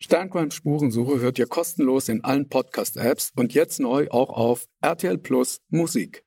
Sternquant 0.00 0.54
Spurensuche 0.54 1.18
hört 1.18 1.40
ihr 1.40 1.48
kostenlos 1.48 2.08
in 2.08 2.22
allen 2.22 2.48
Podcast-Apps 2.48 3.32
und 3.34 3.52
jetzt 3.52 3.80
neu 3.80 4.06
auch 4.10 4.30
auf 4.30 4.68
RTL 4.80 5.18
Plus 5.18 5.60
Musik. 5.70 6.24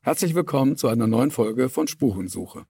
Herzlich 0.00 0.36
willkommen 0.36 0.76
zu 0.76 0.86
einer 0.86 1.08
neuen 1.08 1.32
Folge 1.32 1.68
von 1.68 1.88
Spurensuche. 1.88 2.66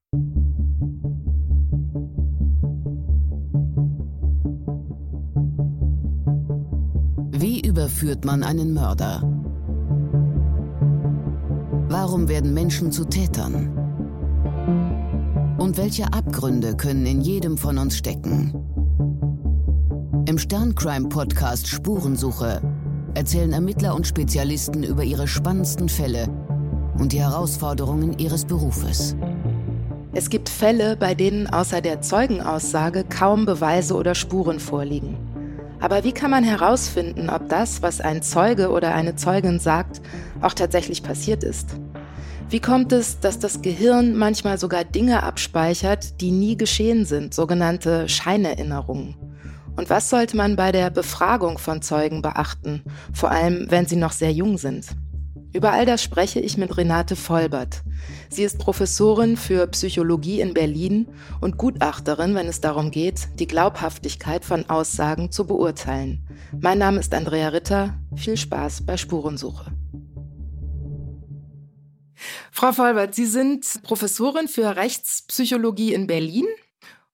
Wie 7.32 7.60
überführt 7.60 8.24
man 8.24 8.42
einen 8.42 8.72
Mörder? 8.72 9.20
Warum 11.90 12.30
werden 12.30 12.54
Menschen 12.54 12.92
zu 12.92 13.04
Tätern? 13.04 13.76
Und 15.58 15.76
welche 15.76 16.10
Abgründe 16.14 16.78
können 16.78 17.04
in 17.04 17.20
jedem 17.20 17.58
von 17.58 17.76
uns 17.76 17.98
stecken? 17.98 18.69
Im 20.30 20.38
Sterncrime-Podcast 20.38 21.66
Spurensuche 21.66 22.62
erzählen 23.14 23.52
Ermittler 23.52 23.96
und 23.96 24.06
Spezialisten 24.06 24.84
über 24.84 25.02
ihre 25.02 25.26
spannendsten 25.26 25.88
Fälle 25.88 26.28
und 26.96 27.10
die 27.10 27.18
Herausforderungen 27.18 28.16
ihres 28.16 28.44
Berufes. 28.44 29.16
Es 30.12 30.30
gibt 30.30 30.48
Fälle, 30.48 30.96
bei 30.96 31.16
denen 31.16 31.48
außer 31.48 31.80
der 31.80 32.00
Zeugenaussage 32.00 33.02
kaum 33.02 33.44
Beweise 33.44 33.96
oder 33.96 34.14
Spuren 34.14 34.60
vorliegen. 34.60 35.16
Aber 35.80 36.04
wie 36.04 36.12
kann 36.12 36.30
man 36.30 36.44
herausfinden, 36.44 37.28
ob 37.28 37.48
das, 37.48 37.82
was 37.82 38.00
ein 38.00 38.22
Zeuge 38.22 38.70
oder 38.70 38.94
eine 38.94 39.16
Zeugin 39.16 39.58
sagt, 39.58 40.00
auch 40.42 40.54
tatsächlich 40.54 41.02
passiert 41.02 41.42
ist? 41.42 41.70
Wie 42.48 42.60
kommt 42.60 42.92
es, 42.92 43.18
dass 43.18 43.40
das 43.40 43.62
Gehirn 43.62 44.16
manchmal 44.16 44.58
sogar 44.58 44.84
Dinge 44.84 45.24
abspeichert, 45.24 46.20
die 46.20 46.30
nie 46.30 46.56
geschehen 46.56 47.04
sind, 47.04 47.34
sogenannte 47.34 48.08
Scheinerinnerungen? 48.08 49.16
Und 49.80 49.88
was 49.88 50.10
sollte 50.10 50.36
man 50.36 50.56
bei 50.56 50.72
der 50.72 50.90
Befragung 50.90 51.56
von 51.56 51.80
Zeugen 51.80 52.20
beachten, 52.20 52.84
vor 53.14 53.30
allem 53.30 53.64
wenn 53.70 53.86
sie 53.86 53.96
noch 53.96 54.12
sehr 54.12 54.30
jung 54.30 54.58
sind? 54.58 54.88
Über 55.54 55.72
all 55.72 55.86
das 55.86 56.02
spreche 56.02 56.38
ich 56.38 56.58
mit 56.58 56.76
Renate 56.76 57.16
Vollbert. 57.16 57.80
Sie 58.28 58.42
ist 58.42 58.58
Professorin 58.58 59.38
für 59.38 59.66
Psychologie 59.68 60.42
in 60.42 60.52
Berlin 60.52 61.08
und 61.40 61.56
Gutachterin, 61.56 62.34
wenn 62.34 62.46
es 62.46 62.60
darum 62.60 62.90
geht, 62.90 63.28
die 63.38 63.46
Glaubhaftigkeit 63.46 64.44
von 64.44 64.68
Aussagen 64.68 65.32
zu 65.32 65.46
beurteilen. 65.46 66.28
Mein 66.60 66.76
Name 66.76 67.00
ist 67.00 67.14
Andrea 67.14 67.48
Ritter. 67.48 67.94
Viel 68.14 68.36
Spaß 68.36 68.84
bei 68.84 68.98
Spurensuche. 68.98 69.72
Frau 72.50 72.72
Vollbert, 72.72 73.14
Sie 73.14 73.24
sind 73.24 73.64
Professorin 73.82 74.46
für 74.46 74.76
Rechtspsychologie 74.76 75.94
in 75.94 76.06
Berlin 76.06 76.44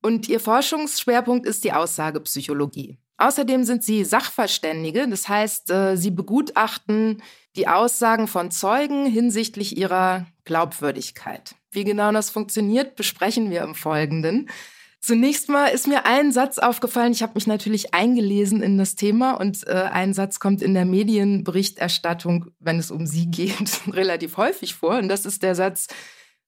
und 0.03 0.29
Ihr 0.29 0.41
Forschungsschwerpunkt 0.41 1.47
ist 1.47 1.65
die 1.65 1.73
Aussagepsychologie. 1.73 2.99
Außerdem 3.19 3.65
sind 3.65 3.83
Sie 3.83 4.05
Sachverständige, 4.05 5.09
das 5.09 5.29
heißt, 5.29 5.71
äh, 5.71 5.97
Sie 5.97 6.11
begutachten 6.11 7.23
die 7.57 7.67
Aussagen 7.67 8.29
von 8.29 8.51
Zeugen 8.51 9.07
hinsichtlich 9.07 9.77
ihrer 9.77 10.27
Glaubwürdigkeit. 10.45 11.55
Wie 11.71 11.85
genau 11.85 12.13
das 12.13 12.31
funktioniert, 12.31 12.97
besprechen 12.97 13.51
wir 13.51 13.63
im 13.63 13.75
Folgenden. 13.75 14.49
Zunächst 15.01 15.49
mal 15.49 15.69
ist 15.69 15.87
mir 15.87 16.05
ein 16.05 16.33
Satz 16.33 16.59
aufgefallen. 16.59 17.13
Ich 17.13 17.23
habe 17.23 17.35
mich 17.37 17.47
natürlich 17.47 17.95
eingelesen 17.95 18.63
in 18.63 18.77
das 18.77 18.97
Thema 18.97 19.33
und 19.33 19.67
äh, 19.67 19.89
ein 19.93 20.15
Satz 20.15 20.41
kommt 20.41 20.63
in 20.63 20.75
der 20.75 20.85
Medienberichterstattung, 20.85 22.47
wenn 22.59 22.79
es 22.79 22.91
um 22.91 23.07
Sie 23.07 23.27
geht, 23.31 23.81
relativ 23.89 24.37
häufig 24.37 24.75
vor. 24.75 24.99
Und 24.99 25.09
das 25.09 25.25
ist 25.25 25.43
der 25.43 25.55
Satz, 25.55 25.87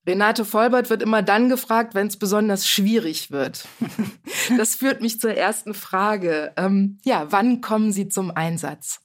Renate 0.06 0.44
Vollbert 0.44 0.90
wird 0.90 1.02
immer 1.02 1.22
dann 1.22 1.48
gefragt, 1.48 1.94
wenn 1.94 2.06
es 2.06 2.16
besonders 2.16 2.68
schwierig 2.68 3.30
wird. 3.30 3.66
das 4.56 4.74
führt 4.74 5.02
mich 5.02 5.20
zur 5.20 5.34
ersten 5.34 5.74
Frage. 5.74 6.52
Ähm, 6.56 6.98
ja, 7.04 7.30
wann 7.30 7.60
kommen 7.60 7.92
Sie 7.92 8.08
zum 8.08 8.30
Einsatz? 8.30 9.00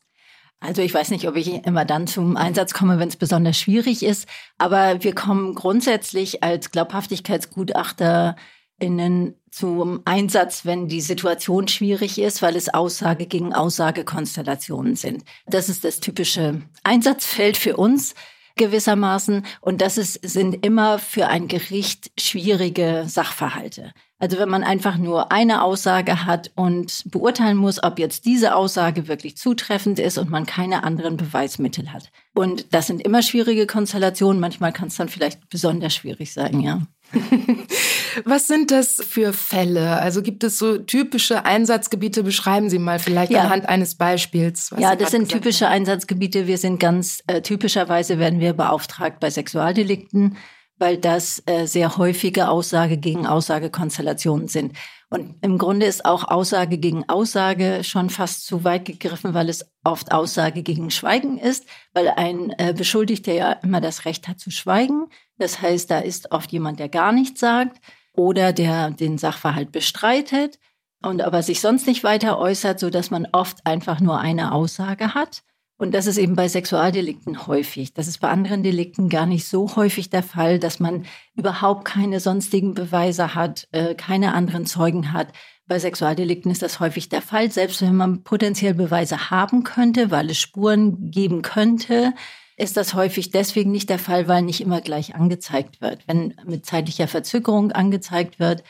Also 0.63 0.81
ich 0.81 0.93
weiß 0.93 1.11
nicht, 1.11 1.27
ob 1.27 1.35
ich 1.35 1.65
immer 1.65 1.83
dann 1.83 2.07
zum 2.07 2.37
Einsatz 2.37 2.73
komme, 2.73 2.97
wenn 2.97 3.09
es 3.09 3.17
besonders 3.17 3.59
schwierig 3.59 4.01
ist, 4.01 4.29
aber 4.57 5.03
wir 5.03 5.13
kommen 5.13 5.55
grundsätzlich 5.55 6.41
als 6.41 6.71
Glaubhaftigkeitsgutachterinnen 6.71 9.35
zum 9.51 10.03
Einsatz, 10.05 10.63
wenn 10.63 10.87
die 10.87 11.01
Situation 11.01 11.67
schwierig 11.67 12.17
ist, 12.17 12.41
weil 12.41 12.55
es 12.55 12.73
Aussage 12.73 13.25
gegen 13.25 13.53
Aussagekonstellationen 13.53 14.95
sind. 14.95 15.25
Das 15.45 15.67
ist 15.67 15.83
das 15.83 15.99
typische 15.99 16.61
Einsatzfeld 16.83 17.57
für 17.57 17.75
uns 17.75 18.15
gewissermaßen. 18.55 19.45
Und 19.61 19.81
das 19.81 19.97
ist, 19.97 20.19
sind 20.27 20.65
immer 20.65 20.99
für 20.99 21.27
ein 21.27 21.47
Gericht 21.47 22.11
schwierige 22.19 23.05
Sachverhalte. 23.07 23.93
Also 24.19 24.37
wenn 24.37 24.47
man 24.47 24.63
einfach 24.63 24.97
nur 24.97 25.33
eine 25.33 25.63
Aussage 25.63 26.25
hat 26.25 26.51
und 26.55 27.03
beurteilen 27.11 27.57
muss, 27.57 27.83
ob 27.83 27.99
jetzt 27.99 28.25
diese 28.25 28.55
Aussage 28.55 29.09
wirklich 29.09 29.35
zutreffend 29.35 29.99
ist 29.99 30.17
und 30.17 30.29
man 30.29 30.45
keine 30.45 30.83
anderen 30.83 31.17
Beweismittel 31.17 31.91
hat. 31.91 32.09
Und 32.33 32.73
das 32.73 32.87
sind 32.87 33.01
immer 33.01 33.21
schwierige 33.21 33.67
Konstellationen. 33.67 34.39
Manchmal 34.39 34.71
kann 34.71 34.87
es 34.87 34.95
dann 34.95 35.09
vielleicht 35.09 35.49
besonders 35.49 35.93
schwierig 35.93 36.31
sein, 36.31 36.61
ja. 36.61 36.81
Was 38.25 38.47
sind 38.47 38.71
das 38.71 38.95
für 38.95 39.33
Fälle? 39.33 39.99
Also 39.99 40.21
gibt 40.21 40.43
es 40.43 40.57
so 40.57 40.77
typische 40.77 41.45
Einsatzgebiete? 41.45 42.23
Beschreiben 42.23 42.69
Sie 42.69 42.79
mal 42.79 42.99
vielleicht 42.99 43.31
ja. 43.31 43.41
anhand 43.41 43.69
eines 43.69 43.95
Beispiels. 43.95 44.71
ja, 44.77 44.95
das 44.95 45.11
sind 45.11 45.29
typische 45.29 45.65
haben. 45.65 45.73
Einsatzgebiete. 45.73 46.47
Wir 46.47 46.57
sind 46.57 46.79
ganz 46.79 47.23
äh, 47.27 47.41
typischerweise 47.41 48.19
werden 48.19 48.39
wir 48.39 48.53
beauftragt 48.53 49.19
bei 49.19 49.29
Sexualdelikten, 49.29 50.37
weil 50.77 50.97
das 50.97 51.41
äh, 51.45 51.65
sehr 51.65 51.97
häufige 51.97 52.49
Aussage 52.49 52.97
gegen 52.97 53.27
Aussagekonstellationen 53.27 54.47
sind. 54.47 54.73
Und 55.13 55.35
im 55.41 55.59
Grunde 55.59 55.85
ist 55.85 56.05
auch 56.05 56.23
Aussage 56.23 56.79
gegen 56.79 57.07
Aussage 57.07 57.83
schon 57.83 58.09
fast 58.09 58.47
zu 58.47 58.63
weit 58.63 58.85
gegriffen, 58.85 59.35
weil 59.35 59.47
es 59.47 59.63
oft 59.83 60.11
Aussage 60.11 60.63
gegen 60.63 60.89
Schweigen 60.89 61.37
ist, 61.37 61.67
weil 61.93 62.07
ein 62.07 62.51
äh, 62.57 62.73
Beschuldigter 62.75 63.31
ja 63.31 63.51
immer 63.51 63.79
das 63.79 64.05
Recht 64.05 64.27
hat 64.27 64.39
zu 64.39 64.49
schweigen. 64.49 65.05
Das 65.37 65.61
heißt, 65.61 65.89
da 65.89 65.99
ist 65.99 66.31
oft 66.31 66.51
jemand, 66.51 66.79
der 66.79 66.89
gar 66.89 67.11
nichts 67.11 67.39
sagt 67.39 67.79
oder 68.13 68.53
der 68.53 68.91
den 68.91 69.17
Sachverhalt 69.17 69.71
bestreitet 69.71 70.59
und 71.01 71.21
aber 71.21 71.43
sich 71.43 71.59
sonst 71.59 71.87
nicht 71.87 72.03
weiter 72.03 72.37
äußert, 72.37 72.79
so 72.79 72.89
dass 72.89 73.11
man 73.11 73.27
oft 73.31 73.65
einfach 73.65 73.99
nur 73.99 74.19
eine 74.19 74.53
Aussage 74.53 75.13
hat. 75.13 75.43
Und 75.77 75.93
das 75.93 76.05
ist 76.05 76.17
eben 76.17 76.35
bei 76.35 76.47
Sexualdelikten 76.47 77.47
häufig. 77.47 77.93
Das 77.93 78.07
ist 78.07 78.19
bei 78.19 78.29
anderen 78.29 78.63
Delikten 78.63 79.09
gar 79.09 79.25
nicht 79.25 79.47
so 79.47 79.75
häufig 79.75 80.09
der 80.09 80.23
Fall, 80.23 80.59
dass 80.59 80.79
man 80.79 81.05
überhaupt 81.35 81.83
keine 81.83 82.19
sonstigen 82.19 82.73
Beweise 82.73 83.35
hat, 83.35 83.67
äh, 83.71 83.95
keine 83.95 84.33
anderen 84.33 84.65
Zeugen 84.65 85.11
hat. 85.11 85.33
Bei 85.65 85.79
Sexualdelikten 85.79 86.51
ist 86.51 86.61
das 86.61 86.79
häufig 86.79 87.09
der 87.09 87.21
Fall, 87.21 87.51
selbst 87.51 87.81
wenn 87.81 87.95
man 87.95 88.23
potenziell 88.23 88.75
Beweise 88.75 89.29
haben 89.29 89.63
könnte, 89.63 90.11
weil 90.11 90.29
es 90.29 90.37
Spuren 90.37 91.09
geben 91.09 91.41
könnte, 91.41 92.13
ist 92.57 92.77
das 92.77 92.93
häufig 92.93 93.31
deswegen 93.31 93.71
nicht 93.71 93.89
der 93.89 93.99
Fall, 93.99 94.27
weil 94.27 94.41
nicht 94.41 94.61
immer 94.61 94.81
gleich 94.81 95.15
angezeigt 95.15 95.81
wird. 95.81 96.07
Wenn 96.07 96.35
mit 96.45 96.65
zeitlicher 96.65 97.07
Verzögerung 97.07 97.71
angezeigt 97.71 98.39
wird, 98.39 98.63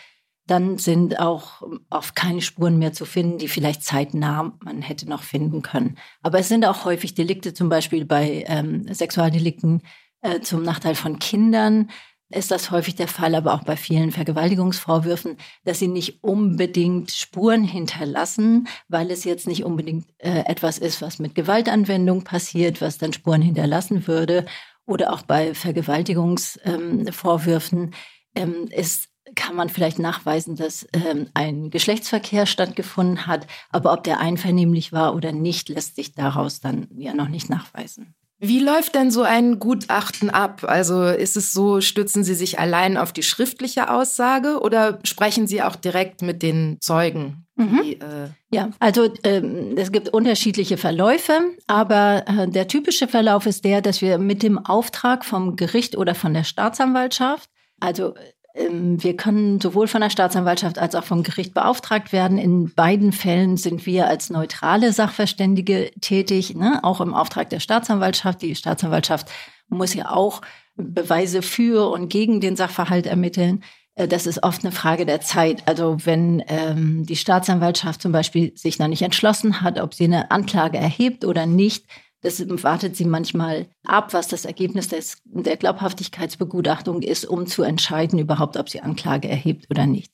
dann 0.45 0.77
sind 0.77 1.19
auch 1.19 1.61
oft 1.89 2.15
keine 2.15 2.41
Spuren 2.41 2.77
mehr 2.77 2.91
zu 2.91 3.05
finden, 3.05 3.37
die 3.37 3.47
vielleicht 3.47 3.83
zeitnah 3.83 4.53
man 4.63 4.81
hätte 4.81 5.07
noch 5.07 5.23
finden 5.23 5.61
können. 5.61 5.97
Aber 6.21 6.39
es 6.39 6.49
sind 6.49 6.65
auch 6.65 6.83
häufig 6.85 7.13
Delikte, 7.13 7.53
zum 7.53 7.69
Beispiel 7.69 8.05
bei 8.05 8.43
ähm, 8.47 8.93
Sexualdelikten 8.93 9.81
äh, 10.21 10.41
zum 10.41 10.63
Nachteil 10.63 10.95
von 10.95 11.19
Kindern, 11.19 11.89
ist 12.29 12.51
das 12.51 12.71
häufig 12.71 12.95
der 12.95 13.07
Fall, 13.07 13.35
aber 13.35 13.53
auch 13.53 13.63
bei 13.63 13.77
vielen 13.77 14.11
Vergewaltigungsvorwürfen, 14.11 15.37
dass 15.65 15.79
sie 15.79 15.87
nicht 15.87 16.23
unbedingt 16.23 17.11
Spuren 17.11 17.63
hinterlassen, 17.63 18.67
weil 18.87 19.11
es 19.11 19.23
jetzt 19.23 19.47
nicht 19.47 19.63
unbedingt 19.63 20.07
äh, 20.17 20.43
etwas 20.45 20.79
ist, 20.79 21.01
was 21.01 21.19
mit 21.19 21.35
Gewaltanwendung 21.35 22.23
passiert, 22.23 22.81
was 22.81 22.97
dann 22.97 23.13
Spuren 23.13 23.41
hinterlassen 23.41 24.07
würde. 24.07 24.45
Oder 24.85 25.13
auch 25.13 25.21
bei 25.21 25.53
Vergewaltigungsvorwürfen 25.53 27.93
ähm, 28.35 28.67
ist 28.69 29.13
kann 29.35 29.55
man 29.55 29.69
vielleicht 29.69 29.99
nachweisen, 29.99 30.55
dass 30.55 30.87
ähm, 30.93 31.29
ein 31.33 31.69
Geschlechtsverkehr 31.69 32.45
stattgefunden 32.45 33.25
hat, 33.25 33.47
aber 33.69 33.93
ob 33.93 34.03
der 34.03 34.19
einvernehmlich 34.19 34.91
war 34.91 35.15
oder 35.15 35.31
nicht, 35.31 35.69
lässt 35.69 35.95
sich 35.95 36.13
daraus 36.13 36.59
dann 36.59 36.87
ja 36.95 37.13
noch 37.13 37.29
nicht 37.29 37.49
nachweisen. 37.49 38.15
Wie 38.45 38.59
läuft 38.59 38.95
denn 38.95 39.09
so 39.09 39.21
ein 39.21 39.57
Gutachten 39.57 40.29
ab? 40.29 40.65
Also 40.67 41.05
ist 41.05 41.37
es 41.37 41.53
so, 41.53 41.79
stützen 41.79 42.25
Sie 42.25 42.35
sich 42.35 42.59
allein 42.59 42.97
auf 42.97 43.13
die 43.13 43.23
schriftliche 43.23 43.89
Aussage 43.89 44.59
oder 44.59 44.99
sprechen 45.05 45.47
Sie 45.47 45.61
auch 45.61 45.77
direkt 45.77 46.21
mit 46.21 46.43
den 46.43 46.75
Zeugen? 46.81 47.47
Mhm. 47.55 47.79
Die, 47.81 47.93
äh 47.93 48.27
ja, 48.51 48.71
also 48.79 49.13
ähm, 49.23 49.77
es 49.77 49.93
gibt 49.93 50.09
unterschiedliche 50.09 50.75
Verläufe, 50.75 51.39
aber 51.67 52.25
äh, 52.27 52.49
der 52.49 52.67
typische 52.67 53.07
Verlauf 53.07 53.45
ist 53.45 53.63
der, 53.63 53.79
dass 53.79 54.01
wir 54.01 54.17
mit 54.17 54.43
dem 54.43 54.57
Auftrag 54.57 55.23
vom 55.23 55.55
Gericht 55.55 55.95
oder 55.95 56.13
von 56.13 56.33
der 56.33 56.43
Staatsanwaltschaft, 56.43 57.49
also 57.79 58.13
wir 58.55 59.17
können 59.17 59.59
sowohl 59.59 59.87
von 59.87 60.01
der 60.01 60.11
Staatsanwaltschaft 60.11 60.77
als 60.77 60.93
auch 60.93 61.03
vom 61.03 61.23
Gericht 61.23 61.55
beauftragt 61.55 62.13
werden. 62.13 62.37
In 62.37 62.71
beiden 62.73 63.11
Fällen 63.11 63.57
sind 63.57 63.87
wir 63.87 64.07
als 64.07 64.29
neutrale 64.29 64.93
Sachverständige 64.93 65.91
tätig, 66.01 66.53
ne? 66.53 66.79
auch 66.83 67.01
im 67.01 67.15
Auftrag 67.15 67.49
der 67.49 67.59
Staatsanwaltschaft. 67.59 68.43
Die 68.43 68.55
Staatsanwaltschaft 68.55 69.27
muss 69.69 69.95
ja 69.95 70.11
auch 70.11 70.41
Beweise 70.75 71.41
für 71.41 71.89
und 71.89 72.09
gegen 72.09 72.41
den 72.41 72.55
Sachverhalt 72.55 73.07
ermitteln. 73.07 73.63
Äh, 73.95 74.07
das 74.07 74.27
ist 74.27 74.43
oft 74.43 74.63
eine 74.63 74.71
Frage 74.71 75.07
der 75.07 75.21
Zeit. 75.21 75.67
Also 75.67 75.97
wenn 76.03 76.43
ähm, 76.47 77.05
die 77.07 77.15
Staatsanwaltschaft 77.15 78.03
zum 78.03 78.11
Beispiel 78.11 78.55
sich 78.55 78.77
noch 78.77 78.87
nicht 78.87 79.01
entschlossen 79.01 79.61
hat, 79.61 79.79
ob 79.79 79.95
sie 79.95 80.05
eine 80.05 80.29
Anklage 80.29 80.77
erhebt 80.77 81.25
oder 81.25 81.47
nicht, 81.47 81.85
das 82.23 82.43
wartet 82.63 82.95
sie 82.95 83.05
manchmal 83.05 83.67
ab, 83.85 84.13
was 84.13 84.29
das 84.29 84.45
Ergebnis 84.45 84.87
des, 84.87 85.21
der 85.25 85.57
Glaubhaftigkeitsbegutachtung 85.57 87.01
ist, 87.01 87.25
um 87.25 87.45
zu 87.45 87.63
entscheiden 87.63 88.17
überhaupt, 88.17 88.57
ob 88.57 88.69
sie 88.69 88.81
Anklage 88.81 89.27
erhebt 89.27 89.69
oder 89.69 89.85
nicht. 89.85 90.11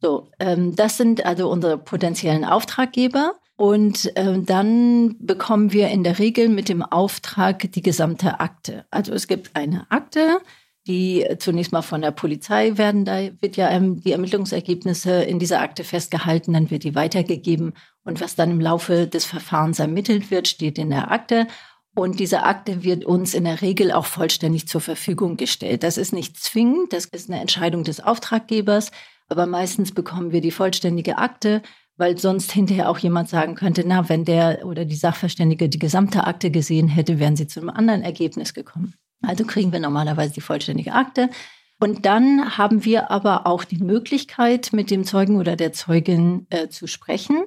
So, 0.00 0.28
ähm, 0.38 0.74
das 0.76 0.96
sind 0.96 1.26
also 1.26 1.50
unsere 1.50 1.76
potenziellen 1.76 2.44
Auftraggeber. 2.44 3.34
Und 3.56 4.10
ähm, 4.16 4.46
dann 4.46 5.16
bekommen 5.18 5.74
wir 5.74 5.88
in 5.88 6.02
der 6.02 6.18
Regel 6.18 6.48
mit 6.48 6.70
dem 6.70 6.82
Auftrag 6.82 7.70
die 7.72 7.82
gesamte 7.82 8.40
Akte. 8.40 8.86
Also 8.90 9.12
es 9.12 9.26
gibt 9.26 9.54
eine 9.54 9.84
Akte, 9.90 10.40
die 10.90 11.24
zunächst 11.38 11.70
mal 11.70 11.82
von 11.82 12.02
der 12.02 12.10
Polizei 12.10 12.76
werden, 12.76 13.04
da 13.04 13.20
wird 13.40 13.56
ja 13.56 13.70
ähm, 13.70 14.00
die 14.00 14.10
Ermittlungsergebnisse 14.10 15.22
in 15.22 15.38
dieser 15.38 15.60
Akte 15.60 15.84
festgehalten, 15.84 16.52
dann 16.52 16.70
wird 16.70 16.82
die 16.82 16.96
weitergegeben 16.96 17.74
und 18.02 18.20
was 18.20 18.34
dann 18.34 18.50
im 18.50 18.60
Laufe 18.60 19.06
des 19.06 19.24
Verfahrens 19.24 19.78
ermittelt 19.78 20.32
wird, 20.32 20.48
steht 20.48 20.78
in 20.78 20.90
der 20.90 21.12
Akte. 21.12 21.46
Und 21.94 22.18
diese 22.18 22.42
Akte 22.42 22.82
wird 22.82 23.04
uns 23.04 23.34
in 23.34 23.44
der 23.44 23.62
Regel 23.62 23.92
auch 23.92 24.06
vollständig 24.06 24.66
zur 24.66 24.80
Verfügung 24.80 25.36
gestellt. 25.36 25.84
Das 25.84 25.96
ist 25.96 26.12
nicht 26.12 26.36
zwingend, 26.36 26.92
das 26.92 27.04
ist 27.04 27.30
eine 27.30 27.40
Entscheidung 27.40 27.84
des 27.84 28.00
Auftraggebers, 28.00 28.90
aber 29.28 29.46
meistens 29.46 29.92
bekommen 29.92 30.32
wir 30.32 30.40
die 30.40 30.50
vollständige 30.50 31.18
Akte, 31.18 31.62
weil 31.96 32.18
sonst 32.18 32.50
hinterher 32.50 32.90
auch 32.90 32.98
jemand 32.98 33.28
sagen 33.28 33.54
könnte, 33.54 33.84
na, 33.86 34.08
wenn 34.08 34.24
der 34.24 34.66
oder 34.66 34.84
die 34.84 34.96
Sachverständige 34.96 35.68
die 35.68 35.78
gesamte 35.78 36.24
Akte 36.26 36.50
gesehen 36.50 36.88
hätte, 36.88 37.20
wären 37.20 37.36
sie 37.36 37.46
zu 37.46 37.60
einem 37.60 37.70
anderen 37.70 38.02
Ergebnis 38.02 38.54
gekommen. 38.54 38.94
Also 39.22 39.44
kriegen 39.44 39.72
wir 39.72 39.80
normalerweise 39.80 40.34
die 40.34 40.40
vollständige 40.40 40.92
Akte. 40.92 41.30
Und 41.78 42.04
dann 42.04 42.58
haben 42.58 42.84
wir 42.84 43.10
aber 43.10 43.46
auch 43.46 43.64
die 43.64 43.82
Möglichkeit, 43.82 44.72
mit 44.72 44.90
dem 44.90 45.04
Zeugen 45.04 45.36
oder 45.36 45.56
der 45.56 45.72
Zeugin 45.72 46.46
äh, 46.50 46.68
zu 46.68 46.86
sprechen 46.86 47.44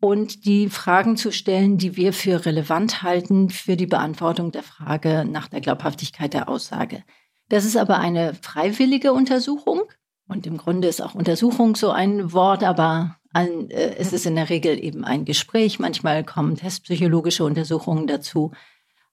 und 0.00 0.44
die 0.44 0.68
Fragen 0.68 1.16
zu 1.16 1.32
stellen, 1.32 1.78
die 1.78 1.96
wir 1.96 2.12
für 2.12 2.44
relevant 2.44 3.02
halten 3.02 3.50
für 3.50 3.76
die 3.76 3.86
Beantwortung 3.86 4.52
der 4.52 4.62
Frage 4.62 5.24
nach 5.24 5.48
der 5.48 5.60
Glaubhaftigkeit 5.60 6.34
der 6.34 6.48
Aussage. 6.48 7.04
Das 7.48 7.64
ist 7.64 7.76
aber 7.76 7.98
eine 7.98 8.34
freiwillige 8.34 9.12
Untersuchung. 9.12 9.82
Und 10.28 10.46
im 10.46 10.58
Grunde 10.58 10.88
ist 10.88 11.00
auch 11.00 11.14
Untersuchung 11.14 11.74
so 11.74 11.90
ein 11.90 12.32
Wort, 12.32 12.62
aber 12.62 13.16
ein, 13.32 13.70
äh, 13.70 13.96
es 13.96 14.12
ist 14.12 14.26
in 14.26 14.34
der 14.34 14.50
Regel 14.50 14.82
eben 14.82 15.04
ein 15.04 15.24
Gespräch. 15.24 15.78
Manchmal 15.78 16.24
kommen 16.24 16.56
testpsychologische 16.56 17.44
Untersuchungen 17.44 18.06
dazu. 18.06 18.52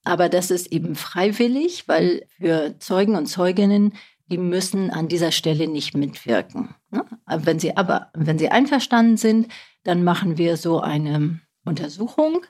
Aber 0.06 0.30
das 0.30 0.52
ist 0.52 0.72
eben 0.72 0.96
freiwillig, 0.96 1.88
weil 1.88 2.26
für 2.38 2.76
Zeugen 2.80 3.16
und 3.16 3.26
Zeuginnen, 3.26 3.94
die 4.28 4.38
müssen 4.38 4.92
an 4.92 5.08
dieser 5.08 5.32
Stelle 5.32 5.68
nicht 5.68 5.98
mitwirken. 5.98 6.76
Ne? 6.92 7.06
Wenn 7.28 7.60
sie 7.60 7.76
aber, 7.76 8.12
wenn 8.14 8.40
sie 8.40 8.50
einverstanden 8.50 9.18
sind, 9.18 9.48
dann 9.84 10.04
machen 10.04 10.38
wir 10.38 10.58
so 10.58 10.80
eine 10.80 11.42
Untersuchung. 11.66 12.46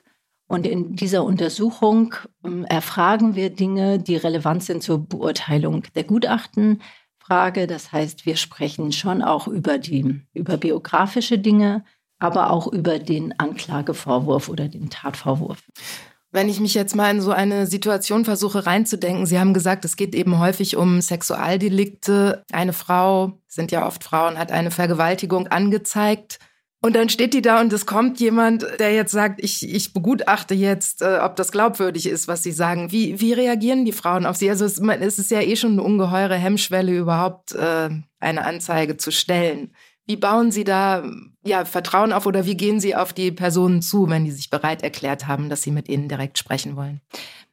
Und 0.48 0.66
in 0.66 0.94
dieser 0.94 1.24
Untersuchung 1.24 2.14
ähm, 2.44 2.64
erfragen 2.66 3.34
wir 3.34 3.50
Dinge, 3.50 3.98
die 3.98 4.16
relevant 4.16 4.62
sind 4.62 4.82
zur 4.82 4.98
Beurteilung 4.98 5.82
der 5.94 6.04
Gutachtenfrage. 6.04 7.66
Das 7.66 7.90
heißt, 7.90 8.26
wir 8.26 8.36
sprechen 8.36 8.92
schon 8.92 9.22
auch 9.22 9.48
über 9.48 9.78
die, 9.78 10.22
über 10.34 10.56
biografische 10.56 11.38
Dinge, 11.38 11.84
aber 12.18 12.50
auch 12.50 12.68
über 12.68 12.98
den 12.98 13.38
Anklagevorwurf 13.38 14.48
oder 14.48 14.68
den 14.68 14.88
Tatvorwurf. 14.88 15.62
Wenn 16.32 16.48
ich 16.48 16.60
mich 16.60 16.74
jetzt 16.74 16.94
mal 16.94 17.10
in 17.10 17.20
so 17.20 17.30
eine 17.30 17.66
Situation 17.66 18.24
versuche 18.24 18.66
reinzudenken, 18.66 19.26
Sie 19.26 19.38
haben 19.38 19.54
gesagt, 19.54 19.84
es 19.84 19.96
geht 19.96 20.14
eben 20.14 20.38
häufig 20.38 20.76
um 20.76 21.00
Sexualdelikte. 21.00 22.44
Eine 22.52 22.72
Frau, 22.72 23.40
sind 23.48 23.72
ja 23.72 23.86
oft 23.86 24.04
Frauen, 24.04 24.38
hat 24.38 24.52
eine 24.52 24.70
Vergewaltigung 24.70 25.46
angezeigt. 25.48 26.38
Und 26.82 26.94
dann 26.94 27.08
steht 27.08 27.34
die 27.34 27.42
da 27.42 27.60
und 27.60 27.72
es 27.72 27.86
kommt 27.86 28.20
jemand, 28.20 28.64
der 28.78 28.94
jetzt 28.94 29.10
sagt, 29.10 29.42
ich, 29.42 29.68
ich 29.68 29.92
begutachte 29.92 30.54
jetzt, 30.54 31.02
äh, 31.02 31.18
ob 31.20 31.34
das 31.34 31.50
glaubwürdig 31.50 32.06
ist, 32.06 32.28
was 32.28 32.42
sie 32.42 32.52
sagen. 32.52 32.92
Wie, 32.92 33.20
wie 33.20 33.32
reagieren 33.32 33.84
die 33.84 33.92
Frauen 33.92 34.26
auf 34.26 34.36
sie? 34.36 34.50
Also 34.50 34.66
es, 34.66 34.78
es 34.78 35.18
ist 35.18 35.30
ja 35.30 35.40
eh 35.40 35.56
schon 35.56 35.72
eine 35.72 35.82
ungeheure 35.82 36.36
Hemmschwelle, 36.36 36.96
überhaupt 36.96 37.54
äh, 37.54 37.88
eine 38.20 38.44
Anzeige 38.44 38.98
zu 38.98 39.10
stellen. 39.10 39.72
Wie 40.06 40.16
bauen 40.16 40.52
Sie 40.52 40.64
da 40.64 41.04
ja, 41.44 41.64
Vertrauen 41.64 42.12
auf 42.12 42.26
oder 42.26 42.46
wie 42.46 42.56
gehen 42.56 42.78
Sie 42.78 42.94
auf 42.94 43.12
die 43.12 43.32
Personen 43.32 43.82
zu, 43.82 44.08
wenn 44.08 44.24
die 44.24 44.30
sich 44.30 44.50
bereit 44.50 44.82
erklärt 44.82 45.26
haben, 45.26 45.48
dass 45.48 45.62
Sie 45.62 45.72
mit 45.72 45.88
ihnen 45.88 46.08
direkt 46.08 46.38
sprechen 46.38 46.76
wollen? 46.76 47.00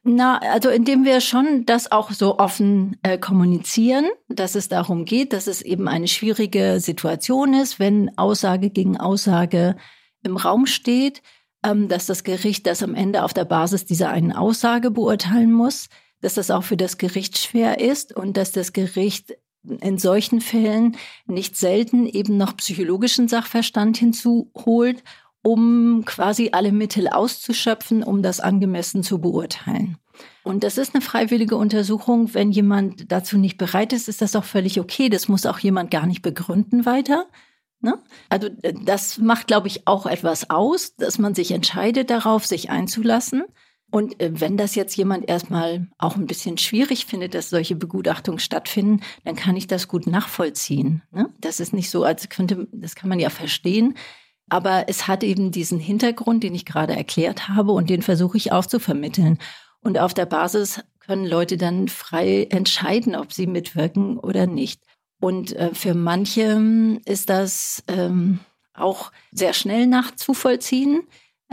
Na, 0.04 0.38
also 0.38 0.68
indem 0.68 1.04
wir 1.04 1.20
schon 1.20 1.64
das 1.64 1.90
auch 1.90 2.10
so 2.12 2.38
offen 2.38 2.98
äh, 3.02 3.18
kommunizieren, 3.18 4.04
dass 4.28 4.54
es 4.54 4.68
darum 4.68 5.06
geht, 5.06 5.32
dass 5.32 5.46
es 5.46 5.62
eben 5.62 5.88
eine 5.88 6.08
schwierige 6.08 6.78
Situation 6.78 7.54
ist, 7.54 7.78
wenn 7.80 8.16
Aussage 8.18 8.70
gegen 8.70 8.98
Aussage 8.98 9.76
im 10.22 10.36
Raum 10.36 10.66
steht, 10.66 11.22
ähm, 11.64 11.88
dass 11.88 12.06
das 12.06 12.22
Gericht 12.22 12.66
das 12.66 12.82
am 12.82 12.94
Ende 12.94 13.24
auf 13.24 13.32
der 13.32 13.46
Basis 13.46 13.86
dieser 13.86 14.10
einen 14.10 14.32
Aussage 14.32 14.90
beurteilen 14.90 15.52
muss, 15.52 15.88
dass 16.20 16.34
das 16.34 16.50
auch 16.50 16.64
für 16.64 16.76
das 16.76 16.98
Gericht 16.98 17.38
schwer 17.38 17.80
ist 17.80 18.14
und 18.14 18.36
dass 18.36 18.52
das 18.52 18.74
Gericht 18.74 19.34
in 19.80 19.98
solchen 19.98 20.40
Fällen 20.40 20.96
nicht 21.26 21.56
selten 21.56 22.06
eben 22.06 22.36
noch 22.36 22.56
psychologischen 22.56 23.28
Sachverstand 23.28 23.96
hinzuholt, 23.96 25.02
um 25.42 26.04
quasi 26.06 26.50
alle 26.52 26.72
Mittel 26.72 27.08
auszuschöpfen, 27.08 28.02
um 28.02 28.22
das 28.22 28.40
angemessen 28.40 29.02
zu 29.02 29.20
beurteilen. 29.20 29.98
Und 30.42 30.62
das 30.64 30.78
ist 30.78 30.94
eine 30.94 31.02
freiwillige 31.02 31.56
Untersuchung. 31.56 32.32
Wenn 32.34 32.50
jemand 32.50 33.10
dazu 33.10 33.38
nicht 33.38 33.58
bereit 33.58 33.92
ist, 33.92 34.08
ist 34.08 34.22
das 34.22 34.36
auch 34.36 34.44
völlig 34.44 34.80
okay. 34.80 35.08
Das 35.08 35.28
muss 35.28 35.46
auch 35.46 35.58
jemand 35.58 35.90
gar 35.90 36.06
nicht 36.06 36.22
begründen 36.22 36.86
weiter. 36.86 37.26
Ne? 37.80 37.98
Also 38.30 38.48
das 38.82 39.18
macht, 39.18 39.46
glaube 39.46 39.68
ich, 39.68 39.86
auch 39.86 40.06
etwas 40.06 40.50
aus, 40.50 40.96
dass 40.96 41.18
man 41.18 41.34
sich 41.34 41.50
entscheidet 41.50 42.10
darauf, 42.10 42.46
sich 42.46 42.70
einzulassen. 42.70 43.44
Und 43.94 44.20
äh, 44.20 44.40
wenn 44.40 44.56
das 44.56 44.74
jetzt 44.74 44.96
jemand 44.96 45.28
erstmal 45.28 45.86
auch 45.98 46.16
ein 46.16 46.26
bisschen 46.26 46.58
schwierig 46.58 47.06
findet, 47.06 47.32
dass 47.32 47.48
solche 47.48 47.76
Begutachtungen 47.76 48.40
stattfinden, 48.40 49.04
dann 49.24 49.36
kann 49.36 49.54
ich 49.54 49.68
das 49.68 49.86
gut 49.86 50.08
nachvollziehen. 50.08 51.04
Ne? 51.12 51.32
Das 51.40 51.60
ist 51.60 51.72
nicht 51.72 51.90
so, 51.90 52.02
als 52.02 52.28
könnte, 52.28 52.66
das 52.72 52.96
kann 52.96 53.08
man 53.08 53.20
ja 53.20 53.30
verstehen. 53.30 53.96
Aber 54.48 54.86
es 54.88 55.06
hat 55.06 55.22
eben 55.22 55.52
diesen 55.52 55.78
Hintergrund, 55.78 56.42
den 56.42 56.56
ich 56.56 56.64
gerade 56.64 56.96
erklärt 56.96 57.46
habe, 57.46 57.70
und 57.70 57.88
den 57.88 58.02
versuche 58.02 58.36
ich 58.36 58.50
auch 58.50 58.66
zu 58.66 58.80
vermitteln. 58.80 59.38
Und 59.80 59.96
auf 59.96 60.12
der 60.12 60.26
Basis 60.26 60.80
können 60.98 61.24
Leute 61.24 61.56
dann 61.56 61.86
frei 61.86 62.48
entscheiden, 62.50 63.14
ob 63.14 63.32
sie 63.32 63.46
mitwirken 63.46 64.18
oder 64.18 64.48
nicht. 64.48 64.82
Und 65.20 65.52
äh, 65.52 65.72
für 65.72 65.94
manche 65.94 66.56
hm, 66.56 67.00
ist 67.04 67.30
das 67.30 67.84
ähm, 67.86 68.40
auch 68.72 69.12
sehr 69.30 69.52
schnell 69.52 69.86
nachzuvollziehen. 69.86 71.04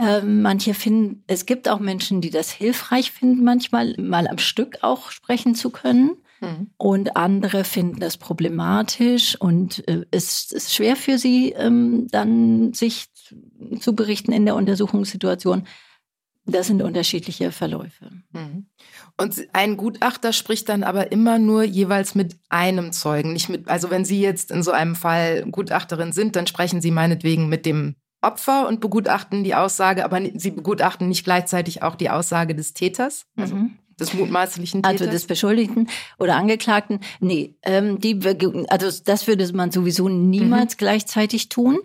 Ähm, 0.02 0.42
manche 0.42 0.74
finden, 0.74 1.22
es 1.28 1.46
gibt 1.46 1.68
auch 1.68 1.78
Menschen, 1.78 2.20
die 2.20 2.30
das 2.30 2.50
hilfreich 2.50 3.12
finden, 3.12 3.44
manchmal 3.44 3.94
mal 3.98 4.26
am 4.26 4.38
Stück 4.38 4.78
auch 4.82 5.12
sprechen 5.12 5.54
zu 5.54 5.70
können. 5.70 6.16
Mhm. 6.40 6.70
Und 6.76 7.16
andere 7.16 7.62
finden 7.62 8.00
das 8.00 8.16
problematisch 8.16 9.40
und 9.40 9.86
äh, 9.86 10.04
es 10.10 10.50
ist 10.50 10.74
schwer 10.74 10.96
für 10.96 11.18
sie, 11.18 11.52
ähm, 11.52 12.08
dann 12.10 12.72
sich 12.72 13.06
zu 13.78 13.94
berichten 13.94 14.32
in 14.32 14.44
der 14.44 14.56
Untersuchungssituation. 14.56 15.68
Das 16.46 16.66
sind 16.66 16.82
unterschiedliche 16.82 17.52
Verläufe. 17.52 18.10
Mhm. 18.32 18.66
Und 19.16 19.46
ein 19.52 19.76
Gutachter 19.76 20.32
spricht 20.32 20.68
dann 20.68 20.82
aber 20.82 21.12
immer 21.12 21.38
nur 21.38 21.62
jeweils 21.62 22.16
mit 22.16 22.36
einem 22.48 22.90
Zeugen, 22.90 23.34
nicht 23.34 23.48
mit, 23.48 23.68
also 23.68 23.90
wenn 23.90 24.04
Sie 24.04 24.20
jetzt 24.20 24.50
in 24.50 24.64
so 24.64 24.72
einem 24.72 24.96
Fall 24.96 25.44
Gutachterin 25.48 26.10
sind, 26.10 26.34
dann 26.34 26.48
sprechen 26.48 26.80
Sie 26.80 26.90
meinetwegen 26.90 27.48
mit 27.48 27.66
dem 27.66 27.94
Opfer 28.22 28.68
und 28.68 28.80
begutachten 28.80 29.44
die 29.44 29.54
Aussage, 29.54 30.04
aber 30.04 30.20
sie 30.34 30.50
begutachten 30.50 31.08
nicht 31.08 31.24
gleichzeitig 31.24 31.82
auch 31.82 31.96
die 31.96 32.10
Aussage 32.10 32.54
des 32.54 32.72
Täters, 32.72 33.26
also 33.36 33.56
mhm. 33.56 33.78
des 34.00 34.14
mutmaßlichen 34.14 34.82
Täters. 34.82 35.00
Also 35.00 35.10
des 35.10 35.26
Beschuldigten 35.26 35.88
oder 36.18 36.36
Angeklagten. 36.36 37.00
Nee, 37.20 37.56
ähm, 37.62 37.98
die, 37.98 38.18
also 38.68 39.02
das 39.04 39.26
würde 39.26 39.52
man 39.52 39.70
sowieso 39.70 40.08
niemals 40.08 40.74
mhm. 40.74 40.78
gleichzeitig 40.78 41.48
tun. 41.48 41.78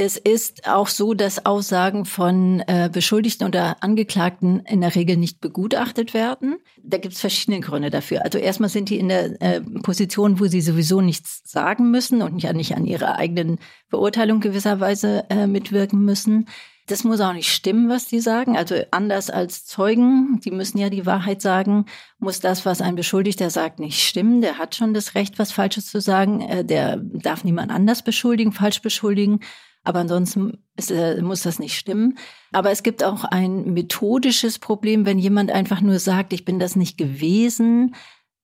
Es 0.00 0.16
ist 0.16 0.68
auch 0.68 0.86
so, 0.86 1.12
dass 1.12 1.44
Aussagen 1.44 2.04
von 2.04 2.62
äh, 2.68 2.88
Beschuldigten 2.88 3.48
oder 3.48 3.82
Angeklagten 3.82 4.60
in 4.60 4.80
der 4.80 4.94
Regel 4.94 5.16
nicht 5.16 5.40
begutachtet 5.40 6.14
werden. 6.14 6.58
Da 6.80 6.98
gibt 6.98 7.14
es 7.14 7.20
verschiedene 7.20 7.58
Gründe 7.58 7.90
dafür. 7.90 8.22
Also 8.22 8.38
erstmal 8.38 8.68
sind 8.68 8.90
die 8.90 8.98
in 9.00 9.08
der 9.08 9.42
äh, 9.42 9.60
Position, 9.60 10.38
wo 10.38 10.46
sie 10.46 10.60
sowieso 10.60 11.00
nichts 11.00 11.42
sagen 11.50 11.90
müssen 11.90 12.22
und 12.22 12.36
nicht, 12.36 12.52
nicht 12.52 12.76
an 12.76 12.86
ihrer 12.86 13.16
eigenen 13.16 13.58
Beurteilung 13.90 14.38
gewisserweise 14.38 15.24
äh, 15.30 15.48
mitwirken 15.48 16.04
müssen. 16.04 16.46
Das 16.86 17.02
muss 17.02 17.20
auch 17.20 17.32
nicht 17.32 17.52
stimmen, 17.52 17.88
was 17.88 18.06
die 18.06 18.20
sagen. 18.20 18.56
Also 18.56 18.76
anders 18.92 19.30
als 19.30 19.66
Zeugen, 19.66 20.40
die 20.44 20.52
müssen 20.52 20.78
ja 20.78 20.90
die 20.90 21.06
Wahrheit 21.06 21.42
sagen, 21.42 21.86
muss 22.20 22.38
das, 22.38 22.64
was 22.64 22.80
ein 22.80 22.94
Beschuldigter 22.94 23.50
sagt, 23.50 23.80
nicht 23.80 24.00
stimmen. 24.00 24.42
Der 24.42 24.58
hat 24.58 24.76
schon 24.76 24.94
das 24.94 25.16
Recht, 25.16 25.40
was 25.40 25.50
Falsches 25.50 25.86
zu 25.86 26.00
sagen. 26.00 26.40
Äh, 26.40 26.64
der 26.64 26.98
darf 26.98 27.42
niemand 27.42 27.72
anders 27.72 28.02
beschuldigen, 28.02 28.52
falsch 28.52 28.80
beschuldigen. 28.80 29.40
Aber 29.88 30.00
ansonsten 30.00 30.58
ist, 30.76 30.90
äh, 30.90 31.18
muss 31.22 31.44
das 31.44 31.58
nicht 31.58 31.78
stimmen. 31.78 32.18
Aber 32.52 32.70
es 32.70 32.82
gibt 32.82 33.02
auch 33.02 33.24
ein 33.24 33.72
methodisches 33.72 34.58
Problem, 34.58 35.06
wenn 35.06 35.18
jemand 35.18 35.50
einfach 35.50 35.80
nur 35.80 35.98
sagt, 35.98 36.34
ich 36.34 36.44
bin 36.44 36.58
das 36.58 36.76
nicht 36.76 36.98
gewesen, 36.98 37.94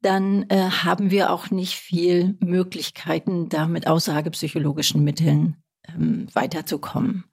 dann 0.01 0.47
äh, 0.49 0.71
haben 0.71 1.11
wir 1.11 1.31
auch 1.31 1.51
nicht 1.51 1.75
viel 1.75 2.39
Möglichkeiten, 2.41 3.51
da 3.51 3.69
mit 3.69 3.87
aussagepsychologischen 3.87 5.05
Mitteln 5.05 5.57
ähm, 5.87 6.29
weiterzukommen. 6.33 7.25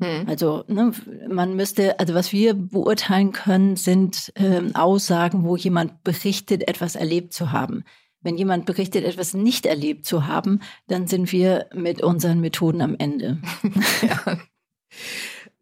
Hm. 0.00 0.26
Also 0.26 0.64
ne, 0.66 0.92
man 1.28 1.54
müsste, 1.54 2.00
also 2.00 2.14
was 2.14 2.32
wir 2.32 2.54
beurteilen 2.54 3.32
können, 3.32 3.76
sind 3.76 4.32
ähm, 4.36 4.74
Aussagen, 4.76 5.44
wo 5.44 5.56
jemand 5.56 6.04
berichtet, 6.04 6.66
etwas 6.68 6.96
erlebt 6.96 7.34
zu 7.34 7.52
haben. 7.52 7.84
Wenn 8.20 8.36
jemand 8.36 8.66
berichtet, 8.66 9.04
etwas 9.04 9.34
nicht 9.34 9.66
erlebt 9.66 10.04
zu 10.04 10.26
haben, 10.26 10.60
dann 10.88 11.06
sind 11.06 11.30
wir 11.32 11.66
mit 11.74 12.02
unseren 12.02 12.40
Methoden 12.40 12.82
am 12.82 12.96
Ende. 12.98 13.38
ja. 14.02 14.38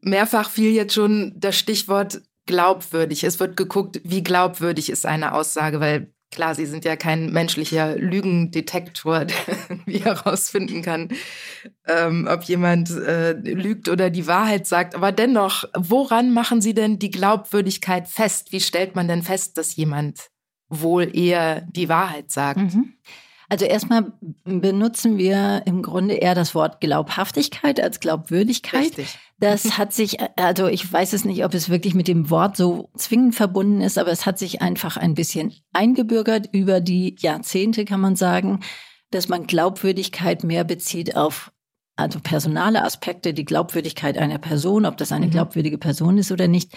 Mehrfach 0.00 0.50
fiel 0.50 0.72
jetzt 0.72 0.94
schon 0.94 1.32
das 1.36 1.58
Stichwort 1.58 2.22
glaubwürdig. 2.46 3.24
Es 3.24 3.40
wird 3.40 3.56
geguckt, 3.56 4.00
wie 4.04 4.22
glaubwürdig 4.22 4.88
ist 4.88 5.04
eine 5.04 5.34
Aussage, 5.34 5.80
weil 5.80 6.12
klar, 6.30 6.54
Sie 6.54 6.66
sind 6.66 6.84
ja 6.84 6.96
kein 6.96 7.32
menschlicher 7.32 7.96
Lügendetektor, 7.96 9.24
der 9.24 9.36
wie 9.84 9.98
herausfinden 9.98 10.82
kann, 10.82 11.08
ähm, 11.86 12.28
ob 12.30 12.44
jemand 12.44 12.90
äh, 12.90 13.32
lügt 13.32 13.88
oder 13.88 14.10
die 14.10 14.26
Wahrheit 14.26 14.66
sagt. 14.66 14.94
Aber 14.94 15.12
dennoch, 15.12 15.64
woran 15.76 16.32
machen 16.32 16.60
Sie 16.60 16.74
denn 16.74 16.98
die 16.98 17.10
Glaubwürdigkeit 17.10 18.06
fest? 18.06 18.52
Wie 18.52 18.60
stellt 18.60 18.94
man 18.94 19.08
denn 19.08 19.22
fest, 19.22 19.58
dass 19.58 19.76
jemand 19.76 20.30
wohl 20.68 21.16
eher 21.16 21.62
die 21.62 21.88
Wahrheit 21.88 22.30
sagt? 22.30 22.58
Mhm. 22.58 22.94
Also 23.48 23.64
erstmal 23.64 24.12
benutzen 24.44 25.18
wir 25.18 25.62
im 25.66 25.82
Grunde 25.82 26.14
eher 26.14 26.34
das 26.34 26.54
Wort 26.54 26.80
Glaubhaftigkeit 26.80 27.80
als 27.80 28.00
Glaubwürdigkeit. 28.00 28.86
Richtig. 28.86 29.18
Das 29.38 29.78
hat 29.78 29.92
sich, 29.92 30.16
also 30.36 30.66
ich 30.66 30.90
weiß 30.90 31.12
es 31.12 31.24
nicht, 31.24 31.44
ob 31.44 31.54
es 31.54 31.68
wirklich 31.68 31.94
mit 31.94 32.08
dem 32.08 32.30
Wort 32.30 32.56
so 32.56 32.90
zwingend 32.96 33.34
verbunden 33.34 33.82
ist, 33.82 33.98
aber 33.98 34.10
es 34.10 34.26
hat 34.26 34.38
sich 34.38 34.62
einfach 34.62 34.96
ein 34.96 35.14
bisschen 35.14 35.54
eingebürgert 35.72 36.48
über 36.52 36.80
die 36.80 37.14
Jahrzehnte, 37.18 37.84
kann 37.84 38.00
man 38.00 38.16
sagen, 38.16 38.60
dass 39.10 39.28
man 39.28 39.46
Glaubwürdigkeit 39.46 40.42
mehr 40.42 40.64
bezieht 40.64 41.16
auf 41.16 41.52
also 41.96 42.20
personale 42.20 42.84
Aspekte, 42.84 43.32
die 43.32 43.44
Glaubwürdigkeit 43.44 44.18
einer 44.18 44.38
Person, 44.38 44.84
ob 44.84 44.96
das 44.96 45.12
eine 45.12 45.26
mhm. 45.26 45.30
glaubwürdige 45.30 45.78
Person 45.78 46.18
ist 46.18 46.32
oder 46.32 46.48
nicht 46.48 46.76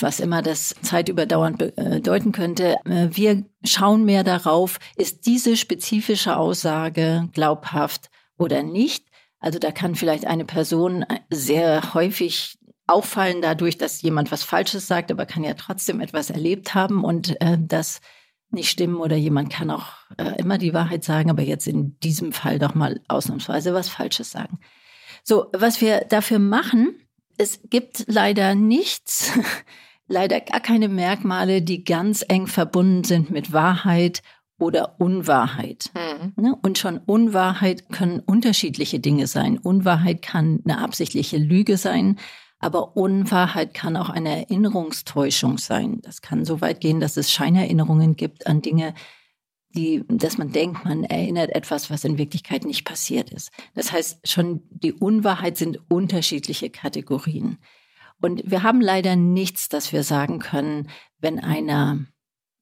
was 0.00 0.20
immer 0.20 0.42
das 0.42 0.74
zeitüberdauernd 0.82 1.58
bedeuten 1.58 2.32
könnte. 2.32 2.76
Äh, 2.84 3.08
wir 3.12 3.44
schauen 3.64 4.04
mehr 4.04 4.24
darauf, 4.24 4.78
ist 4.96 5.26
diese 5.26 5.56
spezifische 5.56 6.36
Aussage 6.36 7.28
glaubhaft 7.32 8.10
oder 8.36 8.62
nicht. 8.62 9.06
Also 9.38 9.58
da 9.58 9.70
kann 9.70 9.94
vielleicht 9.94 10.26
eine 10.26 10.44
Person 10.44 11.04
sehr 11.30 11.94
häufig 11.94 12.58
auffallen 12.86 13.42
dadurch, 13.42 13.78
dass 13.78 14.02
jemand 14.02 14.30
was 14.30 14.42
Falsches 14.42 14.86
sagt, 14.86 15.10
aber 15.10 15.26
kann 15.26 15.44
ja 15.44 15.54
trotzdem 15.54 16.00
etwas 16.00 16.30
erlebt 16.30 16.74
haben 16.74 17.04
und 17.04 17.40
äh, 17.40 17.58
das 17.60 18.00
nicht 18.50 18.70
stimmen 18.70 18.96
oder 18.96 19.16
jemand 19.16 19.50
kann 19.50 19.70
auch 19.70 19.88
äh, 20.18 20.38
immer 20.38 20.56
die 20.56 20.72
Wahrheit 20.72 21.02
sagen, 21.04 21.30
aber 21.30 21.42
jetzt 21.42 21.66
in 21.66 21.98
diesem 22.00 22.32
Fall 22.32 22.58
doch 22.58 22.74
mal 22.74 23.00
ausnahmsweise 23.08 23.74
was 23.74 23.88
Falsches 23.88 24.30
sagen. 24.30 24.60
So, 25.24 25.46
was 25.52 25.80
wir 25.80 26.02
dafür 26.08 26.38
machen, 26.38 26.94
es 27.38 27.60
gibt 27.70 28.04
leider 28.08 28.54
nichts, 28.54 29.32
leider 30.08 30.40
gar 30.40 30.60
keine 30.60 30.88
Merkmale, 30.88 31.62
die 31.62 31.84
ganz 31.84 32.24
eng 32.28 32.46
verbunden 32.46 33.04
sind 33.04 33.30
mit 33.30 33.52
Wahrheit 33.52 34.22
oder 34.58 35.00
Unwahrheit. 35.00 35.90
Mhm. 35.94 36.54
Und 36.62 36.78
schon 36.78 36.98
Unwahrheit 36.98 37.90
können 37.90 38.20
unterschiedliche 38.20 39.00
Dinge 39.00 39.26
sein. 39.26 39.58
Unwahrheit 39.58 40.22
kann 40.22 40.60
eine 40.64 40.78
absichtliche 40.78 41.36
Lüge 41.36 41.76
sein, 41.76 42.18
aber 42.58 42.96
Unwahrheit 42.96 43.74
kann 43.74 43.96
auch 43.96 44.08
eine 44.08 44.44
Erinnerungstäuschung 44.44 45.58
sein. 45.58 46.00
Das 46.02 46.22
kann 46.22 46.44
so 46.44 46.60
weit 46.60 46.80
gehen, 46.80 47.00
dass 47.00 47.16
es 47.18 47.30
Scheinerinnerungen 47.30 48.16
gibt 48.16 48.46
an 48.46 48.62
Dinge, 48.62 48.94
die, 49.74 50.04
dass 50.08 50.38
man 50.38 50.52
denkt, 50.52 50.84
man 50.84 51.04
erinnert 51.04 51.50
etwas, 51.50 51.90
was 51.90 52.04
in 52.04 52.18
Wirklichkeit 52.18 52.64
nicht 52.64 52.84
passiert 52.84 53.30
ist. 53.30 53.50
Das 53.74 53.92
heißt, 53.92 54.26
schon 54.28 54.62
die 54.70 54.92
Unwahrheit 54.92 55.56
sind 55.56 55.78
unterschiedliche 55.88 56.70
Kategorien. 56.70 57.58
Und 58.20 58.42
wir 58.50 58.62
haben 58.62 58.80
leider 58.80 59.16
nichts, 59.16 59.68
dass 59.68 59.92
wir 59.92 60.02
sagen 60.02 60.38
können, 60.38 60.88
wenn 61.18 61.38
einer 61.38 62.06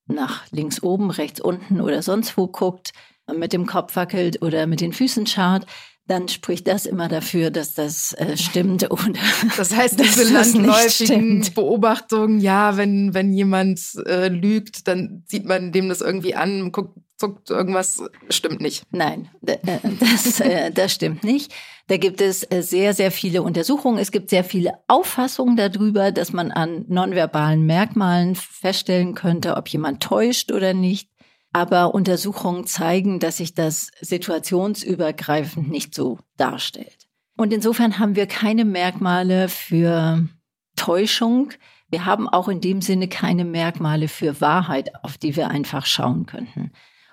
nach 0.06 0.50
links 0.50 0.82
oben, 0.82 1.10
rechts 1.10 1.40
unten 1.40 1.80
oder 1.80 2.02
sonst 2.02 2.36
wo 2.36 2.48
guckt, 2.48 2.92
mit 3.32 3.52
dem 3.52 3.66
Kopf 3.66 3.96
wackelt 3.96 4.42
oder 4.42 4.66
mit 4.66 4.80
den 4.80 4.92
Füßen 4.92 5.26
schaut, 5.26 5.66
dann 6.06 6.28
spricht 6.28 6.66
das 6.66 6.84
immer 6.86 7.08
dafür, 7.08 7.50
dass 7.50 7.74
das 7.74 8.12
äh, 8.14 8.36
stimmt 8.36 8.90
oder 8.90 9.12
das 9.56 9.74
heißt 9.74 9.98
diese 9.98 10.32
landläufigen 10.32 11.46
Beobachtungen, 11.54 12.40
ja, 12.40 12.76
wenn 12.76 13.14
wenn 13.14 13.32
jemand 13.32 13.80
äh, 14.06 14.28
lügt, 14.28 14.86
dann 14.86 15.22
sieht 15.26 15.46
man 15.46 15.72
dem 15.72 15.88
das 15.88 16.00
irgendwie 16.00 16.34
an, 16.34 16.72
guckt 16.72 16.98
zuckt 17.16 17.50
irgendwas, 17.50 18.02
stimmt 18.28 18.60
nicht. 18.60 18.84
Nein, 18.90 19.28
äh, 19.46 19.56
das, 20.00 20.40
äh, 20.40 20.70
das 20.70 20.92
stimmt 20.92 21.24
nicht. 21.24 21.52
Da 21.86 21.96
gibt 21.96 22.20
es 22.20 22.50
äh, 22.50 22.62
sehr, 22.62 22.94
sehr 22.94 23.10
viele 23.10 23.42
Untersuchungen. 23.42 23.98
Es 23.98 24.10
gibt 24.10 24.30
sehr 24.30 24.44
viele 24.44 24.72
Auffassungen 24.88 25.56
darüber, 25.56 26.12
dass 26.12 26.32
man 26.32 26.50
an 26.50 26.84
nonverbalen 26.88 27.64
Merkmalen 27.66 28.34
feststellen 28.34 29.14
könnte, 29.14 29.56
ob 29.56 29.68
jemand 29.68 30.02
täuscht 30.02 30.50
oder 30.50 30.74
nicht. 30.74 31.08
Aber 31.54 31.94
Untersuchungen 31.94 32.66
zeigen, 32.66 33.20
dass 33.20 33.36
sich 33.36 33.54
das 33.54 33.92
situationsübergreifend 34.00 35.70
nicht 35.70 35.94
so 35.94 36.18
darstellt. 36.36 37.06
Und 37.36 37.52
insofern 37.52 38.00
haben 38.00 38.16
wir 38.16 38.26
keine 38.26 38.64
Merkmale 38.64 39.48
für 39.48 40.28
Täuschung. 40.74 41.52
Wir 41.88 42.06
haben 42.06 42.28
auch 42.28 42.48
in 42.48 42.60
dem 42.60 42.82
Sinne 42.82 43.06
keine 43.06 43.44
Merkmale 43.44 44.08
für 44.08 44.40
Wahrheit, 44.40 44.90
auf 45.04 45.16
die 45.16 45.36
wir 45.36 45.48
einfach 45.48 45.86
schauen 45.86 46.26
könnten. 46.26 46.72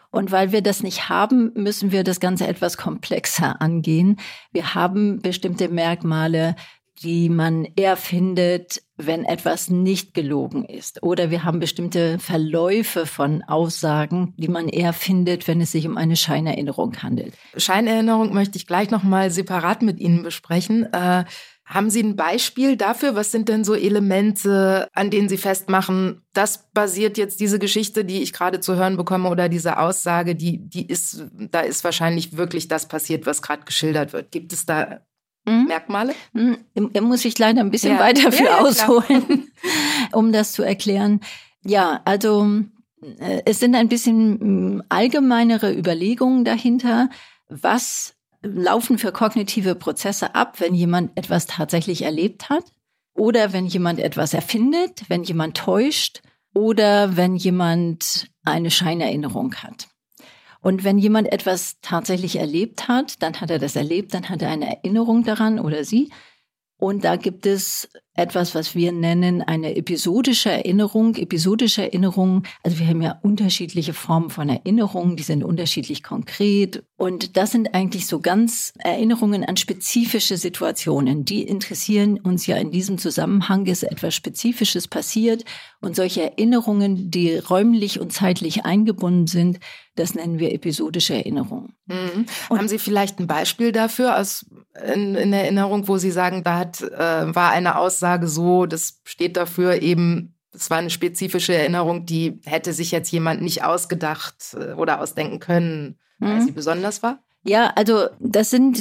Und 0.10 0.32
weil 0.32 0.52
wir 0.52 0.64
das 0.64 0.82
nicht 0.82 1.08
haben, 1.08 1.52
müssen 1.54 1.92
wir 1.92 2.04
das 2.04 2.20
Ganze 2.20 2.48
etwas 2.48 2.78
komplexer 2.78 3.62
angehen. 3.62 4.18
Wir 4.52 4.74
haben 4.74 5.22
bestimmte 5.22 5.70
Merkmale, 5.70 6.56
die 7.04 7.30
man 7.30 7.66
eher 7.76 7.98
findet, 7.98 8.84
wenn 8.98 9.26
etwas 9.26 9.70
nicht 9.70 10.14
gelogen 10.14 10.66
ist. 10.66 11.02
Oder 11.02 11.32
wir 11.32 11.44
haben 11.44 11.60
bestimmte 11.60 12.20
Verläufe 12.20 13.06
von 13.06 13.44
Aussagen, 13.44 14.34
die 14.38 14.48
man 14.48 14.68
eher 14.68 14.94
findet, 14.94 15.48
wenn 15.48 15.62
es 15.62 15.72
sich 15.72 15.88
um 15.88 15.98
eine 15.98 16.16
Scheinerinnerung 16.16 17.02
handelt. 17.02 17.34
Scheinerinnerung 17.58 18.34
möchte 18.34 18.58
ich 18.58 18.68
gleich 18.68 18.92
nochmal 18.92 19.32
separat 19.32 19.82
mit 19.82 20.00
Ihnen 20.00 20.24
besprechen. 20.24 20.92
Äh, 20.94 21.26
haben 21.66 21.90
Sie 21.90 22.04
ein 22.04 22.18
Beispiel 22.18 22.76
dafür? 22.76 23.16
Was 23.16 23.32
sind 23.32 23.48
denn 23.48 23.64
so 23.64 23.74
Elemente, 23.74 24.90
an 24.94 25.10
denen 25.10 25.30
Sie 25.30 25.38
festmachen, 25.38 26.22
das 26.34 26.70
basiert 26.74 27.18
jetzt 27.18 27.40
diese 27.40 27.60
Geschichte, 27.60 28.04
die 28.04 28.22
ich 28.22 28.34
gerade 28.34 28.60
zu 28.60 28.76
hören 28.76 28.98
bekomme 28.98 29.30
oder 29.30 29.48
diese 29.48 29.80
Aussage, 29.80 30.36
die, 30.36 30.68
die 30.68 30.86
ist, 30.86 31.26
da 31.34 31.62
ist 31.62 31.84
wahrscheinlich 31.86 32.36
wirklich 32.36 32.68
das 32.68 32.88
passiert, 32.88 33.26
was 33.26 33.42
gerade 33.42 33.64
geschildert 33.64 34.12
wird. 34.12 34.32
Gibt 34.32 34.52
es 34.52 34.66
da 34.66 35.00
mhm. 35.46 35.66
Merkmale? 35.66 36.16
Da 36.74 37.02
muss 37.02 37.26
ich 37.26 37.38
leider 37.38 37.62
ein 37.62 37.72
bisschen 37.72 37.94
ja. 37.94 38.00
weiter 38.06 38.32
für 38.32 38.46
ja, 38.46 38.60
ausholen, 38.60 39.52
um 40.12 40.32
das 40.32 40.54
zu 40.54 40.64
erklären. 40.64 41.22
Ja, 41.64 42.02
also 42.06 42.48
äh, 43.20 43.42
es 43.46 43.60
sind 43.60 43.76
ein 43.76 43.90
bisschen 43.90 44.76
mm, 44.76 44.84
allgemeinere 44.90 45.74
Überlegungen 45.74 46.46
dahinter, 46.46 47.10
was 47.50 48.16
laufen 48.42 48.98
für 48.98 49.12
kognitive 49.12 49.76
Prozesse 49.76 50.36
ab, 50.36 50.60
wenn 50.60 50.74
jemand 50.74 51.16
etwas 51.18 51.46
tatsächlich 51.46 52.04
erlebt 52.04 52.50
hat 52.50 52.64
oder 53.14 53.54
wenn 53.54 53.68
jemand 53.68 54.00
etwas 54.00 54.34
erfindet, 54.34 55.04
wenn 55.10 55.24
jemand 55.24 55.58
täuscht 55.58 56.22
oder 56.54 57.16
wenn 57.18 57.36
jemand 57.36 58.30
eine 58.44 58.72
Scheinerinnerung 58.72 59.56
hat. 59.56 59.91
Und 60.62 60.84
wenn 60.84 61.00
jemand 61.00 61.32
etwas 61.32 61.80
tatsächlich 61.82 62.38
erlebt 62.38 62.88
hat, 62.88 63.22
dann 63.24 63.42
hat 63.42 63.50
er 63.50 63.60
das 63.60 63.76
erlebt, 63.76 64.14
dann 64.14 64.30
hat 64.30 64.42
er 64.42 64.50
eine 64.50 64.78
Erinnerung 64.78 65.24
daran 65.24 65.60
oder 65.60 65.84
sie. 65.84 66.12
Und 66.78 67.04
da 67.04 67.16
gibt 67.16 67.46
es 67.46 67.90
etwas, 68.14 68.56
was 68.56 68.76
wir 68.76 68.92
nennen 68.92 69.42
eine 69.42 69.76
episodische 69.76 70.52
Erinnerung. 70.52 71.16
Episodische 71.16 71.84
Erinnerung, 71.84 72.44
also 72.62 72.78
wir 72.78 72.88
haben 72.88 73.02
ja 73.02 73.20
unterschiedliche 73.22 73.94
Formen 73.94 74.30
von 74.30 74.50
Erinnerungen, 74.50 75.16
die 75.16 75.24
sind 75.24 75.44
unterschiedlich 75.44 76.04
konkret. 76.04 76.84
Und 76.98 77.38
das 77.38 77.52
sind 77.52 77.74
eigentlich 77.74 78.08
so 78.08 78.20
ganz 78.20 78.74
Erinnerungen 78.80 79.46
an 79.46 79.56
spezifische 79.56 80.38
Situationen. 80.38 81.24
Die 81.24 81.44
interessieren 81.44 82.20
uns 82.20 82.46
ja 82.48 82.58
in 82.58 82.72
diesem 82.72 82.98
Zusammenhang, 82.98 83.66
ist 83.66 83.84
etwas 83.84 84.14
Spezifisches 84.14 84.88
passiert. 84.88 85.46
Und 85.80 85.96
solche 85.96 86.22
Erinnerungen, 86.22 87.10
die 87.10 87.38
räumlich 87.38 88.00
und 88.00 88.12
zeitlich 88.12 88.66
eingebunden 88.66 89.28
sind, 89.28 89.60
das 89.96 90.16
nennen 90.16 90.40
wir 90.40 90.54
episodische 90.54 91.16
Erinnerungen. 91.16 91.76
Mhm. 91.88 92.26
Haben 92.50 92.68
Sie 92.68 92.80
vielleicht 92.80 93.20
ein 93.20 93.28
Beispiel 93.28 93.72
dafür 93.72 94.18
aus 94.18 94.46
in, 94.94 95.16
in 95.16 95.34
Erinnerung, 95.34 95.88
wo 95.88 95.98
Sie 95.98 96.12
sagen, 96.12 96.44
da 96.44 96.58
hat, 96.58 96.82
äh, 96.82 97.36
war 97.36 97.52
eine 97.52 97.78
Aussage 98.02 98.28
so, 98.28 98.66
das 98.66 99.00
steht 99.04 99.38
dafür 99.38 99.82
eben, 99.82 100.36
es 100.52 100.72
war 100.72 100.80
eine 100.80 100.90
spezifische 100.90 101.54
Erinnerung, 101.54 102.08
die 102.08 102.42
hätte 102.46 102.74
sich 102.74 102.90
jetzt 102.90 103.12
jemand 103.12 103.42
nicht 103.42 103.64
ausgedacht 103.64 104.56
äh, 104.56 104.74
oder 104.74 105.02
ausdenken 105.02 105.40
können, 105.40 106.00
weil 106.18 106.40
mhm. 106.40 106.46
sie 106.46 106.52
besonders 106.52 107.04
war? 107.04 107.20
Ja, 107.44 107.74
also 107.76 108.06
das 108.20 108.52
sind, 108.52 108.78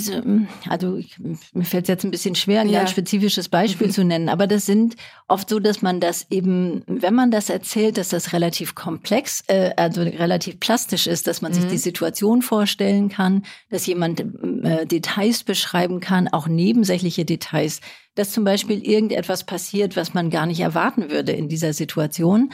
also 0.68 0.96
ich, 0.96 1.18
mir 1.18 1.64
fällt 1.64 1.84
es 1.84 1.88
jetzt 1.88 2.04
ein 2.04 2.10
bisschen 2.10 2.34
schwer, 2.34 2.60
ein 2.60 2.68
ja. 2.68 2.80
ganz 2.80 2.90
spezifisches 2.90 3.48
Beispiel 3.48 3.86
mhm. 3.86 3.92
zu 3.92 4.04
nennen, 4.04 4.28
aber 4.28 4.46
das 4.46 4.66
sind 4.66 4.96
oft 5.28 5.48
so, 5.48 5.60
dass 5.60 5.80
man 5.80 5.98
das 5.98 6.26
eben, 6.28 6.82
wenn 6.86 7.14
man 7.14 7.30
das 7.30 7.48
erzählt, 7.48 7.96
dass 7.96 8.10
das 8.10 8.34
relativ 8.34 8.74
komplex, 8.74 9.42
äh, 9.46 9.70
also 9.76 10.02
relativ 10.02 10.60
plastisch 10.60 11.06
ist, 11.06 11.26
dass 11.26 11.40
man 11.40 11.52
mhm. 11.52 11.56
sich 11.56 11.66
die 11.68 11.78
Situation 11.78 12.42
vorstellen 12.42 13.08
kann, 13.08 13.44
dass 13.70 13.86
jemand 13.86 14.20
äh, 14.20 14.84
Details 14.84 15.42
beschreiben 15.42 16.00
kann, 16.00 16.28
auch 16.28 16.46
nebensächliche 16.46 17.24
Details, 17.24 17.80
dass 18.14 18.30
zum 18.30 18.44
Beispiel 18.44 18.86
irgendetwas 18.86 19.44
passiert, 19.44 19.96
was 19.96 20.12
man 20.12 20.28
gar 20.28 20.44
nicht 20.44 20.60
erwarten 20.60 21.10
würde 21.10 21.32
in 21.32 21.48
dieser 21.48 21.72
Situation 21.72 22.50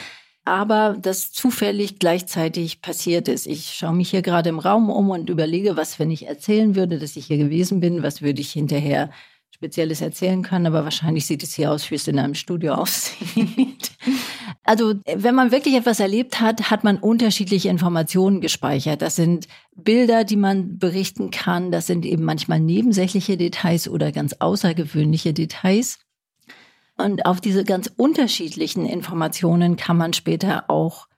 aber 0.46 0.96
das 0.98 1.32
zufällig 1.32 1.98
gleichzeitig 1.98 2.80
passiert 2.80 3.26
ist. 3.26 3.46
Ich 3.46 3.74
schaue 3.74 3.94
mich 3.94 4.10
hier 4.10 4.22
gerade 4.22 4.48
im 4.48 4.60
Raum 4.60 4.90
um 4.90 5.10
und 5.10 5.28
überlege, 5.28 5.76
was, 5.76 5.98
wenn 5.98 6.10
ich 6.10 6.26
erzählen 6.26 6.76
würde, 6.76 6.98
dass 7.00 7.16
ich 7.16 7.26
hier 7.26 7.36
gewesen 7.36 7.80
bin, 7.80 8.04
was 8.04 8.22
würde 8.22 8.40
ich 8.40 8.52
hinterher 8.52 9.10
Spezielles 9.50 10.02
erzählen 10.02 10.42
können, 10.42 10.66
aber 10.66 10.84
wahrscheinlich 10.84 11.26
sieht 11.26 11.42
es 11.42 11.54
hier 11.54 11.72
aus, 11.72 11.90
wie 11.90 11.96
es 11.96 12.06
in 12.06 12.18
einem 12.18 12.34
Studio 12.34 12.74
aussieht. 12.74 13.90
also, 14.62 14.94
wenn 15.16 15.34
man 15.34 15.50
wirklich 15.50 15.74
etwas 15.74 15.98
erlebt 15.98 16.40
hat, 16.40 16.70
hat 16.70 16.84
man 16.84 16.98
unterschiedliche 16.98 17.68
Informationen 17.68 18.40
gespeichert. 18.40 19.02
Das 19.02 19.16
sind 19.16 19.48
Bilder, 19.74 20.24
die 20.24 20.36
man 20.36 20.78
berichten 20.78 21.30
kann. 21.30 21.72
Das 21.72 21.86
sind 21.86 22.04
eben 22.04 22.22
manchmal 22.22 22.60
nebensächliche 22.60 23.36
Details 23.36 23.88
oder 23.88 24.12
ganz 24.12 24.34
außergewöhnliche 24.38 25.32
Details. 25.32 25.98
Und 26.96 27.26
auf 27.26 27.40
diese 27.40 27.64
ganz 27.64 27.90
unterschiedlichen 27.96 28.86
Informationen 28.86 29.76
kann 29.76 29.96
man 29.96 30.12
später 30.12 30.70
auch 30.70 31.08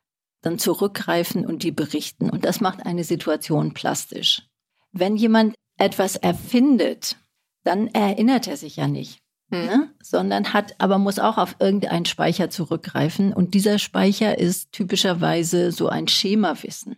dann 0.43 0.59
zurückgreifen 0.59 1.47
und 1.47 1.63
die 1.63 1.73
berichten. 1.73 2.31
Und 2.31 2.45
das 2.45 2.61
macht 2.61 2.85
eine 2.85 3.05
Situation 3.05 3.75
plastisch. 3.75 4.43
Wenn 4.93 5.17
jemand 5.17 5.55
etwas 5.77 6.17
erfindet, 6.17 7.17
dann 7.65 7.89
erinnert 7.89 8.49
er 8.49 8.57
sich 8.57 8.77
ja 8.77 8.89
nicht, 8.89 9.21
hm. 9.51 9.67
ne? 9.67 9.95
sondern 10.03 10.53
hat, 10.53 10.75
aber 10.79 10.99
muss 10.99 11.19
auch 11.19 11.39
auf 11.39 11.57
irgendeinen 11.59 12.07
Speicher 12.07 12.51
zurückgreifen. 12.51 13.33
Und 13.33 13.55
dieser 13.55 13.79
Speicher 13.79 14.39
ist 14.39 14.73
typischerweise 14.73 15.71
so 15.73 15.89
ein 15.89 16.09
Schemawissen. 16.09 16.97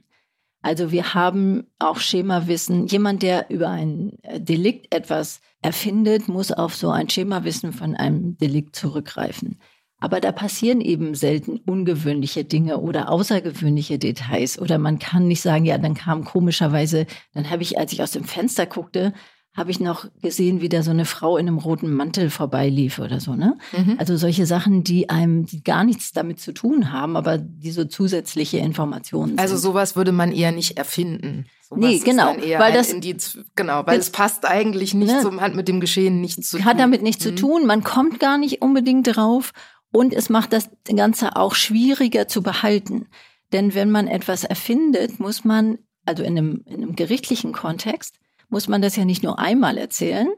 Also 0.62 0.92
wir 0.92 1.14
haben 1.14 1.66
auch 1.78 1.98
Schemawissen. 1.98 2.86
Jemand, 2.86 3.22
der 3.22 3.50
über 3.50 3.68
ein 3.68 4.12
äh, 4.22 4.40
Delikt 4.40 4.94
etwas 4.94 5.40
erfindet, 5.62 6.28
muss 6.28 6.52
auf 6.52 6.74
so 6.74 6.90
ein 6.90 7.08
Schemawissen 7.08 7.72
von 7.72 7.94
einem 7.94 8.36
Delikt 8.36 8.76
zurückgreifen. 8.76 9.58
Aber 10.00 10.20
da 10.20 10.32
passieren 10.32 10.80
eben 10.80 11.14
selten 11.14 11.58
ungewöhnliche 11.58 12.44
Dinge 12.44 12.78
oder 12.78 13.10
außergewöhnliche 13.10 13.98
Details. 13.98 14.58
Oder 14.58 14.78
man 14.78 14.98
kann 14.98 15.28
nicht 15.28 15.42
sagen, 15.42 15.66
ja, 15.66 15.76
dann 15.76 15.94
kam 15.94 16.24
komischerweise, 16.24 17.06
dann 17.34 17.50
habe 17.50 17.62
ich, 17.62 17.78
als 17.78 17.92
ich 17.92 18.02
aus 18.02 18.12
dem 18.12 18.24
Fenster 18.24 18.66
guckte, 18.66 19.12
habe 19.60 19.70
ich 19.70 19.78
noch 19.78 20.06
gesehen, 20.22 20.62
wie 20.62 20.70
da 20.70 20.82
so 20.82 20.90
eine 20.90 21.04
Frau 21.04 21.36
in 21.36 21.46
einem 21.46 21.58
roten 21.58 21.92
Mantel 21.92 22.30
vorbeilief 22.30 22.98
oder 22.98 23.20
so, 23.20 23.34
ne? 23.34 23.58
Mhm. 23.76 23.96
Also 23.98 24.16
solche 24.16 24.46
Sachen, 24.46 24.84
die 24.84 25.10
einem 25.10 25.44
die 25.44 25.62
gar 25.62 25.84
nichts 25.84 26.12
damit 26.12 26.40
zu 26.40 26.52
tun 26.52 26.92
haben, 26.92 27.14
aber 27.14 27.36
die 27.36 27.70
so 27.70 27.84
zusätzliche 27.84 28.56
Informationen 28.56 29.38
also 29.38 29.48
sind. 29.48 29.56
Also 29.56 29.68
sowas 29.68 29.96
würde 29.96 30.12
man 30.12 30.32
eher 30.32 30.50
nicht 30.50 30.78
erfinden. 30.78 31.44
Sowas 31.68 31.90
nee, 31.90 31.98
genau, 31.98 32.34
weil 32.58 32.72
das 32.72 32.90
Indiz, 32.90 33.38
genau, 33.54 33.86
weil 33.86 33.98
es 33.98 34.08
passt 34.08 34.46
eigentlich 34.46 34.94
nicht 34.94 35.12
ne? 35.12 35.20
zum 35.20 35.42
hat 35.42 35.54
mit 35.54 35.68
dem 35.68 35.80
Geschehen 35.80 36.22
nichts 36.22 36.48
zu 36.48 36.56
tun. 36.56 36.64
Hat 36.64 36.80
damit 36.80 37.02
nichts 37.02 37.22
mhm. 37.22 37.28
zu 37.28 37.34
tun, 37.34 37.66
man 37.66 37.84
kommt 37.84 38.18
gar 38.18 38.38
nicht 38.38 38.62
unbedingt 38.62 39.14
drauf 39.14 39.52
und 39.92 40.14
es 40.14 40.30
macht 40.30 40.54
das 40.54 40.70
Ganze 40.84 41.36
auch 41.36 41.54
schwieriger 41.54 42.26
zu 42.26 42.42
behalten. 42.42 43.08
Denn 43.52 43.74
wenn 43.74 43.90
man 43.90 44.08
etwas 44.08 44.44
erfindet, 44.44 45.20
muss 45.20 45.44
man 45.44 45.78
also 46.06 46.22
in 46.22 46.38
einem, 46.38 46.62
in 46.64 46.76
einem 46.76 46.96
gerichtlichen 46.96 47.52
Kontext 47.52 48.16
muss 48.50 48.68
man 48.68 48.82
das 48.82 48.96
ja 48.96 49.04
nicht 49.04 49.22
nur 49.22 49.38
einmal 49.38 49.78
erzählen, 49.78 50.28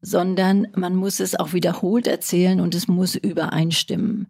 sondern 0.00 0.68
man 0.74 0.94
muss 0.94 1.20
es 1.20 1.34
auch 1.34 1.52
wiederholt 1.52 2.06
erzählen 2.06 2.60
und 2.60 2.74
es 2.74 2.88
muss 2.88 3.14
übereinstimmen. 3.14 4.28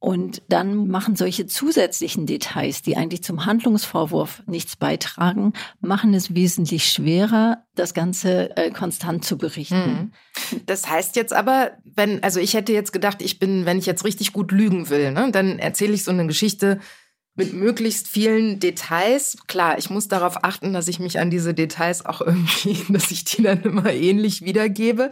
Und 0.00 0.42
dann 0.48 0.86
machen 0.86 1.16
solche 1.16 1.46
zusätzlichen 1.46 2.24
Details, 2.24 2.82
die 2.82 2.96
eigentlich 2.96 3.24
zum 3.24 3.46
Handlungsvorwurf 3.46 4.44
nichts 4.46 4.76
beitragen, 4.76 5.54
machen 5.80 6.14
es 6.14 6.36
wesentlich 6.36 6.84
schwerer, 6.84 7.64
das 7.74 7.94
Ganze 7.94 8.56
äh, 8.56 8.70
konstant 8.70 9.24
zu 9.24 9.36
berichten. 9.38 10.12
Hm. 10.50 10.62
Das 10.66 10.88
heißt 10.88 11.16
jetzt 11.16 11.32
aber, 11.32 11.72
wenn, 11.84 12.22
also 12.22 12.38
ich 12.38 12.54
hätte 12.54 12.72
jetzt 12.72 12.92
gedacht, 12.92 13.22
ich 13.22 13.40
bin, 13.40 13.66
wenn 13.66 13.78
ich 13.78 13.86
jetzt 13.86 14.04
richtig 14.04 14.32
gut 14.32 14.52
lügen 14.52 14.88
will, 14.88 15.10
ne, 15.10 15.32
dann 15.32 15.58
erzähle 15.58 15.94
ich 15.94 16.04
so 16.04 16.12
eine 16.12 16.28
Geschichte, 16.28 16.78
mit 17.38 17.54
möglichst 17.54 18.08
vielen 18.08 18.58
Details. 18.58 19.38
Klar, 19.46 19.78
ich 19.78 19.88
muss 19.88 20.08
darauf 20.08 20.44
achten, 20.44 20.72
dass 20.72 20.88
ich 20.88 20.98
mich 20.98 21.20
an 21.20 21.30
diese 21.30 21.54
Details 21.54 22.04
auch 22.04 22.20
irgendwie, 22.20 22.76
dass 22.92 23.10
ich 23.10 23.24
die 23.24 23.42
dann 23.42 23.62
immer 23.62 23.92
ähnlich 23.92 24.42
wiedergebe. 24.42 25.10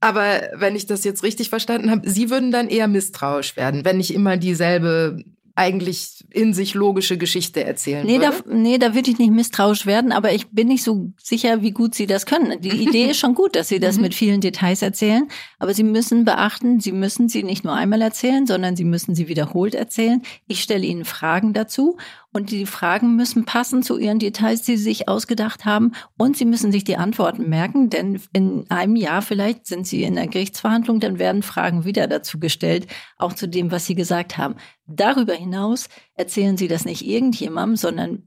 Aber 0.00 0.42
wenn 0.54 0.76
ich 0.76 0.86
das 0.86 1.02
jetzt 1.04 1.22
richtig 1.22 1.48
verstanden 1.48 1.90
habe, 1.90 2.08
Sie 2.08 2.30
würden 2.30 2.52
dann 2.52 2.68
eher 2.68 2.86
misstrauisch 2.86 3.56
werden, 3.56 3.84
wenn 3.84 3.98
ich 3.98 4.12
immer 4.14 4.36
dieselbe 4.36 5.24
eigentlich 5.56 6.24
in 6.30 6.52
sich 6.52 6.74
logische 6.74 7.16
Geschichte 7.16 7.64
erzählen 7.64 8.06
nee, 8.06 8.20
würde. 8.20 8.42
Da, 8.46 8.54
nee, 8.54 8.78
da 8.78 8.94
würde 8.94 9.10
ich 9.10 9.18
nicht 9.18 9.32
misstrauisch 9.32 9.86
werden, 9.86 10.12
aber 10.12 10.32
ich 10.32 10.48
bin 10.48 10.68
nicht 10.68 10.82
so 10.82 11.12
sicher, 11.20 11.62
wie 11.62 11.70
gut 11.70 11.94
Sie 11.94 12.06
das 12.06 12.26
können. 12.26 12.60
Die 12.60 12.68
Idee 12.86 13.10
ist 13.10 13.18
schon 13.18 13.34
gut, 13.34 13.56
dass 13.56 13.68
Sie 13.68 13.80
das 13.80 13.96
mhm. 13.96 14.02
mit 14.02 14.14
vielen 14.14 14.42
Details 14.42 14.82
erzählen, 14.82 15.28
aber 15.58 15.72
Sie 15.72 15.82
müssen 15.82 16.26
beachten, 16.26 16.80
Sie 16.80 16.92
müssen 16.92 17.30
sie 17.30 17.42
nicht 17.42 17.64
nur 17.64 17.72
einmal 17.72 18.02
erzählen, 18.02 18.46
sondern 18.46 18.76
Sie 18.76 18.84
müssen 18.84 19.14
sie 19.14 19.28
wiederholt 19.28 19.74
erzählen. 19.74 20.22
Ich 20.46 20.62
stelle 20.62 20.84
Ihnen 20.84 21.06
Fragen 21.06 21.54
dazu 21.54 21.96
und 22.36 22.50
die 22.50 22.66
Fragen 22.66 23.16
müssen 23.16 23.46
passen 23.46 23.82
zu 23.82 23.96
ihren 23.96 24.18
Details, 24.18 24.60
die 24.60 24.76
sie 24.76 24.84
sich 24.84 25.08
ausgedacht 25.08 25.64
haben. 25.64 25.92
Und 26.18 26.36
sie 26.36 26.44
müssen 26.44 26.70
sich 26.70 26.84
die 26.84 26.98
Antworten 26.98 27.48
merken, 27.48 27.88
denn 27.88 28.20
in 28.34 28.70
einem 28.70 28.94
Jahr 28.94 29.22
vielleicht 29.22 29.66
sind 29.66 29.86
sie 29.86 30.02
in 30.02 30.16
der 30.16 30.26
Gerichtsverhandlung, 30.26 31.00
dann 31.00 31.18
werden 31.18 31.42
Fragen 31.42 31.86
wieder 31.86 32.06
dazu 32.06 32.38
gestellt, 32.38 32.88
auch 33.16 33.32
zu 33.32 33.48
dem, 33.48 33.70
was 33.70 33.86
sie 33.86 33.94
gesagt 33.94 34.36
haben. 34.36 34.56
Darüber 34.86 35.32
hinaus 35.32 35.88
erzählen 36.14 36.58
sie 36.58 36.68
das 36.68 36.84
nicht 36.84 37.06
irgendjemandem, 37.06 37.76
sondern 37.76 38.22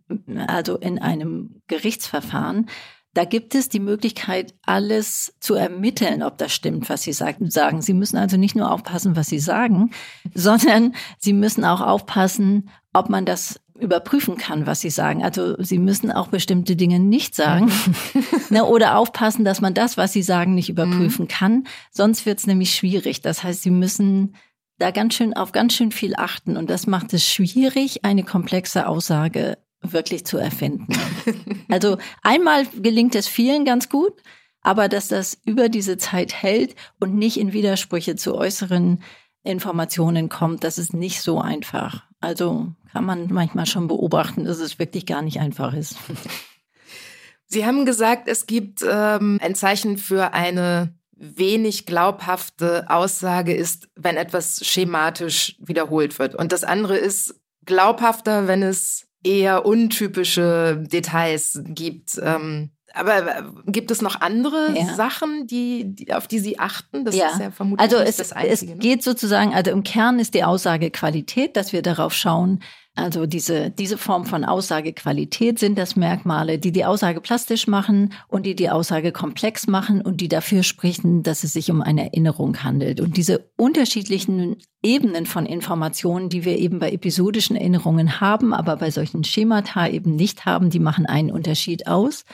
also 0.48 0.76
in 0.78 0.98
einem 0.98 1.62
Gerichtsverfahren. 1.68 2.66
Da 3.14 3.26
gibt 3.26 3.54
es 3.54 3.70
die 3.70 3.80
Möglichkeit, 3.80 4.56
alles 4.64 5.36
zu 5.40 5.54
ermitteln, 5.54 6.24
ob 6.24 6.40
das 6.40 6.52
stimmt, 6.52 6.90
was 6.90 7.04
Sie 7.04 7.14
sagen. 7.14 7.82
Sie 7.82 7.94
müssen 7.94 8.18
also 8.18 8.38
nicht 8.38 8.56
nur 8.56 8.72
aufpassen, 8.72 9.16
was 9.16 9.28
Sie 9.28 9.40
sagen, 9.40 9.92
sondern 10.34 10.96
Sie 11.20 11.34
müssen 11.34 11.66
auch 11.66 11.82
aufpassen, 11.82 12.70
ob 12.94 13.10
man 13.10 13.26
das 13.26 13.60
überprüfen 13.80 14.38
kann, 14.38 14.66
was 14.66 14.82
sie 14.82 14.90
sagen. 14.90 15.24
Also 15.24 15.56
sie 15.62 15.78
müssen 15.78 16.12
auch 16.12 16.28
bestimmte 16.28 16.76
Dinge 16.76 17.00
nicht 17.00 17.36
sagen 17.36 17.72
ne, 18.50 18.66
oder 18.66 18.98
aufpassen, 18.98 19.46
dass 19.46 19.62
man 19.62 19.74
das, 19.74 19.98
was 19.98 20.14
sie 20.14 20.22
sagen, 20.22 20.56
nicht 20.56 20.70
überprüfen 20.70 21.24
mhm. 21.24 21.30
kann. 21.30 21.68
Sonst 21.92 22.26
wird 22.26 22.40
es 22.40 22.48
nämlich 22.48 22.76
schwierig. 22.76 23.22
Das 23.22 23.44
heißt, 23.44 23.64
sie 23.64 23.72
müssen 23.72 24.36
da 24.78 24.92
ganz 24.92 25.14
schön 25.14 25.34
auf 25.34 25.52
ganz 25.52 25.74
schön 25.74 25.92
viel 25.92 26.16
achten 26.16 26.58
und 26.58 26.70
das 26.70 26.88
macht 26.88 27.14
es 27.14 27.28
schwierig, 27.28 28.06
eine 28.06 28.24
komplexe 28.24 28.88
Aussage 28.88 29.58
wirklich 29.82 30.26
zu 30.26 30.38
erfinden. 30.38 30.88
also 31.70 31.98
einmal 32.22 32.66
gelingt 32.66 33.16
es 33.16 33.28
vielen 33.28 33.66
ganz 33.66 33.90
gut, 33.90 34.14
aber 34.62 34.90
dass 34.90 35.08
das 35.08 35.38
über 35.46 35.70
diese 35.70 35.98
Zeit 35.98 36.34
hält 36.34 36.76
und 37.00 37.16
nicht 37.16 37.38
in 37.38 37.54
Widersprüche 37.54 38.16
zu 38.16 38.36
äußeren 38.36 39.02
Informationen 39.44 40.30
kommt, 40.30 40.64
das 40.64 40.78
ist 40.78 40.94
nicht 40.94 41.22
so 41.22 41.40
einfach. 41.40 42.04
Also 42.20 42.74
kann 42.92 43.06
man 43.06 43.32
manchmal 43.32 43.66
schon 43.66 43.88
beobachten, 43.88 44.46
dass 44.46 44.60
es 44.60 44.80
wirklich 44.80 45.06
gar 45.06 45.22
nicht 45.22 45.40
einfach 45.40 45.74
ist. 45.74 45.96
Sie 47.46 47.66
haben 47.66 47.86
gesagt, 47.86 48.28
es 48.28 48.46
gibt 48.46 48.84
ähm, 48.88 49.40
ein 49.42 49.56
Zeichen 49.56 49.98
für 49.98 50.34
eine 50.34 50.94
wenig 51.16 51.86
glaubhafte 51.86 52.90
Aussage 52.90 53.54
ist, 53.54 53.90
wenn 53.96 54.18
etwas 54.18 54.66
schematisch 54.66 55.58
wiederholt 55.60 56.18
wird. 56.20 56.36
Und 56.36 56.52
das 56.52 56.64
andere 56.64 56.98
ist 56.98 57.36
glaubhafter, 57.66 58.48
wenn 58.48 58.64
es 58.64 59.08
eher 59.24 59.66
untypische 59.66 60.82
Details 60.88 61.62
gibt. 61.66 62.20
Ähm, 62.22 62.72
aber 62.94 63.28
äh, 63.28 63.44
gibt 63.68 63.92
es 63.92 64.02
noch 64.02 64.22
andere 64.22 64.74
ja. 64.76 64.94
Sachen, 64.96 65.48
die, 65.48 65.96
die, 65.96 66.14
auf 66.14 66.28
die 66.28 66.40
Sie 66.40 66.60
achten? 66.60 67.06
Das 67.06 67.16
ja. 67.16 67.30
ist 67.30 67.40
ja 67.40 67.52
vermutlich 67.52 67.82
also 67.82 68.04
es, 68.04 68.18
das 68.18 68.32
Einzige. 68.32 68.72
Es 68.72 68.78
ne? 68.78 68.82
geht 68.82 69.04
sozusagen, 69.04 69.54
also 69.54 69.72
im 69.72 69.84
Kern 69.84 70.20
ist 70.20 70.34
die 70.34 70.44
Aussage 70.44 70.90
Qualität, 70.90 71.56
dass 71.56 71.74
wir 71.74 71.82
darauf 71.82 72.14
schauen, 72.14 72.62
also 72.96 73.26
diese, 73.26 73.70
diese 73.70 73.98
Form 73.98 74.26
von 74.26 74.44
Aussagequalität 74.44 75.58
sind 75.58 75.78
das 75.78 75.96
Merkmale, 75.96 76.60
die 76.60 76.72
die 76.72 76.84
Aussage 76.84 77.22
plastisch 77.22 77.66
machen 77.68 78.14
und 78.28 78.46
die 78.46 78.56
die 78.56 78.70
Aussage 78.70 79.12
komplex 79.12 79.68
machen 79.68 80.02
und 80.02 80.20
die 80.20 80.28
dafür 80.28 80.64
sprechen, 80.64 81.24
dass 81.24 81.44
es 81.44 81.54
sich 81.54 81.72
um 81.72 81.82
eine 81.82 82.06
Erinnerung 82.06 82.62
handelt. 82.64 83.00
Und 83.00 83.16
diese 83.16 83.50
unterschiedlichen 83.56 84.58
Ebenen 84.84 85.26
von 85.26 85.46
Informationen, 85.46 86.30
die 86.30 86.44
wir 86.44 86.58
eben 86.58 86.80
bei 86.80 86.92
episodischen 86.92 87.56
Erinnerungen 87.56 88.20
haben, 88.20 88.54
aber 88.54 88.76
bei 88.76 88.92
solchen 88.92 89.24
Schemata 89.24 89.88
eben 89.88 90.16
nicht 90.16 90.46
haben, 90.46 90.70
die 90.70 90.80
machen 90.80 91.06
einen 91.06 91.32
Unterschied 91.32 91.88
aus. 91.88 92.26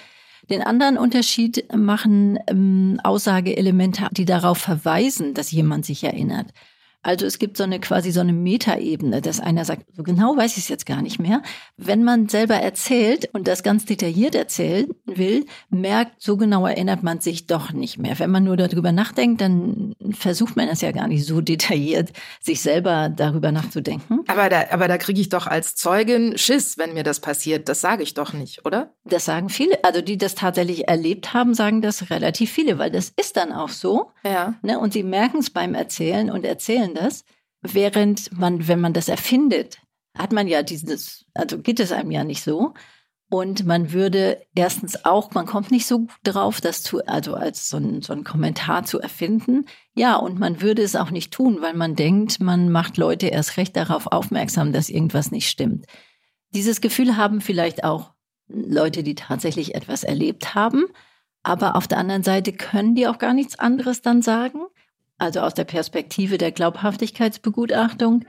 Den 0.49 0.61
anderen 0.61 0.97
Unterschied 0.97 1.65
machen 1.75 2.39
ähm, 2.47 2.99
Aussageelemente, 3.03 4.07
die 4.11 4.25
darauf 4.25 4.59
verweisen, 4.59 5.33
dass 5.33 5.51
jemand 5.51 5.85
sich 5.85 6.03
erinnert. 6.03 6.51
Also 7.05 7.27
es 7.27 7.37
gibt 7.37 7.55
so 7.55 7.63
eine 7.63 7.79
quasi 7.79 8.09
so 8.09 8.21
eine 8.21 8.33
Metaebene, 8.33 9.21
dass 9.21 9.39
einer 9.39 9.63
sagt, 9.63 9.85
so 9.95 10.01
genau 10.01 10.35
weiß 10.35 10.57
ich 10.57 10.63
es 10.63 10.69
jetzt 10.69 10.87
gar 10.87 11.03
nicht 11.03 11.19
mehr. 11.19 11.43
Wenn 11.77 12.03
man 12.03 12.29
selber 12.29 12.55
erzählt 12.55 13.29
und 13.31 13.47
das 13.47 13.61
ganz 13.61 13.85
detailliert 13.85 14.33
erzählen 14.33 14.87
will, 15.05 15.45
merkt, 15.69 16.23
so 16.23 16.35
genau 16.35 16.65
erinnert 16.65 17.03
man 17.03 17.19
sich 17.19 17.45
doch 17.45 17.71
nicht 17.71 17.99
mehr. 17.99 18.17
Wenn 18.17 18.31
man 18.31 18.43
nur 18.43 18.57
darüber 18.57 18.91
nachdenkt, 18.91 19.41
dann 19.41 19.93
versucht 20.17 20.55
man 20.55 20.67
es 20.67 20.81
ja 20.81 20.91
gar 20.91 21.07
nicht 21.07 21.27
so 21.27 21.41
detailliert, 21.41 22.11
sich 22.41 22.63
selber 22.63 23.09
darüber 23.09 23.51
nachzudenken. 23.51 24.21
Aber 24.25 24.49
da, 24.49 24.63
aber 24.71 24.87
da 24.87 24.97
kriege 24.97 25.21
ich 25.21 25.29
doch 25.29 25.45
als 25.45 25.75
Zeugin 25.75 26.39
Schiss, 26.39 26.79
wenn 26.79 26.95
mir 26.95 27.03
das 27.03 27.19
passiert. 27.19 27.69
Das 27.69 27.81
sage 27.81 28.01
ich 28.01 28.15
doch 28.15 28.33
nicht, 28.33 28.65
oder? 28.65 28.95
Das 29.03 29.25
sagen 29.25 29.49
viele. 29.49 29.83
Also 29.83 30.01
die 30.01 30.17
das 30.17 30.33
tatsächlich 30.33 30.87
erlebt 30.87 31.35
haben, 31.35 31.53
sagen 31.53 31.83
das 31.83 32.09
relativ 32.09 32.51
viele, 32.51 32.79
weil 32.79 32.89
das 32.89 33.13
ist 33.15 33.37
dann 33.37 33.51
auch 33.51 33.69
so. 33.69 34.09
Ja. 34.23 34.55
Ne? 34.63 34.79
Und 34.79 34.93
sie 34.93 35.03
merken 35.03 35.37
es 35.37 35.51
beim 35.51 35.75
Erzählen 35.75 36.31
und 36.31 36.43
erzählen 36.43 36.94
das. 36.95 37.23
Während 37.61 38.37
man, 38.37 38.67
wenn 38.67 38.79
man 38.79 38.93
das 38.93 39.09
erfindet, 39.09 39.79
hat 40.17 40.31
man 40.31 40.47
ja 40.47 40.63
dieses, 40.63 41.25
also 41.33 41.59
geht 41.59 41.79
es 41.79 41.91
einem 41.91 42.11
ja 42.11 42.23
nicht 42.23 42.43
so. 42.43 42.73
Und 43.29 43.65
man 43.65 43.91
würde 43.91 44.41
erstens 44.53 45.03
auch, 45.03 45.31
man 45.33 45.47
kommt 45.47 45.71
nicht 45.71 45.87
so 45.87 45.99
gut 45.99 46.11
drauf, 46.23 46.61
das 46.61 46.83
zu, 46.83 47.03
also 47.05 47.33
als 47.33 47.69
so 47.69 47.77
ein, 47.77 48.01
so 48.01 48.13
ein 48.13 48.23
Kommentar 48.23 48.85
zu 48.85 48.99
erfinden. 48.99 49.65
Ja, 49.95 50.15
und 50.15 50.39
man 50.39 50.61
würde 50.61 50.83
es 50.83 50.95
auch 50.95 51.09
nicht 51.09 51.33
tun, 51.33 51.59
weil 51.59 51.73
man 51.73 51.95
denkt, 51.95 52.39
man 52.39 52.71
macht 52.71 52.97
Leute 52.97 53.27
erst 53.27 53.57
recht 53.57 53.75
darauf 53.75 54.07
aufmerksam, 54.07 54.71
dass 54.73 54.89
irgendwas 54.89 55.31
nicht 55.31 55.49
stimmt. 55.49 55.85
Dieses 56.51 56.81
Gefühl 56.81 57.17
haben 57.17 57.41
vielleicht 57.41 57.83
auch 57.83 58.11
Leute, 58.47 59.01
die 59.01 59.15
tatsächlich 59.15 59.73
etwas 59.73 60.03
erlebt 60.03 60.53
haben. 60.53 60.85
Aber 61.41 61.75
auf 61.75 61.87
der 61.87 61.97
anderen 61.97 62.23
Seite 62.23 62.53
können 62.53 62.95
die 62.95 63.07
auch 63.07 63.17
gar 63.17 63.33
nichts 63.33 63.57
anderes 63.57 64.01
dann 64.01 64.21
sagen 64.21 64.61
also 65.17 65.41
aus 65.41 65.53
der 65.53 65.63
Perspektive 65.63 66.37
der 66.37 66.51
Glaubhaftigkeitsbegutachtung, 66.51 68.25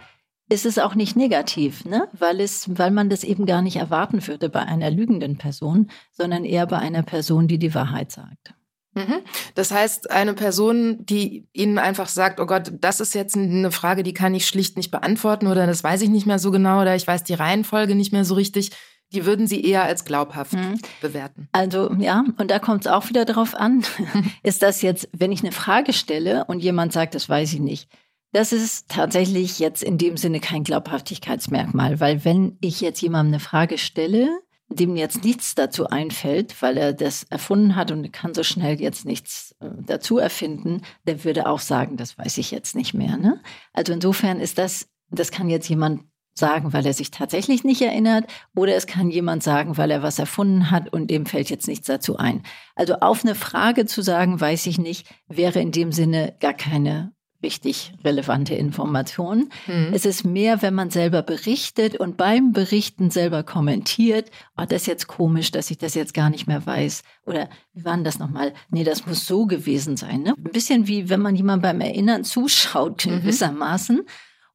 ist 0.49 0.67
es 0.67 0.79
auch 0.79 0.95
nicht 0.95 1.17
negativ, 1.17 1.85
ne? 1.85 2.09
weil, 2.13 2.41
es, 2.41 2.79
weil 2.79 2.93
man 2.93 3.11
das 3.11 3.25
eben 3.25 3.47
gar 3.47 3.63
nicht 3.63 3.77
erwarten 3.77 4.25
würde 4.27 4.49
bei 4.49 4.61
einer 4.61 4.91
lügenden 4.91 5.39
Person, 5.39 5.91
sondern 6.13 6.45
eher 6.45 6.67
bei 6.67 6.79
einer 6.79 7.03
Person, 7.03 7.49
die 7.49 7.59
die 7.59 7.75
Wahrheit 7.75 8.13
sagt. 8.13 8.55
Mhm. 8.95 9.23
Das 9.55 9.73
heißt, 9.73 10.11
eine 10.11 10.35
Person, 10.35 11.05
die 11.05 11.49
Ihnen 11.53 11.79
einfach 11.79 12.09
sagt, 12.09 12.41
oh 12.41 12.47
Gott, 12.47 12.73
das 12.81 13.01
ist 13.01 13.15
jetzt 13.15 13.37
eine 13.37 13.71
Frage, 13.71 14.03
die 14.03 14.15
kann 14.15 14.35
ich 14.35 14.47
schlicht 14.47 14.77
nicht 14.77 14.91
beantworten 14.91 15.49
oder 15.49 15.67
das 15.67 15.85
weiß 15.85 16.01
ich 16.03 16.09
nicht 16.09 16.27
mehr 16.27 16.39
so 16.39 16.51
genau 16.51 16.81
oder 16.81 16.95
ich 16.95 17.07
weiß 17.07 17.25
die 17.25 17.35
Reihenfolge 17.35 17.95
nicht 17.95 18.13
mehr 18.13 18.25
so 18.25 18.35
richtig, 18.35 18.71
die 19.13 19.25
würden 19.25 19.47
Sie 19.47 19.63
eher 19.63 19.85
als 19.85 20.05
glaubhaft 20.05 20.55
mhm. 20.55 20.81
bewerten. 21.01 21.49
Also 21.53 21.93
ja, 21.99 22.25
und 22.39 22.51
da 22.51 22.59
kommt 22.59 22.83
es 22.83 22.93
auch 22.93 23.09
wieder 23.09 23.25
darauf 23.25 23.55
an. 23.55 23.85
ist 24.43 24.63
das 24.63 24.83
jetzt, 24.83 25.09
wenn 25.13 25.33
ich 25.33 25.41
eine 25.41 25.53
Frage 25.53 25.93
stelle 25.93 26.45
und 26.47 26.61
jemand 26.61 26.93
sagt, 26.93 27.15
das 27.15 27.29
weiß 27.29 27.53
ich 27.55 27.61
nicht, 27.61 27.89
das 28.33 28.53
ist 28.53 28.89
tatsächlich 28.89 29.59
jetzt 29.59 29.83
in 29.83 29.99
dem 29.99 30.17
Sinne 30.17 30.41
kein 30.41 30.65
Glaubhaftigkeitsmerkmal, 30.65 32.01
weil 32.01 32.25
wenn 32.25 32.59
ich 32.61 32.81
jetzt 32.81 33.01
jemandem 33.01 33.35
eine 33.35 33.41
Frage 33.41 33.79
stelle, 33.79 34.29
dem 34.69 34.97
jetzt 34.97 35.25
nichts 35.25 35.55
dazu 35.55 35.87
einfällt, 35.87 36.61
weil 36.61 36.77
er 36.77 36.93
das 36.93 37.23
erfunden 37.25 37.77
hat 37.77 37.93
und 37.93 38.13
kann 38.13 38.35
so 38.35 38.43
schnell 38.43 38.81
jetzt 38.81 39.05
nichts 39.05 39.55
äh, 39.61 39.71
dazu 39.87 40.19
erfinden, 40.19 40.83
der 41.07 41.25
würde 41.25 41.47
auch 41.47 41.61
sagen, 41.61 41.97
das 41.97 42.19
weiß 42.19 42.39
ich 42.39 42.51
jetzt 42.51 42.75
nicht 42.75 42.93
mehr. 42.93 43.17
Ne? 43.17 43.41
Also 43.73 43.93
insofern 43.93 44.41
ist 44.41 44.59
das, 44.59 44.89
das 45.11 45.31
kann 45.31 45.49
jetzt 45.49 45.69
jemand 45.69 46.03
sagen, 46.39 46.73
weil 46.73 46.87
er 46.87 46.93
sich 46.93 47.11
tatsächlich 47.11 47.65
nicht 47.65 47.83
erinnert, 47.83 48.25
oder 48.55 48.77
es 48.77 48.87
kann 48.87 49.11
jemand 49.11 49.43
sagen, 49.43 49.77
weil 49.77 49.91
er 49.91 50.03
was 50.03 50.19
erfunden 50.19 50.71
hat 50.71 50.93
und 50.93 51.11
dem 51.11 51.27
fällt 51.27 51.51
jetzt 51.51 51.69
nichts 51.69 51.87
dazu 51.87 52.17
ein. 52.17 52.43
Also 52.75 52.95
auf 52.97 53.25
eine 53.25 53.35
Frage 53.35 53.87
zu 53.87 54.03
sagen, 54.03 54.41
weiß 54.41 54.67
ich 54.67 54.79
nicht, 54.79 55.09
wäre 55.29 55.61
in 55.61 55.73
dem 55.73 55.93
Sinne 55.93 56.35
gar 56.41 56.55
keine 56.55 57.13
richtig 57.43 57.93
relevante 58.03 58.55
Information. 58.55 59.51
Mhm. 59.67 59.91
Es 59.93 60.05
ist 60.05 60.25
mehr, 60.25 60.63
wenn 60.63 60.75
man 60.75 60.91
selber 60.91 61.23
berichtet 61.23 61.97
und 61.97 62.17
beim 62.17 62.53
Berichten 62.53 63.11
selber 63.11 63.43
kommentiert, 63.43 64.31
oh, 64.57 64.65
das 64.69 64.83
ist 64.83 64.87
jetzt 64.87 65.07
komisch, 65.07 65.51
dass 65.51 65.71
ich 65.71 65.79
das 65.79 65.95
jetzt 65.95 66.15
gar 66.15 66.31
nicht 66.31 66.47
mehr 66.47 66.65
weiß. 66.65 67.03
Oder 67.27 67.49
wie 67.73 67.85
war 67.85 67.95
denn 67.95 68.05
das 68.05 68.19
nochmal? 68.19 68.53
Nee, 68.71 68.85
das 68.85 69.07
muss 69.07 69.27
so 69.27 69.47
gewesen 69.47 69.97
sein. 69.97 70.23
Ne? 70.23 70.35
Ein 70.37 70.53
bisschen 70.53 70.89
wie 70.89 71.09
wenn 71.09 71.21
man 71.21 71.37
jemand 71.37 71.63
beim 71.63 71.81
Erinnern 71.81 72.25
zuschaut, 72.25 73.07
mhm. 73.07 73.21
gewissermaßen 73.21 74.03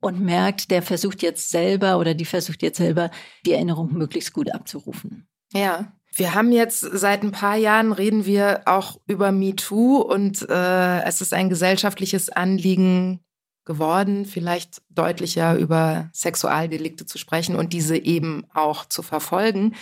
und 0.01 0.19
merkt, 0.19 0.71
der 0.71 0.81
versucht 0.81 1.21
jetzt 1.21 1.49
selber 1.49 1.97
oder 1.97 2.13
die 2.13 2.25
versucht 2.25 2.61
jetzt 2.61 2.77
selber, 2.77 3.11
die 3.45 3.53
Erinnerung 3.53 3.93
möglichst 3.93 4.33
gut 4.33 4.53
abzurufen. 4.53 5.27
Ja. 5.53 5.93
Wir 6.13 6.33
haben 6.35 6.51
jetzt 6.51 6.81
seit 6.81 7.23
ein 7.23 7.31
paar 7.31 7.55
Jahren 7.55 7.93
reden 7.93 8.25
wir 8.25 8.63
auch 8.65 8.99
über 9.07 9.31
MeToo 9.31 10.01
und 10.01 10.41
äh, 10.49 11.03
es 11.03 11.21
ist 11.21 11.33
ein 11.33 11.47
gesellschaftliches 11.47 12.29
Anliegen 12.29 13.21
geworden, 13.63 14.25
vielleicht 14.25 14.81
deutlicher 14.89 15.55
über 15.55 16.09
Sexualdelikte 16.13 17.05
zu 17.05 17.17
sprechen 17.17 17.55
und 17.55 17.71
diese 17.71 17.95
eben 17.95 18.43
auch 18.53 18.85
zu 18.85 19.03
verfolgen. 19.03 19.75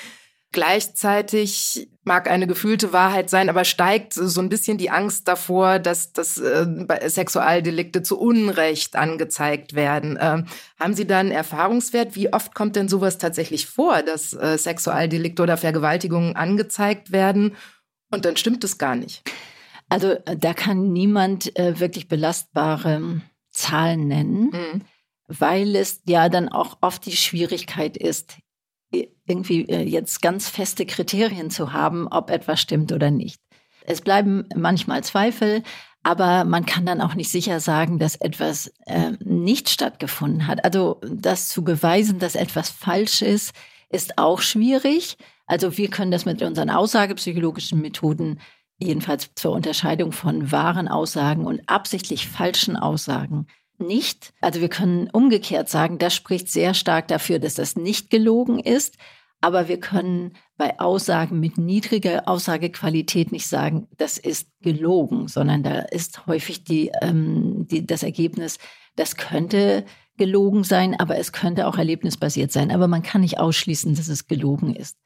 Gleichzeitig 0.52 1.90
mag 2.04 2.30
eine 2.30 2.48
gefühlte 2.48 2.92
Wahrheit 2.92 3.30
sein, 3.30 3.50
aber 3.50 3.66
steigt 3.66 4.14
so 4.14 4.42
ein 4.42 4.50
bisschen 4.50 4.80
die 4.80 4.90
Angst 4.90 5.28
davor, 5.28 5.78
dass, 5.78 6.12
dass 6.12 6.40
äh, 6.40 6.66
Sexualdelikte 7.08 8.02
zu 8.02 8.20
Unrecht 8.20 8.96
angezeigt 8.96 9.76
werden. 9.76 10.18
Ähm, 10.20 10.48
haben 10.80 10.96
Sie 10.96 11.06
da 11.06 11.20
einen 11.20 11.32
Erfahrungswert? 11.32 12.16
Wie 12.16 12.34
oft 12.34 12.56
kommt 12.56 12.76
denn 12.76 12.90
sowas 12.90 13.20
tatsächlich 13.20 13.68
vor, 13.68 14.02
dass 14.02 14.34
äh, 14.34 14.58
Sexualdelikte 14.58 15.44
oder 15.44 15.56
Vergewaltigungen 15.56 16.36
angezeigt 16.36 17.12
werden 17.12 17.56
und 18.10 18.26
dann 18.26 18.36
stimmt 18.36 18.64
es 18.64 18.80
gar 18.80 18.96
nicht? 18.96 19.22
Also 19.88 20.14
äh, 20.14 20.36
da 20.36 20.56
kann 20.56 20.92
niemand 20.92 21.56
äh, 21.60 21.80
wirklich 21.80 22.08
belastbare 22.08 23.22
Zahlen 23.52 24.08
nennen. 24.08 24.50
Mhm 24.52 24.82
weil 25.30 25.76
es 25.76 26.02
ja 26.08 26.28
dann 26.28 26.50
auch 26.50 26.80
oft 26.82 27.06
die 27.06 27.16
Schwierigkeit 27.16 27.96
ist, 27.96 28.38
irgendwie 28.92 29.68
äh, 29.70 29.84
jetzt 29.84 30.22
ganz 30.22 30.50
feste 30.50 30.86
Kriterien 30.86 31.50
zu 31.50 31.74
haben, 31.74 32.08
ob 32.08 32.30
etwas 32.30 32.60
stimmt 32.60 32.92
oder 32.92 33.12
nicht. 33.12 33.40
Es 33.86 34.02
bleiben 34.02 34.48
manchmal 34.56 35.04
Zweifel, 35.04 35.64
aber 36.04 36.46
man 36.46 36.66
kann 36.66 36.86
dann 36.86 37.02
auch 37.02 37.16
nicht 37.16 37.30
sicher 37.30 37.60
sagen, 37.60 38.00
dass 38.00 38.16
etwas 38.16 38.74
äh, 38.86 39.12
nicht 39.20 39.70
stattgefunden 39.70 40.48
hat. 40.48 40.64
Also 40.64 41.00
das 41.04 41.50
zu 41.50 41.64
beweisen, 41.64 42.20
dass 42.20 42.36
etwas 42.36 42.70
falsch 42.70 43.22
ist, 43.22 43.54
ist 43.90 44.18
auch 44.18 44.42
schwierig. 44.42 45.18
Also 45.46 45.78
wir 45.78 45.90
können 45.90 46.12
das 46.12 46.26
mit 46.26 46.42
unseren 46.42 46.70
aussagepsychologischen 46.70 47.82
Methoden 47.82 48.40
jedenfalls 48.78 49.32
zur 49.36 49.52
Unterscheidung 49.52 50.12
von 50.12 50.52
wahren 50.52 50.88
Aussagen 50.88 51.46
und 51.46 51.68
absichtlich 51.68 52.28
falschen 52.28 52.78
Aussagen 52.78 53.48
nicht. 53.80 54.34
Also 54.42 54.62
wir 54.62 54.70
können 54.70 55.10
umgekehrt 55.10 55.70
sagen, 55.70 55.98
das 55.98 56.14
spricht 56.14 56.50
sehr 56.50 56.74
stark 56.74 57.08
dafür, 57.08 57.40
dass 57.40 57.56
das 57.56 57.76
nicht 57.76 58.10
gelogen 58.10 58.60
ist. 58.60 58.98
Aber 59.42 59.70
wir 59.70 59.80
können 59.80 60.34
bei 60.58 60.80
Aussagen 60.80 61.40
mit 61.40 61.58
niedriger 61.58 62.28
Aussagequalität 62.28 63.32
nicht 63.32 63.48
sagen, 63.48 63.88
das 63.98 64.18
ist 64.18 64.50
gelogen, 64.62 65.30
sondern 65.30 65.64
da 65.64 65.80
ist 65.80 66.28
häufig 66.28 66.66
die, 66.66 66.92
ähm, 67.02 67.66
die, 67.70 67.86
das 67.86 68.04
Ergebnis, 68.04 68.58
das 68.98 69.16
könnte 69.16 69.86
gelogen 70.18 70.66
sein, 70.66 71.00
aber 71.00 71.18
es 71.18 71.32
könnte 71.32 71.68
auch 71.68 71.78
erlebnisbasiert 71.78 72.52
sein. 72.52 72.72
Aber 72.72 72.90
man 72.90 73.02
kann 73.02 73.22
nicht 73.22 73.40
ausschließen, 73.40 73.96
dass 73.96 74.10
es 74.10 74.28
gelogen 74.28 74.76
ist. 74.76 74.98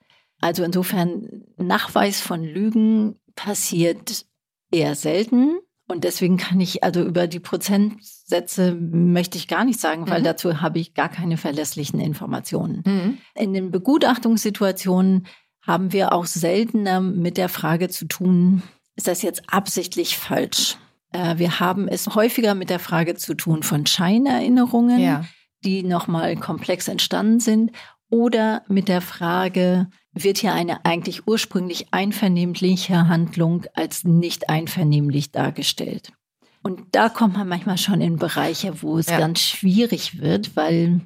Also 0.42 0.64
insofern, 0.64 1.46
Nachweis 1.56 2.20
von 2.20 2.44
Lügen 2.44 3.20
passiert 3.36 4.26
eher 4.72 4.96
selten. 4.96 5.60
Und 5.88 6.06
deswegen 6.06 6.38
kann 6.38 6.62
ich 6.62 6.84
also 6.84 7.04
über 7.04 7.28
die 7.28 7.42
Prozentsätze 7.42 8.74
möchte 8.74 9.38
ich 9.38 9.48
gar 9.48 9.66
nicht 9.66 9.80
sagen, 9.80 10.10
weil 10.10 10.22
mhm. 10.22 10.26
dazu 10.26 10.62
habe 10.62 10.80
ich 10.80 10.94
gar 10.94 11.10
keine 11.10 11.38
verlässlichen 11.38 12.00
Informationen. 12.00 12.84
Mhm. 12.86 13.18
In 13.36 13.54
den 13.54 13.72
Begutachtungssituationen 13.72 15.28
haben 15.62 15.92
wir 15.92 16.14
auch 16.14 16.26
seltener 16.26 17.02
mit 17.02 17.38
der 17.38 17.50
Frage 17.50 17.90
zu 17.90 18.06
tun, 18.06 18.64
ist 18.96 19.08
das 19.08 19.22
jetzt 19.22 19.44
absichtlich 19.48 20.18
falsch? 20.18 20.78
Äh, 21.12 21.38
wir 21.38 21.60
haben 21.60 21.88
es 21.88 22.08
häufiger 22.16 22.56
mit 22.56 22.70
der 22.70 22.80
Frage 22.80 23.16
zu 23.16 23.34
tun 23.34 23.64
von 23.64 23.86
Scheinerinnerungen, 23.86 25.00
ja. 25.00 25.26
die 25.64 25.84
nochmal 25.84 26.36
komplex 26.36 26.88
entstanden 26.88 27.40
sind 27.40 27.72
oder 28.10 28.64
mit 28.68 28.88
der 28.88 29.02
Frage, 29.02 29.88
wird 30.14 30.38
hier 30.38 30.54
eine 30.54 30.86
eigentlich 30.86 31.28
ursprünglich 31.28 31.88
einvernehmliche 31.92 33.08
Handlung 33.08 33.66
als 33.74 34.04
nicht 34.04 34.50
einvernehmlich 34.50 35.32
dargestellt? 35.32 36.14
Und 36.62 36.82
da 36.94 37.10
kommt 37.10 37.36
man 37.36 37.48
manchmal 37.48 37.78
schon 37.78 38.00
in 38.00 38.18
Bereiche, 38.18 38.82
wo 38.82 38.98
es 38.98 39.08
ja. 39.08 39.20
ganz 39.20 39.42
schwierig 39.42 40.22
wird, 40.22 40.56
weil 40.56 41.02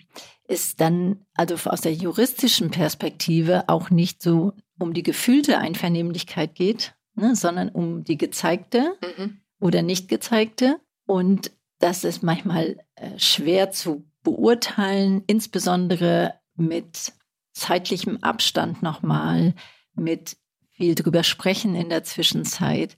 es 0.47 0.75
dann, 0.75 1.25
also 1.33 1.55
aus 1.69 1.81
der 1.81 1.93
juristischen 1.93 2.69
Perspektive, 2.69 3.67
auch 3.67 3.89
nicht 3.89 4.21
so 4.21 4.53
um 4.79 4.93
die 4.93 5.03
gefühlte 5.03 5.57
Einvernehmlichkeit 5.57 6.53
geht, 6.53 6.95
ne, 7.15 7.35
sondern 7.35 7.69
um 7.69 8.03
die 8.03 8.17
gezeigte 8.17 8.93
mhm. 9.17 9.39
oder 9.59 9.81
nicht 9.81 10.07
gezeigte. 10.07 10.79
Und 11.07 11.51
das 11.79 12.03
ist 12.03 12.21
manchmal 12.21 12.77
äh, 12.95 13.17
schwer 13.17 13.71
zu 13.71 14.05
beurteilen, 14.23 15.23
insbesondere 15.25 16.35
mit 16.55 17.13
zeitlichem 17.57 18.17
Abstand 18.23 18.83
nochmal, 18.83 19.53
mit 19.95 20.37
viel 20.69 20.95
drüber 20.95 21.23
sprechen 21.23 21.75
in 21.75 21.89
der 21.89 22.03
Zwischenzeit. 22.03 22.95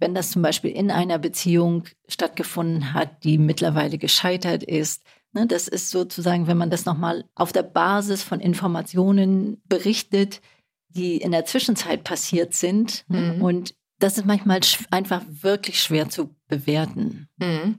wenn 0.00 0.14
das 0.14 0.30
zum 0.30 0.40
Beispiel 0.40 0.70
in 0.70 0.90
einer 0.90 1.18
Beziehung 1.18 1.84
stattgefunden 2.08 2.94
hat, 2.94 3.22
die 3.22 3.36
mittlerweile 3.36 3.98
gescheitert 3.98 4.62
ist, 4.62 5.02
ne, 5.32 5.46
das 5.46 5.68
ist 5.68 5.90
sozusagen, 5.90 6.46
wenn 6.46 6.56
man 6.56 6.70
das 6.70 6.86
nochmal 6.86 7.24
auf 7.34 7.52
der 7.52 7.62
Basis 7.62 8.22
von 8.22 8.40
Informationen 8.40 9.60
berichtet, 9.66 10.40
die 10.88 11.18
in 11.18 11.32
der 11.32 11.44
Zwischenzeit 11.44 12.02
passiert 12.02 12.54
sind. 12.54 13.04
Ne, 13.08 13.34
mhm. 13.34 13.42
Und 13.42 13.74
das 14.00 14.18
ist 14.18 14.26
manchmal 14.26 14.60
einfach 14.90 15.22
wirklich 15.28 15.80
schwer 15.80 16.08
zu 16.08 16.34
bewerten. 16.48 17.28
Mhm. 17.38 17.76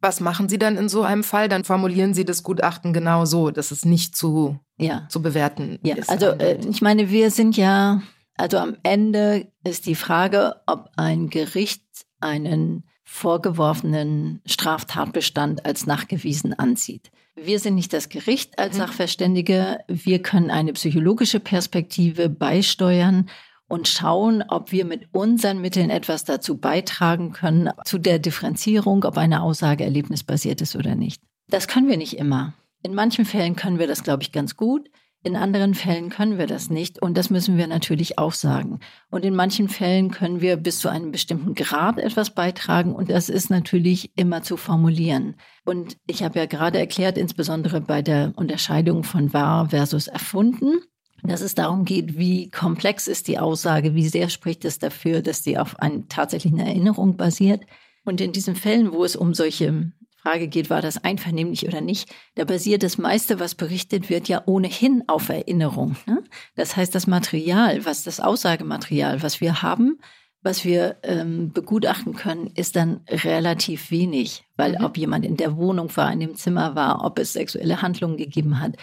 Was 0.00 0.20
machen 0.20 0.48
Sie 0.48 0.58
dann 0.58 0.76
in 0.76 0.88
so 0.88 1.02
einem 1.02 1.22
Fall? 1.22 1.48
Dann 1.48 1.64
formulieren 1.64 2.14
Sie 2.14 2.24
das 2.24 2.42
Gutachten 2.42 2.92
genau 2.92 3.24
so, 3.26 3.50
dass 3.50 3.70
es 3.70 3.84
nicht 3.84 4.16
zu, 4.16 4.58
ja. 4.78 5.06
zu 5.08 5.22
bewerten 5.22 5.78
ja. 5.82 5.96
ist. 5.96 6.10
Also 6.10 6.26
äh, 6.26 6.58
ich 6.68 6.82
meine, 6.82 7.10
wir 7.10 7.30
sind 7.30 7.56
ja, 7.56 8.02
also 8.36 8.58
am 8.58 8.76
Ende 8.82 9.52
ist 9.62 9.86
die 9.86 9.94
Frage, 9.94 10.56
ob 10.66 10.90
ein 10.96 11.30
Gericht 11.30 11.84
einen 12.20 12.84
vorgeworfenen 13.04 14.40
Straftatbestand 14.46 15.66
als 15.66 15.86
nachgewiesen 15.86 16.58
ansieht. 16.58 17.10
Wir 17.36 17.58
sind 17.58 17.74
nicht 17.74 17.92
das 17.92 18.08
Gericht 18.08 18.58
als 18.58 18.74
mhm. 18.74 18.78
Sachverständige. 18.80 19.78
Wir 19.88 20.22
können 20.22 20.50
eine 20.50 20.72
psychologische 20.72 21.40
Perspektive 21.40 22.28
beisteuern 22.28 23.28
und 23.70 23.86
schauen, 23.86 24.42
ob 24.48 24.72
wir 24.72 24.84
mit 24.84 25.08
unseren 25.12 25.60
Mitteln 25.60 25.90
etwas 25.90 26.24
dazu 26.24 26.58
beitragen 26.58 27.32
können, 27.32 27.70
zu 27.84 27.98
der 27.98 28.18
Differenzierung, 28.18 29.04
ob 29.04 29.16
eine 29.16 29.42
Aussage 29.42 29.84
erlebnisbasiert 29.84 30.60
ist 30.60 30.74
oder 30.74 30.96
nicht. 30.96 31.22
Das 31.48 31.68
können 31.68 31.88
wir 31.88 31.96
nicht 31.96 32.18
immer. 32.18 32.52
In 32.82 32.94
manchen 32.94 33.24
Fällen 33.24 33.54
können 33.54 33.78
wir 33.78 33.86
das, 33.86 34.02
glaube 34.02 34.24
ich, 34.24 34.32
ganz 34.32 34.56
gut. 34.56 34.90
In 35.22 35.36
anderen 35.36 35.74
Fällen 35.74 36.08
können 36.08 36.36
wir 36.36 36.46
das 36.46 36.68
nicht. 36.68 37.00
Und 37.00 37.16
das 37.16 37.30
müssen 37.30 37.58
wir 37.58 37.68
natürlich 37.68 38.18
auch 38.18 38.32
sagen. 38.32 38.80
Und 39.10 39.24
in 39.24 39.36
manchen 39.36 39.68
Fällen 39.68 40.10
können 40.10 40.40
wir 40.40 40.56
bis 40.56 40.80
zu 40.80 40.88
einem 40.88 41.12
bestimmten 41.12 41.54
Grad 41.54 41.98
etwas 41.98 42.34
beitragen. 42.34 42.94
Und 42.94 43.08
das 43.10 43.28
ist 43.28 43.50
natürlich 43.50 44.10
immer 44.16 44.42
zu 44.42 44.56
formulieren. 44.56 45.36
Und 45.64 45.96
ich 46.08 46.24
habe 46.24 46.40
ja 46.40 46.46
gerade 46.46 46.78
erklärt, 46.78 47.18
insbesondere 47.18 47.80
bei 47.80 48.02
der 48.02 48.32
Unterscheidung 48.34 49.04
von 49.04 49.32
wahr 49.32 49.68
versus 49.68 50.08
erfunden, 50.08 50.80
dass 51.22 51.40
es 51.40 51.54
darum 51.54 51.84
geht, 51.84 52.16
wie 52.18 52.50
komplex 52.50 53.06
ist 53.06 53.28
die 53.28 53.38
Aussage, 53.38 53.94
wie 53.94 54.08
sehr 54.08 54.28
spricht 54.28 54.64
es 54.64 54.78
dafür, 54.78 55.22
dass 55.22 55.44
sie 55.44 55.58
auf 55.58 55.78
einer 55.80 56.06
tatsächlichen 56.08 56.58
Erinnerung 56.58 57.16
basiert. 57.16 57.62
Und 58.04 58.20
in 58.20 58.32
diesen 58.32 58.56
Fällen, 58.56 58.92
wo 58.92 59.04
es 59.04 59.16
um 59.16 59.34
solche 59.34 59.92
Frage 60.22 60.48
geht, 60.48 60.70
war 60.70 60.82
das 60.82 61.02
einvernehmlich 61.02 61.66
oder 61.66 61.80
nicht, 61.80 62.10
da 62.34 62.44
basiert 62.44 62.82
das 62.82 62.98
meiste, 62.98 63.40
was 63.40 63.54
berichtet 63.54 64.10
wird, 64.10 64.28
ja 64.28 64.42
ohnehin 64.46 65.04
auf 65.06 65.28
Erinnerung. 65.28 65.96
Ne? 66.06 66.22
Das 66.56 66.76
heißt, 66.76 66.94
das 66.94 67.06
Material, 67.06 67.84
was 67.84 68.02
das 68.02 68.20
Aussagematerial, 68.20 69.22
was 69.22 69.40
wir 69.40 69.62
haben, 69.62 69.98
was 70.42 70.64
wir 70.64 70.96
ähm, 71.02 71.52
begutachten 71.52 72.14
können, 72.14 72.48
ist 72.54 72.76
dann 72.76 73.00
relativ 73.08 73.90
wenig, 73.90 74.44
weil 74.56 74.78
mhm. 74.78 74.84
ob 74.84 74.96
jemand 74.96 75.24
in 75.24 75.36
der 75.36 75.56
Wohnung 75.56 75.94
war, 75.96 76.12
in 76.12 76.20
dem 76.20 76.34
Zimmer 76.34 76.74
war, 76.74 77.04
ob 77.04 77.18
es 77.18 77.32
sexuelle 77.32 77.82
Handlungen 77.82 78.16
gegeben 78.16 78.60
hat, 78.60 78.76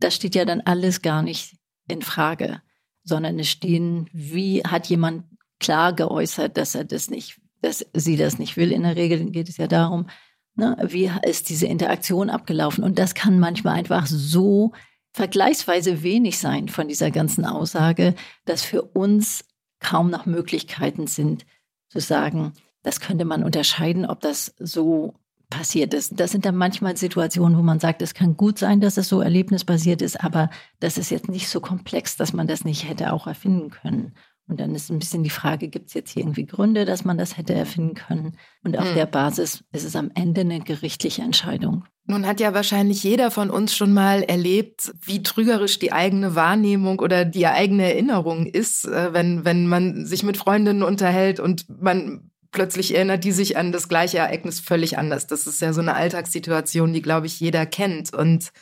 das 0.00 0.14
steht 0.14 0.34
ja 0.34 0.44
dann 0.44 0.60
alles 0.62 1.00
gar 1.00 1.22
nicht 1.22 1.56
in 1.88 2.02
Frage, 2.02 2.62
sondern 3.04 3.38
es 3.38 3.48
stehen, 3.48 4.08
wie 4.12 4.62
hat 4.62 4.86
jemand 4.86 5.24
klar 5.58 5.92
geäußert, 5.92 6.56
dass 6.56 6.74
er 6.74 6.84
das 6.84 7.10
nicht, 7.10 7.40
dass 7.60 7.86
sie 7.92 8.16
das 8.16 8.38
nicht 8.38 8.56
will. 8.56 8.72
In 8.72 8.82
der 8.82 8.96
Regel 8.96 9.30
geht 9.30 9.48
es 9.48 9.56
ja 9.56 9.66
darum, 9.66 10.08
ne, 10.54 10.76
wie 10.88 11.10
ist 11.24 11.48
diese 11.48 11.66
Interaktion 11.66 12.30
abgelaufen. 12.30 12.84
Und 12.84 12.98
das 12.98 13.14
kann 13.14 13.38
manchmal 13.38 13.74
einfach 13.74 14.06
so 14.06 14.72
vergleichsweise 15.12 16.02
wenig 16.02 16.38
sein 16.38 16.68
von 16.68 16.88
dieser 16.88 17.10
ganzen 17.10 17.44
Aussage, 17.44 18.14
dass 18.44 18.62
für 18.62 18.82
uns 18.82 19.44
kaum 19.80 20.10
noch 20.10 20.26
Möglichkeiten 20.26 21.06
sind 21.06 21.44
zu 21.88 22.00
sagen, 22.00 22.52
das 22.82 23.00
könnte 23.00 23.24
man 23.24 23.44
unterscheiden, 23.44 24.06
ob 24.06 24.20
das 24.20 24.54
so 24.58 25.14
passiert 25.52 25.94
ist. 25.94 26.18
Das 26.18 26.32
sind 26.32 26.44
dann 26.44 26.56
manchmal 26.56 26.96
Situationen, 26.96 27.56
wo 27.58 27.62
man 27.62 27.78
sagt, 27.78 28.02
es 28.02 28.14
kann 28.14 28.36
gut 28.36 28.58
sein, 28.58 28.80
dass 28.80 28.96
es 28.96 29.08
so 29.08 29.20
erlebnisbasiert 29.20 30.02
ist, 30.02 30.22
aber 30.22 30.50
das 30.80 30.98
ist 30.98 31.10
jetzt 31.10 31.28
nicht 31.28 31.48
so 31.48 31.60
komplex, 31.60 32.16
dass 32.16 32.32
man 32.32 32.46
das 32.46 32.64
nicht 32.64 32.88
hätte 32.88 33.12
auch 33.12 33.26
erfinden 33.26 33.70
können. 33.70 34.14
Und 34.48 34.60
dann 34.60 34.74
ist 34.74 34.90
ein 34.90 34.98
bisschen 34.98 35.22
die 35.22 35.30
Frage, 35.30 35.68
gibt 35.68 35.88
es 35.88 35.94
jetzt 35.94 36.10
hier 36.10 36.22
irgendwie 36.22 36.46
Gründe, 36.46 36.84
dass 36.84 37.04
man 37.04 37.16
das 37.16 37.36
hätte 37.36 37.54
erfinden 37.54 37.94
können? 37.94 38.36
Und 38.64 38.76
auf 38.76 38.88
hm. 38.88 38.94
der 38.94 39.06
Basis 39.06 39.64
ist 39.72 39.84
es 39.84 39.94
am 39.94 40.10
Ende 40.14 40.40
eine 40.40 40.60
gerichtliche 40.60 41.22
Entscheidung. 41.22 41.84
Nun 42.06 42.26
hat 42.26 42.40
ja 42.40 42.52
wahrscheinlich 42.52 43.04
jeder 43.04 43.30
von 43.30 43.48
uns 43.48 43.76
schon 43.76 43.92
mal 43.92 44.22
erlebt, 44.22 44.92
wie 45.00 45.22
trügerisch 45.22 45.78
die 45.78 45.92
eigene 45.92 46.34
Wahrnehmung 46.34 46.98
oder 46.98 47.24
die 47.24 47.46
eigene 47.46 47.84
Erinnerung 47.84 48.46
ist, 48.46 48.84
äh, 48.84 49.12
wenn, 49.12 49.44
wenn 49.44 49.68
man 49.68 50.04
sich 50.04 50.24
mit 50.24 50.36
Freundinnen 50.36 50.82
unterhält 50.82 51.38
und 51.38 51.66
man 51.80 52.31
plötzlich 52.52 52.94
erinnert 52.94 53.24
die 53.24 53.32
sich 53.32 53.56
an 53.56 53.72
das 53.72 53.88
gleiche 53.88 54.18
Ereignis 54.18 54.60
völlig 54.60 54.98
anders. 54.98 55.26
Das 55.26 55.46
ist 55.46 55.60
ja 55.60 55.72
so 55.72 55.80
eine 55.80 55.94
Alltagssituation, 55.94 56.92
die, 56.92 57.02
glaube 57.02 57.26
ich, 57.26 57.40
jeder 57.40 57.66
kennt. 57.66 58.14
Und 58.14 58.52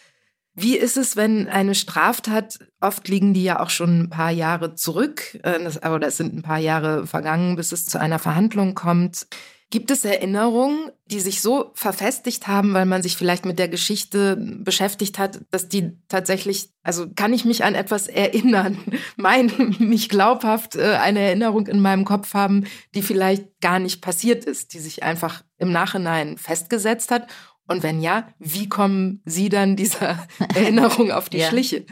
wie 0.55 0.77
ist 0.77 0.97
es, 0.97 1.17
wenn 1.17 1.49
eine 1.49 1.75
Straftat, 1.75 2.59
oft 2.81 3.07
liegen 3.09 3.35
die 3.35 3.45
ja 3.45 3.61
auch 3.61 3.71
schon 3.71 4.03
ein 4.03 4.11
paar 4.11 4.31
Jahre 4.31 4.75
zurück, 4.75 5.39
äh, 5.43 5.89
oder 5.89 6.09
es 6.09 6.17
sind 6.17 6.35
ein 6.35 6.43
paar 6.43 6.59
Jahre 6.59 7.07
vergangen, 7.07 7.57
bis 7.57 7.73
es 7.73 7.85
zu 7.85 8.01
einer 8.01 8.19
Verhandlung 8.19 8.75
kommt. 8.75 9.27
Gibt 9.73 9.93
es 9.93 10.05
Erinnerungen, 10.05 10.91
die 11.07 11.21
sich 11.21 11.41
so 11.41 11.71
verfestigt 11.75 12.49
haben, 12.49 12.75
weil 12.75 12.87
man 12.87 13.03
sich 13.03 13.17
vielleicht 13.17 13.45
mit 13.45 13.61
der 13.61 13.69
Geschichte 13.69 14.37
beschäftigt 14.37 15.17
hat, 15.17 15.41
dass 15.53 15.69
die 15.69 15.93
tatsächlich, 16.09 16.71
also 16.83 17.07
kann 17.15 17.33
ich 17.33 17.45
mich 17.45 17.63
an 17.63 17.77
etwas 17.77 18.09
erinnern, 18.09 18.79
mein, 19.17 19.77
mich 19.79 20.09
glaubhaft 20.09 20.75
äh, 20.75 20.97
eine 20.97 21.21
Erinnerung 21.21 21.69
in 21.69 21.79
meinem 21.79 22.05
Kopf 22.05 22.35
haben, 22.35 22.67
die 22.97 23.03
vielleicht 23.03 23.61
gar 23.61 23.79
nicht 23.79 24.03
passiert 24.03 24.45
ist, 24.45 24.75
die 24.75 24.81
sich 24.81 25.05
einfach 25.05 25.45
im 25.57 25.71
Nachhinein 25.71 26.37
festgesetzt 26.37 27.13
hat? 27.13 27.29
Und 27.69 27.85
wenn 27.85 28.01
ja, 28.01 28.27
wie 28.41 28.69
kommen 28.69 29.23
Sie 29.25 29.49
dann 29.49 29.77
dieser 29.77 30.27
Erinnerung 30.57 31.13
auf 31.13 31.29
die 31.29 31.39
ja. 31.39 31.49
Schliche? 31.49 31.87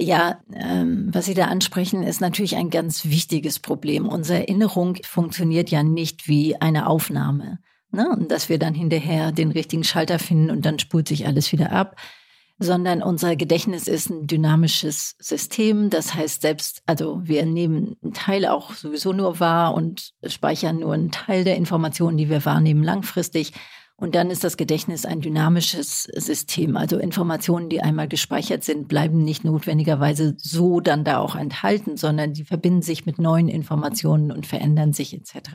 Ja, 0.00 0.38
ähm, 0.54 1.08
was 1.12 1.26
Sie 1.26 1.34
da 1.34 1.46
ansprechen, 1.46 2.04
ist 2.04 2.20
natürlich 2.20 2.54
ein 2.54 2.70
ganz 2.70 3.06
wichtiges 3.06 3.58
Problem. 3.58 4.06
Unsere 4.08 4.38
Erinnerung 4.38 4.96
funktioniert 5.02 5.70
ja 5.70 5.82
nicht 5.82 6.28
wie 6.28 6.60
eine 6.60 6.86
Aufnahme. 6.86 7.58
Ne? 7.90 8.08
Und 8.08 8.30
dass 8.30 8.48
wir 8.48 8.60
dann 8.60 8.74
hinterher 8.74 9.32
den 9.32 9.50
richtigen 9.50 9.82
Schalter 9.82 10.20
finden 10.20 10.50
und 10.50 10.64
dann 10.64 10.78
spult 10.78 11.08
sich 11.08 11.26
alles 11.26 11.50
wieder 11.50 11.72
ab. 11.72 11.96
Sondern 12.60 13.02
unser 13.02 13.36
Gedächtnis 13.36 13.86
ist 13.86 14.10
ein 14.10 14.26
dynamisches 14.26 15.16
System. 15.18 15.90
Das 15.90 16.14
heißt, 16.14 16.42
selbst, 16.42 16.82
also 16.86 17.20
wir 17.24 17.44
nehmen 17.44 17.96
einen 18.02 18.12
Teil 18.14 18.46
auch 18.46 18.74
sowieso 18.74 19.12
nur 19.12 19.40
wahr 19.40 19.74
und 19.74 20.12
speichern 20.26 20.78
nur 20.78 20.94
einen 20.94 21.10
Teil 21.10 21.44
der 21.44 21.56
Informationen, 21.56 22.16
die 22.16 22.28
wir 22.28 22.44
wahrnehmen, 22.44 22.82
langfristig. 22.82 23.52
Und 24.00 24.14
dann 24.14 24.30
ist 24.30 24.44
das 24.44 24.56
Gedächtnis 24.56 25.04
ein 25.04 25.20
dynamisches 25.20 26.04
System. 26.04 26.76
Also 26.76 26.98
Informationen, 26.98 27.68
die 27.68 27.82
einmal 27.82 28.06
gespeichert 28.06 28.62
sind, 28.62 28.86
bleiben 28.86 29.24
nicht 29.24 29.42
notwendigerweise 29.42 30.36
so 30.38 30.78
dann 30.78 31.02
da 31.02 31.18
auch 31.18 31.34
enthalten, 31.34 31.96
sondern 31.96 32.32
die 32.32 32.44
verbinden 32.44 32.82
sich 32.82 33.06
mit 33.06 33.18
neuen 33.18 33.48
Informationen 33.48 34.30
und 34.30 34.46
verändern 34.46 34.92
sich 34.92 35.14
etc. 35.14 35.50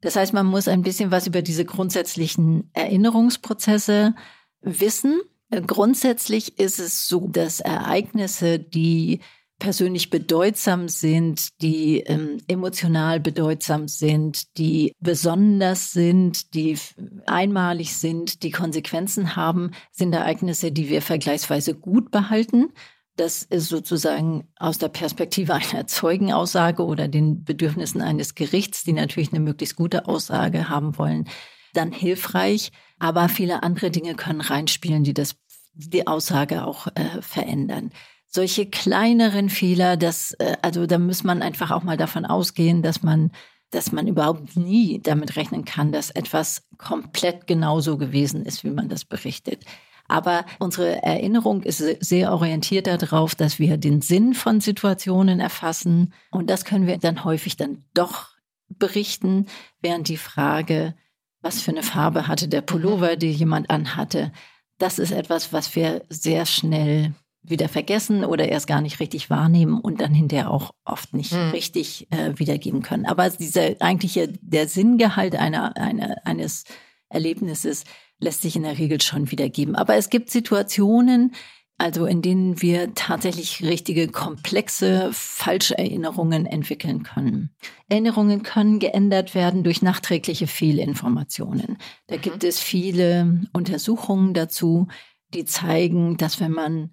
Das 0.00 0.14
heißt, 0.14 0.32
man 0.32 0.46
muss 0.46 0.68
ein 0.68 0.82
bisschen 0.82 1.10
was 1.10 1.26
über 1.26 1.42
diese 1.42 1.64
grundsätzlichen 1.64 2.70
Erinnerungsprozesse 2.74 4.14
wissen. 4.60 5.20
Grundsätzlich 5.50 6.60
ist 6.60 6.78
es 6.78 7.08
so, 7.08 7.26
dass 7.26 7.58
Ereignisse, 7.58 8.60
die 8.60 9.18
persönlich 9.58 10.10
bedeutsam 10.10 10.88
sind, 10.88 11.60
die 11.60 12.00
ähm, 12.00 12.38
emotional 12.46 13.20
bedeutsam 13.20 13.88
sind, 13.88 14.56
die 14.56 14.92
besonders 15.00 15.92
sind, 15.92 16.54
die 16.54 16.78
einmalig 17.26 17.96
sind, 17.96 18.42
die 18.42 18.50
Konsequenzen 18.50 19.36
haben, 19.36 19.72
sind 19.90 20.12
Ereignisse, 20.12 20.70
die 20.70 20.88
wir 20.88 21.02
vergleichsweise 21.02 21.74
gut 21.74 22.10
behalten. 22.10 22.72
Das 23.16 23.42
ist 23.42 23.68
sozusagen 23.68 24.46
aus 24.56 24.78
der 24.78 24.88
Perspektive 24.88 25.54
einer 25.54 25.88
Zeugenaussage 25.88 26.84
oder 26.84 27.08
den 27.08 27.42
Bedürfnissen 27.42 28.00
eines 28.00 28.36
Gerichts, 28.36 28.84
die 28.84 28.92
natürlich 28.92 29.32
eine 29.32 29.40
möglichst 29.40 29.74
gute 29.74 30.06
Aussage 30.06 30.68
haben 30.68 30.96
wollen, 30.98 31.28
dann 31.74 31.90
hilfreich. 31.90 32.70
Aber 33.00 33.28
viele 33.28 33.64
andere 33.64 33.90
Dinge 33.90 34.14
können 34.14 34.40
reinspielen, 34.40 35.02
die 35.02 35.14
das, 35.14 35.34
die 35.74 36.06
Aussage 36.06 36.64
auch 36.64 36.86
äh, 36.94 37.20
verändern 37.20 37.90
solche 38.28 38.66
kleineren 38.66 39.48
Fehler, 39.48 39.96
das, 39.96 40.32
äh, 40.32 40.56
also 40.62 40.86
da 40.86 40.98
muss 40.98 41.24
man 41.24 41.42
einfach 41.42 41.70
auch 41.70 41.82
mal 41.82 41.96
davon 41.96 42.26
ausgehen, 42.26 42.82
dass 42.82 43.02
man, 43.02 43.32
dass 43.70 43.92
man 43.92 44.06
überhaupt 44.06 44.56
nie 44.56 45.00
damit 45.02 45.36
rechnen 45.36 45.64
kann, 45.64 45.92
dass 45.92 46.10
etwas 46.10 46.62
komplett 46.76 47.46
genauso 47.46 47.98
gewesen 47.98 48.44
ist, 48.44 48.64
wie 48.64 48.70
man 48.70 48.88
das 48.88 49.04
berichtet. 49.04 49.64
Aber 50.08 50.46
unsere 50.58 51.02
Erinnerung 51.02 51.62
ist 51.62 51.78
sehr 51.78 52.32
orientiert 52.32 52.86
darauf, 52.86 53.34
dass 53.34 53.58
wir 53.58 53.76
den 53.76 54.00
Sinn 54.00 54.32
von 54.32 54.60
Situationen 54.60 55.38
erfassen. 55.38 56.14
Und 56.30 56.48
das 56.48 56.64
können 56.64 56.86
wir 56.86 56.96
dann 56.96 57.24
häufig 57.24 57.58
dann 57.58 57.84
doch 57.92 58.30
berichten, 58.70 59.46
während 59.82 60.08
die 60.08 60.16
Frage, 60.16 60.94
was 61.42 61.60
für 61.60 61.72
eine 61.72 61.82
Farbe 61.82 62.26
hatte 62.26 62.48
der 62.48 62.62
Pullover, 62.62 63.16
die 63.16 63.30
jemand 63.32 63.70
anhatte, 63.70 64.32
das 64.78 64.98
ist 64.98 65.12
etwas, 65.12 65.52
was 65.52 65.74
wir 65.76 66.04
sehr 66.08 66.46
schnell 66.46 67.12
wieder 67.50 67.68
vergessen 67.68 68.24
oder 68.24 68.48
erst 68.48 68.66
gar 68.66 68.80
nicht 68.80 69.00
richtig 69.00 69.30
wahrnehmen 69.30 69.80
und 69.80 70.00
dann 70.00 70.14
hinterher 70.14 70.50
auch 70.50 70.72
oft 70.84 71.14
nicht 71.14 71.32
mhm. 71.32 71.50
richtig 71.50 72.06
äh, 72.10 72.38
wiedergeben 72.38 72.82
können. 72.82 73.06
Aber 73.06 73.30
dieser 73.30 73.80
eigentliche, 73.80 74.28
der 74.40 74.68
Sinngehalt 74.68 75.36
einer, 75.36 75.76
einer, 75.76 76.16
eines 76.24 76.64
Erlebnisses 77.08 77.84
lässt 78.20 78.42
sich 78.42 78.56
in 78.56 78.62
der 78.64 78.78
Regel 78.78 79.00
schon 79.00 79.30
wiedergeben. 79.30 79.76
Aber 79.76 79.94
es 79.94 80.10
gibt 80.10 80.30
Situationen, 80.30 81.32
also 81.78 82.06
in 82.06 82.22
denen 82.22 82.60
wir 82.60 82.94
tatsächlich 82.94 83.62
richtige 83.62 84.08
komplexe 84.08 85.10
Falscherinnerungen 85.12 86.44
entwickeln 86.44 87.04
können. 87.04 87.50
Erinnerungen 87.88 88.42
können 88.42 88.80
geändert 88.80 89.36
werden 89.36 89.62
durch 89.62 89.80
nachträgliche 89.80 90.48
Fehlinformationen. 90.48 91.78
Da 92.08 92.16
mhm. 92.16 92.20
gibt 92.20 92.44
es 92.44 92.58
viele 92.58 93.42
Untersuchungen 93.52 94.34
dazu, 94.34 94.88
die 95.34 95.44
zeigen, 95.44 96.16
dass 96.16 96.40
wenn 96.40 96.52
man 96.52 96.92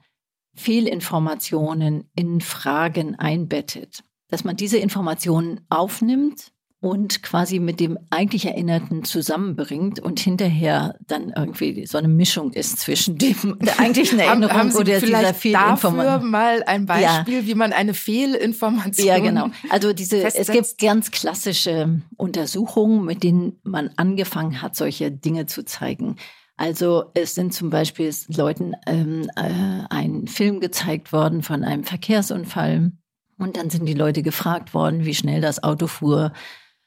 Fehlinformationen 0.56 2.10
in 2.16 2.42
Fragen 2.42 3.16
einbettet, 3.16 4.04
dass 4.30 4.44
man 4.44 4.56
diese 4.56 4.78
Informationen 4.78 5.62
aufnimmt 5.70 6.52
und 6.86 7.24
quasi 7.24 7.58
mit 7.58 7.80
dem 7.80 7.98
eigentlich 8.12 8.46
Erinnerten 8.46 9.04
zusammenbringt 9.04 10.00
und 10.00 10.20
hinterher 10.20 10.96
dann 11.08 11.34
irgendwie 11.36 11.88
so 11.88 11.98
eine 11.98 12.08
Mischung 12.08 12.54
ist 12.54 12.78
zwischen 12.78 13.18
dem 13.18 13.58
der 13.62 13.80
eigentlichen 13.80 14.20
Erinnerung 14.20 14.56
haben, 14.56 14.70
haben 14.72 14.76
oder 14.76 15.00
dieser 15.00 15.34
Fehlinformation. 15.34 15.98
Dafür 15.98 16.28
mal 16.28 16.64
ein 16.64 16.86
Beispiel, 16.86 17.40
ja. 17.40 17.48
wie 17.48 17.56
man 17.56 17.74
eine 17.74 17.96
Fehlinformation 17.96 19.08
Ja, 19.08 19.18
genau. 19.18 19.48
Also 19.70 19.94
diese 19.94 20.22
festsetzt. 20.22 20.50
es 20.50 20.56
gibt 20.56 20.78
ganz 20.78 21.10
klassische 21.10 22.02
Untersuchungen, 22.18 23.04
mit 23.04 23.24
denen 23.24 23.60
man 23.64 23.90
angefangen 23.96 24.62
hat, 24.62 24.76
solche 24.76 25.12
Dinge 25.12 25.48
zu 25.48 25.66
zeigen. 25.66 26.18
Also 26.58 27.12
es 27.14 27.36
sind 27.36 27.54
zum 27.54 27.70
Beispiel 27.70 28.14
Leuten 28.28 28.76
ähm, 28.88 29.30
äh, 29.36 29.84
ein 29.90 30.28
Film 30.28 30.60
gezeigt 30.62 31.12
worden 31.12 31.44
von 31.44 31.64
einem 31.64 31.84
Verkehrsunfall 31.84 32.92
und 33.38 33.58
dann 33.58 33.70
sind 33.70 33.86
die 33.86 33.94
Leute 33.94 34.24
gefragt 34.24 34.74
worden, 34.74 35.06
wie 35.06 35.14
schnell 35.14 35.42
das 35.42 35.64
Auto 35.64 35.88
fuhr 35.88 36.32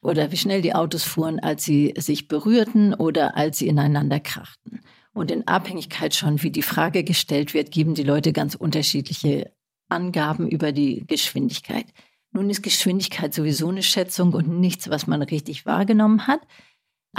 oder 0.01 0.33
wie 0.33 0.37
schnell 0.37 0.63
die 0.63 0.75
Autos 0.75 1.05
fuhren, 1.05 1.39
als 1.41 1.65
sie 1.65 1.93
sich 1.99 2.29
berührten 2.29 2.95
oder 2.95 3.37
als 3.37 3.59
sie 3.59 3.69
ineinander 3.69 4.21
krachten. 4.21 4.81
Und 5.13 5.31
in 5.31 5.47
Abhängigkeit 5.47 6.15
schon, 6.15 6.43
wie 6.43 6.51
die 6.51 6.63
Frage 6.63 7.05
gestellt 7.05 7.53
wird, 7.53 7.71
geben 7.71 7.95
die 7.95 8.05
Leute 8.05 8.33
ganz 8.33 8.55
unterschiedliche 8.55 9.53
Angaben 9.89 10.49
über 10.49 10.73
die 10.73 11.05
Geschwindigkeit. 11.07 11.87
Nun 12.31 12.49
ist 12.51 12.63
Geschwindigkeit 12.63 13.35
sowieso 13.35 13.69
eine 13.69 13.83
Schätzung 13.83 14.33
und 14.33 14.49
nichts, 14.61 14.89
was 14.89 15.07
man 15.07 15.23
richtig 15.23 15.67
wahrgenommen 15.67 16.27
hat. 16.27 16.41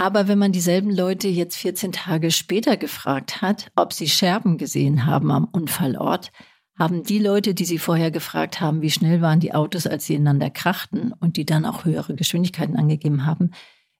Aber 0.00 0.28
wenn 0.28 0.38
man 0.38 0.50
dieselben 0.50 0.90
Leute 0.90 1.28
jetzt 1.28 1.56
14 1.56 1.92
Tage 1.92 2.30
später 2.30 2.78
gefragt 2.78 3.42
hat, 3.42 3.70
ob 3.76 3.92
sie 3.92 4.08
Scherben 4.08 4.56
gesehen 4.56 5.04
haben 5.04 5.30
am 5.30 5.44
Unfallort, 5.44 6.32
haben 6.78 7.02
die 7.02 7.18
Leute, 7.18 7.52
die 7.52 7.66
sie 7.66 7.76
vorher 7.76 8.10
gefragt 8.10 8.62
haben, 8.62 8.80
wie 8.80 8.90
schnell 8.90 9.20
waren 9.20 9.40
die 9.40 9.52
Autos, 9.52 9.86
als 9.86 10.06
sie 10.06 10.14
ineinander 10.14 10.48
krachten 10.48 11.12
und 11.20 11.36
die 11.36 11.44
dann 11.44 11.66
auch 11.66 11.84
höhere 11.84 12.14
Geschwindigkeiten 12.14 12.78
angegeben 12.78 13.26
haben, 13.26 13.50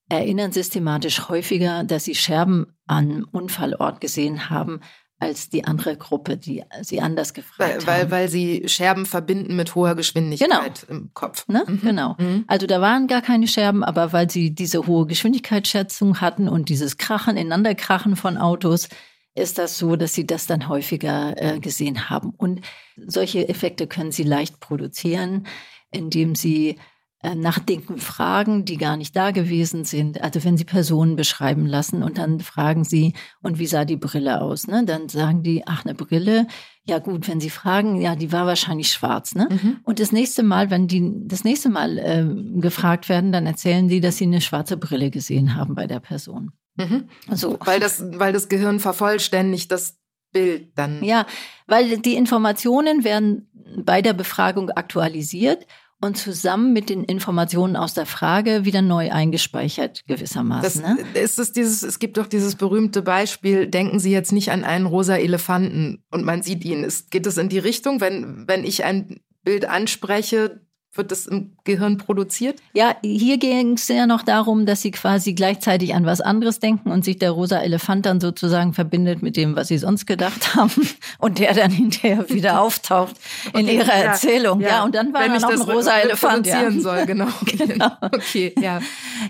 erinnern 0.09 0.53
systematisch 0.53 1.29
häufiger, 1.29 1.85
dass 1.85 2.05
sie 2.05 2.15
Scherben 2.15 2.79
am 2.87 3.27
Unfallort 3.31 4.01
gesehen 4.01 4.49
haben, 4.49 4.81
als 5.21 5.51
die 5.51 5.65
andere 5.65 5.97
Gruppe, 5.97 6.37
die 6.39 6.65
sie 6.81 7.01
anders 7.01 7.35
gefragt 7.35 7.87
weil, 7.87 8.01
haben. 8.01 8.11
Weil, 8.11 8.29
sie 8.29 8.65
Scherben 8.67 9.05
verbinden 9.05 9.55
mit 9.55 9.75
hoher 9.75 9.95
Geschwindigkeit 9.95 10.87
genau. 10.87 10.99
im 11.01 11.11
Kopf. 11.15 11.47
Ne? 11.47 11.63
Mhm. 11.67 11.81
Genau. 11.83 12.17
Mhm. 12.19 12.45
Also 12.47 12.67
da 12.67 12.81
waren 12.81 13.07
gar 13.07 13.21
keine 13.21 13.47
Scherben, 13.47 13.85
aber 13.85 14.13
weil 14.13 14.31
sie 14.31 14.55
diese 14.55 14.87
hohe 14.87 15.07
Geschwindigkeitsschätzung 15.07 16.21
hatten 16.23 16.49
und 16.49 16.71
dieses 16.71 16.97
Krachen, 16.97 17.37
Ineinanderkrachen 17.37 18.17
von 18.17 18.39
Autos, 18.39 18.89
ist 19.35 19.59
das 19.59 19.79
so, 19.79 19.95
dass 19.95 20.15
sie 20.15 20.27
das 20.27 20.47
dann 20.47 20.69
häufiger 20.69 21.35
äh, 21.37 21.61
gesehen 21.61 22.11
haben. 22.11 22.31
Und 22.37 22.63
solche 22.97 23.49
Effekte 23.49 23.87
können 23.87 24.13
sie 24.13 24.25
leicht 24.25 24.59
produzieren, 24.59 25.47
indem 25.93 26.35
sie 26.35 26.77
äh, 27.23 27.35
nach 27.35 27.59
Dingen 27.59 27.99
fragen, 27.99 28.65
die 28.65 28.79
gar 28.79 28.97
nicht 28.97 29.15
da 29.15 29.31
gewesen 29.31 29.85
sind. 29.85 30.23
Also 30.23 30.43
wenn 30.43 30.57
Sie 30.57 30.65
Personen 30.65 31.17
beschreiben 31.17 31.67
lassen 31.67 32.03
und 32.03 32.17
dann 32.17 32.41
fragen 32.41 32.83
Sie, 32.83 33.13
und 33.43 33.59
wie 33.59 33.67
sah 33.67 33.85
die 33.85 33.97
Brille 33.97 34.41
aus? 34.41 34.67
Ne? 34.67 34.85
Dann 34.87 35.11
sagen 35.11 35.43
die, 35.43 35.67
ach, 35.67 35.85
eine 35.85 35.95
Brille. 35.95 36.47
Ja 36.85 36.99
gut, 36.99 37.29
wenn 37.29 37.39
Sie 37.39 37.51
fragen, 37.51 38.01
ja, 38.01 38.17
die 38.17 38.33
war 38.33 38.47
wahrscheinlich 38.47 38.91
schwarz. 38.91 39.35
Ne? 39.35 39.49
Mhm. 39.51 39.81
Und 39.83 40.01
das 40.01 40.13
nächste 40.13 40.43
Mal, 40.43 40.71
wenn 40.71 40.89
die 40.89 41.13
das 41.27 41.45
nächste 41.45 41.69
Mal 41.69 41.99
äh, 41.99 42.25
gefragt 42.59 43.11
werden, 43.11 43.33
dann 43.33 43.47
erzählen 43.47 43.87
die, 43.87 44.01
dass 44.01 44.17
sie 44.17 44.25
eine 44.25 44.41
schwarze 44.41 44.79
Brille 44.79 45.11
gesehen 45.11 45.57
haben 45.57 45.75
bei 45.75 45.87
der 45.87 46.01
Person. 46.01 46.53
Mhm. 46.77 47.11
Also, 47.29 47.59
weil, 47.65 47.81
das, 47.81 48.03
weil 48.15 48.33
das 48.33 48.49
Gehirn 48.49 48.81
vervollständigt 48.81 49.71
das 49.71 49.99
Bild 50.33 50.71
dann. 50.77 51.05
Ja, 51.05 51.27
weil 51.67 51.99
die 51.99 52.15
Informationen 52.15 53.05
werden 53.05 53.51
bei 53.85 54.01
der 54.01 54.15
Befragung 54.15 54.71
aktualisiert 54.71 55.67
und 56.01 56.17
zusammen 56.17 56.73
mit 56.73 56.89
den 56.89 57.05
Informationen 57.05 57.77
aus 57.77 57.95
der 57.95 58.07
Frage 58.07 58.65
wieder 58.65 58.83
neu 58.83 59.11
eingespeichert 59.11 60.07
gewissermaßen. 60.07 60.83
Das, 60.83 60.97
ne? 60.97 61.05
ist 61.15 61.39
es, 61.39 61.53
dieses, 61.53 61.83
es 61.83 61.99
gibt 61.99 62.17
doch 62.17 62.27
dieses 62.27 62.57
berühmte 62.57 63.03
Beispiel, 63.03 63.67
denken 63.67 63.99
Sie 63.99 64.11
jetzt 64.11 64.33
nicht 64.33 64.51
an 64.51 64.65
einen 64.65 64.87
rosa 64.87 65.17
Elefanten 65.17 66.03
und 66.11 66.25
man 66.25 66.43
sieht 66.43 66.65
ihn. 66.65 66.85
Ist, 66.85 67.11
geht 67.11 67.27
es 67.27 67.37
in 67.37 67.49
die 67.49 67.59
Richtung, 67.59 68.01
wenn, 68.01 68.49
wenn 68.49 68.65
ich 68.65 68.85
ein 68.85 69.21
Bild 69.45 69.67
anspreche, 69.67 70.61
wird 70.93 71.13
das 71.13 71.27
im 71.27 71.53
Gehirn 71.63 71.99
produziert? 71.99 72.59
Ja, 72.73 72.97
hier 73.03 73.39
ging 73.39 73.75
es 73.75 73.87
ja 73.87 74.07
noch 74.07 74.23
darum, 74.23 74.67
dass 74.67 74.83
sie 74.83 74.91
quasi 74.91 75.35
gleichzeitig 75.35 75.95
an 75.95 76.05
was 76.05 76.21
anderes 76.21 76.59
denken 76.59 76.91
und 76.91 77.05
sich 77.05 77.17
der 77.19 77.31
rosa 77.31 77.61
Elefant 77.61 78.07
dann 78.07 78.21
sozusagen 78.21 78.73
verbindet 78.73 79.23
mit 79.23 79.37
dem, 79.37 79.55
was 79.55 79.69
sie 79.69 79.79
sonst 79.79 80.07
gedacht 80.07 80.55
haben 80.57 80.89
und 81.19 81.39
der 81.39 81.55
dann 81.55 81.71
hinterher 81.71 82.29
wieder 82.29 82.61
auftaucht 82.61 83.15
in 83.55 83.67
okay, 83.67 83.77
ihrer 83.77 83.87
ja, 83.87 84.05
Erzählung. 84.05 84.61
Ja, 84.61 84.69
ja, 84.69 84.85
und 84.85 84.95
dann 84.95 85.13
war 85.13 85.23
Wenn 85.23 85.33
dann 85.33 85.43
noch 85.43 85.51
ein 85.51 85.61
rosa 85.61 85.97
Elefant. 85.99 86.47
Ja. 86.47 86.71
soll, 86.73 87.07
genau. 87.07 87.29
genau. 87.45 87.91
Okay, 88.01 88.53
ja. 88.61 88.81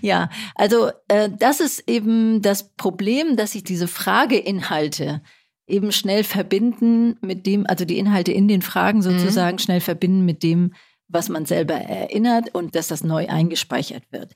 Ja, 0.00 0.30
also 0.54 0.90
äh, 1.08 1.28
das 1.38 1.60
ist 1.60 1.88
eben 1.88 2.40
das 2.40 2.70
Problem, 2.76 3.36
dass 3.36 3.52
sich 3.52 3.64
diese 3.64 3.86
Frageinhalte 3.86 5.20
eben 5.66 5.92
schnell 5.92 6.24
verbinden 6.24 7.16
mit 7.20 7.46
dem, 7.46 7.66
also 7.66 7.84
die 7.84 7.98
Inhalte 7.98 8.32
in 8.32 8.48
den 8.48 8.62
Fragen 8.62 8.98
mhm. 8.98 9.02
sozusagen 9.02 9.56
mhm. 9.56 9.60
schnell 9.60 9.80
verbinden 9.80 10.24
mit 10.24 10.42
dem, 10.42 10.72
was 11.10 11.28
man 11.28 11.46
selber 11.46 11.74
erinnert 11.74 12.54
und 12.54 12.74
dass 12.74 12.88
das 12.88 13.04
neu 13.04 13.28
eingespeichert 13.28 14.04
wird. 14.10 14.34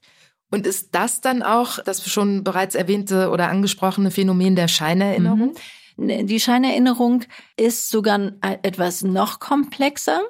Und 0.50 0.66
ist 0.66 0.94
das 0.94 1.20
dann 1.20 1.42
auch 1.42 1.78
das 1.84 2.08
schon 2.08 2.44
bereits 2.44 2.74
erwähnte 2.74 3.30
oder 3.30 3.48
angesprochene 3.48 4.10
Phänomen 4.10 4.56
der 4.56 4.68
Scheinerinnerung? 4.68 5.54
Mhm. 5.96 6.26
Die 6.26 6.40
Scheinerinnerung 6.40 7.24
ist 7.56 7.90
sogar 7.90 8.32
etwas 8.62 9.02
noch 9.02 9.40
komplexer. 9.40 10.20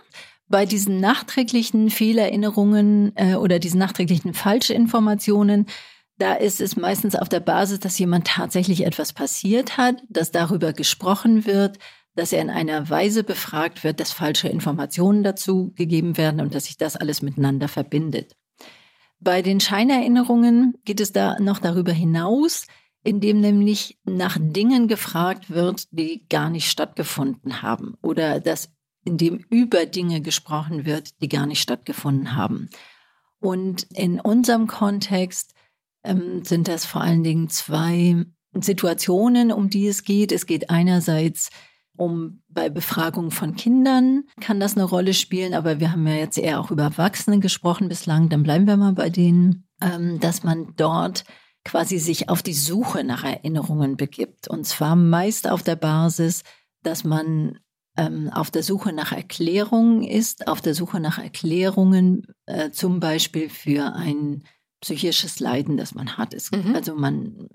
Bei 0.49 0.67
diesen 0.67 1.01
nachträglichen 1.01 1.89
Fehlerinnerungen 1.89 3.13
äh, 3.17 3.35
oder 3.35 3.59
diesen 3.59 3.79
nachträglichen 3.79 4.35
Falschinformationen, 4.35 5.67
da 6.19 6.35
ist 6.35 6.61
es 6.61 6.77
meistens 6.77 7.17
auf 7.17 7.29
der 7.29 7.41
Basis, 7.41 7.81
dass 7.81 7.99
jemand 7.99 8.27
tatsächlich 8.27 8.85
etwas 8.85 9.15
passiert 9.15 9.79
hat, 9.79 10.03
dass 10.09 10.31
darüber 10.31 10.73
gesprochen 10.73 11.47
wird, 11.47 11.79
dass 12.14 12.33
er 12.33 12.42
in 12.42 12.50
einer 12.50 12.88
Weise 12.88 13.24
befragt 13.24 13.85
wird, 13.85 14.00
dass 14.00 14.12
falsche 14.12 14.48
Informationen 14.48 15.22
dazu 15.22 15.72
gegeben 15.74 16.16
werden 16.16 16.40
und 16.40 16.55
dass 16.55 16.66
sich 16.66 16.77
das 16.77 16.96
alles 16.96 17.22
miteinander 17.22 17.68
verbindet. 17.68 18.37
Bei 19.20 19.42
den 19.42 19.61
Scheinerinnerungen 19.61 20.74
geht 20.85 21.00
es 21.00 21.12
da 21.12 21.38
noch 21.40 21.59
darüber 21.59 21.92
hinaus, 21.92 22.66
indem 23.03 23.40
nämlich 23.40 23.98
nach 24.05 24.38
Dingen 24.40 24.88
gefragt 24.88 25.50
wird, 25.50 25.87
die 25.90 26.27
gar 26.29 26.50
nicht 26.50 26.70
stattgefunden 26.70 27.62
haben 27.62 27.94
oder 28.03 28.40
dass 28.40 28.70
indem 29.05 29.44
über 29.50 29.87
Dinge 29.87 30.20
gesprochen 30.20 30.87
wird, 30.87 31.20
die 31.22 31.29
gar 31.29 31.46
nicht 31.46 31.61
stattgefunden 31.61 32.37
haben. 32.37 32.70
Und 33.38 33.83
in 33.94 34.20
unserem 34.20 34.66
Kontext 34.66 35.53
ähm, 36.03 36.42
sind 36.44 36.68
das 36.68 36.87
vor 36.87 37.03
allen 37.03 37.22
Dingen 37.22 37.50
zwei 37.50 38.24
Situationen, 38.55 39.53
um 39.53 39.68
die 39.68 39.87
es 39.88 40.05
geht. 40.05 40.33
Es 40.33 40.46
geht 40.46 40.70
einerseits 40.70 41.50
um 41.97 42.43
bei 42.49 42.69
Befragung 42.69 43.31
von 43.31 43.55
Kindern 43.55 44.25
kann 44.41 44.61
das 44.61 44.77
eine 44.77 44.85
Rolle 44.85 45.15
spielen, 45.15 45.55
aber 45.55 45.81
wir 45.81 45.93
haben 45.93 46.07
ja 46.07 46.15
jetzt 46.15 46.39
eher 46.39 46.61
auch 46.61 46.71
über 46.71 46.85
Erwachsene 46.85 47.39
gesprochen 47.39 47.89
bislang, 47.89 48.29
dann 48.29 48.43
bleiben 48.43 48.67
wir 48.67 48.77
mal 48.77 48.93
bei 48.93 49.11
denen, 49.11 49.67
ähm, 49.81 50.19
dass 50.21 50.43
man 50.43 50.75
dort 50.77 51.25
quasi 51.65 51.99
sich 51.99 52.29
auf 52.29 52.43
die 52.43 52.55
Suche 52.55 53.05
nach 53.05 53.25
Erinnerungen 53.25 53.97
begibt. 53.97 54.49
Und 54.49 54.67
zwar 54.67 54.97
meist 54.97 55.49
auf 55.49 55.63
der 55.63 55.77
Basis, 55.77 56.43
dass 56.83 57.05
man 57.05 57.59
ähm, 57.97 58.31
auf 58.33 58.51
der 58.51 58.63
Suche 58.63 58.93
nach 58.93 59.13
Erklärungen 59.13 60.03
ist, 60.03 60.49
auf 60.49 60.61
der 60.61 60.75
Suche 60.75 61.01
nach 61.01 61.19
Erklärungen 61.19 62.27
äh, 62.47 62.71
zum 62.71 63.01
Beispiel 63.01 63.49
für 63.49 63.95
ein 63.95 64.45
psychisches 64.85 65.40
Leiden, 65.40 65.79
das 65.79 65.94
man 65.94 66.18
hat. 66.18 66.35
Es, 66.35 66.51
mhm. 66.51 66.75
Also 66.75 66.94
man, 66.94 67.49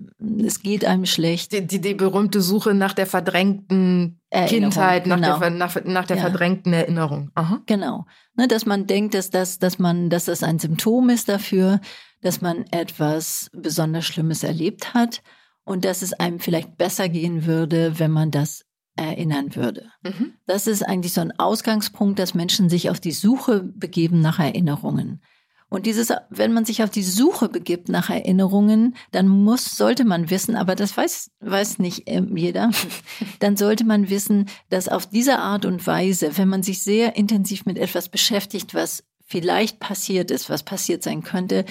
es 0.43 0.63
geht 0.63 0.83
einem 0.83 1.05
schlecht. 1.05 1.51
Die, 1.51 1.65
die, 1.65 1.79
die 1.79 1.93
berühmte 1.93 2.41
Suche 2.41 2.73
nach 2.73 2.93
der 2.93 3.05
verdrängten 3.05 4.19
Erinnerung, 4.31 4.71
Kindheit, 4.71 5.05
nach 5.05 5.17
genau. 5.17 5.37
der, 5.37 5.49
nach, 5.51 5.85
nach 5.85 6.05
der 6.07 6.17
ja. 6.17 6.23
verdrängten 6.23 6.73
Erinnerung. 6.73 7.29
Aha. 7.35 7.61
Genau. 7.67 8.07
Ne, 8.35 8.47
dass 8.47 8.65
man 8.65 8.87
denkt, 8.87 9.13
dass 9.13 9.29
das, 9.29 9.59
dass 9.59 9.77
man, 9.77 10.09
dass 10.09 10.25
das 10.25 10.41
ein 10.41 10.57
Symptom 10.57 11.09
ist 11.09 11.29
dafür, 11.29 11.79
dass 12.21 12.41
man 12.41 12.65
etwas 12.71 13.51
besonders 13.53 14.05
Schlimmes 14.05 14.43
erlebt 14.43 14.95
hat 14.95 15.21
und 15.65 15.85
dass 15.85 16.01
es 16.01 16.13
einem 16.13 16.39
vielleicht 16.39 16.77
besser 16.77 17.09
gehen 17.09 17.45
würde, 17.45 17.99
wenn 17.99 18.11
man 18.11 18.31
das 18.31 18.65
erinnern 18.95 19.55
würde. 19.55 19.91
Mhm. 20.01 20.33
Das 20.47 20.65
ist 20.65 20.81
eigentlich 20.81 21.13
so 21.13 21.21
ein 21.21 21.37
Ausgangspunkt, 21.37 22.17
dass 22.17 22.33
Menschen 22.33 22.69
sich 22.69 22.89
auf 22.89 22.99
die 22.99 23.11
Suche 23.11 23.61
begeben 23.61 24.19
nach 24.19 24.39
Erinnerungen. 24.39 25.21
Und 25.69 25.85
dieses, 25.85 26.11
wenn 26.29 26.51
man 26.51 26.65
sich 26.65 26.81
auf 26.81 26.89
die 26.89 27.03
Suche 27.03 27.47
begibt 27.47 27.89
nach 27.89 28.09
Erinnerungen, 28.09 28.95
dann 29.11 29.27
muss, 29.27 29.77
sollte 29.77 30.03
man 30.03 30.31
wissen, 30.31 30.55
aber 30.55 30.75
das 30.75 30.97
weiß, 30.97 31.31
weiß 31.41 31.77
nicht 31.77 32.03
ähm, 32.07 32.35
jeder, 32.35 32.71
dann 33.39 33.55
sollte 33.55 33.85
man 33.85 34.09
wissen, 34.09 34.47
dass 34.69 34.89
auf 34.89 35.05
diese 35.05 35.37
Art 35.37 35.65
und 35.65 35.85
Weise, 35.85 36.37
wenn 36.37 36.49
man 36.49 36.63
sich 36.63 36.81
sehr 36.83 37.15
intensiv 37.15 37.65
mit 37.65 37.77
etwas 37.77 38.09
beschäftigt, 38.09 38.73
was 38.73 39.03
vielleicht 39.25 39.79
passiert 39.79 40.31
ist, 40.31 40.49
was 40.49 40.63
passiert 40.63 41.03
sein 41.03 41.21
könnte, 41.21 41.65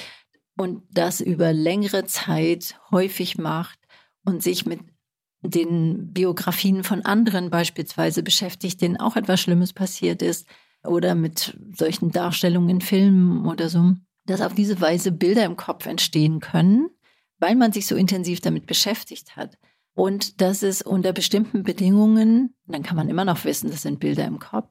und 0.57 0.82
das 0.90 1.20
über 1.20 1.53
längere 1.53 2.05
Zeit 2.05 2.80
häufig 2.90 3.38
macht 3.38 3.78
und 4.24 4.42
sich 4.42 4.66
mit 4.66 4.80
den 5.40 6.12
Biografien 6.12 6.82
von 6.82 7.05
anderen 7.05 7.49
beispielsweise 7.49 8.24
beschäftigt, 8.24 8.80
denen 8.80 8.96
auch 8.96 9.14
etwas 9.14 9.40
Schlimmes 9.40 9.72
passiert 9.72 10.20
ist, 10.20 10.46
oder 10.89 11.14
mit 11.14 11.57
solchen 11.76 12.11
Darstellungen 12.11 12.68
in 12.68 12.80
Filmen 12.80 13.47
oder 13.47 13.68
so, 13.68 13.95
dass 14.26 14.41
auf 14.41 14.55
diese 14.55 14.80
Weise 14.80 15.12
Bilder 15.12 15.45
im 15.45 15.57
Kopf 15.57 15.86
entstehen 15.86 16.41
können, 16.41 16.89
weil 17.39 17.55
man 17.55 17.72
sich 17.72 17.86
so 17.86 17.97
intensiv 17.97 18.41
damit 18.41 18.66
beschäftigt 18.66 19.36
hat. 19.36 19.59
Und 19.95 20.41
dass 20.41 20.62
es 20.62 20.82
unter 20.82 21.12
bestimmten 21.12 21.64
Bedingungen, 21.64 22.55
dann 22.66 22.82
kann 22.82 22.97
man 22.97 23.09
immer 23.09 23.24
noch 23.24 23.45
wissen, 23.45 23.70
das 23.70 23.82
sind 23.82 23.99
Bilder 23.99 24.26
im 24.26 24.39
Kopf, 24.39 24.68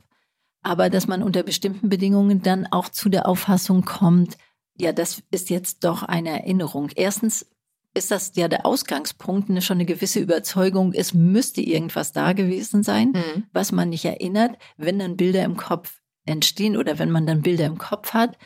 aber 0.61 0.89
dass 0.89 1.07
man 1.07 1.21
unter 1.21 1.43
bestimmten 1.43 1.89
Bedingungen 1.89 2.41
dann 2.41 2.65
auch 2.67 2.89
zu 2.89 3.09
der 3.09 3.27
Auffassung 3.27 3.83
kommt, 3.83 4.37
ja, 4.79 4.93
das 4.93 5.23
ist 5.31 5.49
jetzt 5.49 5.83
doch 5.83 6.03
eine 6.03 6.29
Erinnerung. 6.29 6.89
Erstens 6.95 7.47
ist 7.93 8.11
das 8.11 8.33
ja 8.35 8.47
der 8.47 8.65
Ausgangspunkt, 8.65 9.49
eine, 9.49 9.61
schon 9.61 9.77
eine 9.77 9.85
gewisse 9.85 10.19
Überzeugung, 10.19 10.93
es 10.93 11.13
müsste 11.13 11.61
irgendwas 11.61 12.11
da 12.11 12.33
gewesen 12.33 12.83
sein, 12.83 13.09
mhm. 13.09 13.43
was 13.51 13.71
man 13.71 13.89
nicht 13.89 14.05
erinnert. 14.05 14.57
Wenn 14.77 14.99
dann 14.99 15.17
Bilder 15.17 15.43
im 15.43 15.57
Kopf 15.57 15.99
entstehen 16.27 16.77
oder 16.77 16.99
wenn 16.99 17.11
man 17.11 17.25
dann 17.25 17.41
Bilder 17.41 17.65
im 17.65 17.77
Kopf 17.77 18.13
hat, 18.13 18.37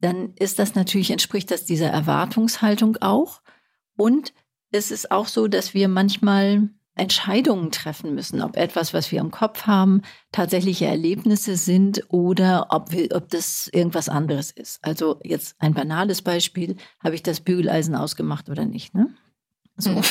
dann 0.00 0.34
ist 0.36 0.58
das 0.58 0.74
natürlich, 0.74 1.10
entspricht 1.10 1.50
das 1.50 1.64
dieser 1.64 1.88
Erwartungshaltung 1.88 2.96
auch. 3.00 3.42
Und 3.96 4.32
es 4.72 4.90
ist 4.90 5.10
auch 5.10 5.26
so, 5.26 5.46
dass 5.46 5.74
wir 5.74 5.88
manchmal 5.88 6.70
Entscheidungen 6.96 7.70
treffen 7.70 8.14
müssen, 8.14 8.42
ob 8.42 8.56
etwas, 8.56 8.92
was 8.92 9.10
wir 9.12 9.20
im 9.20 9.30
Kopf 9.30 9.66
haben, 9.66 10.02
tatsächliche 10.32 10.86
Erlebnisse 10.86 11.56
sind 11.56 12.04
oder 12.08 12.66
ob, 12.70 12.92
wir, 12.92 13.14
ob 13.14 13.28
das 13.30 13.68
irgendwas 13.72 14.08
anderes 14.08 14.50
ist. 14.50 14.84
Also 14.84 15.20
jetzt 15.22 15.56
ein 15.58 15.72
banales 15.72 16.22
Beispiel, 16.22 16.76
habe 17.02 17.14
ich 17.14 17.22
das 17.22 17.40
Bügeleisen 17.40 17.94
ausgemacht 17.94 18.48
oder 18.50 18.64
nicht? 18.64 18.94
Ne? 18.94 19.14
So. 19.76 19.90
Mhm. 19.90 20.02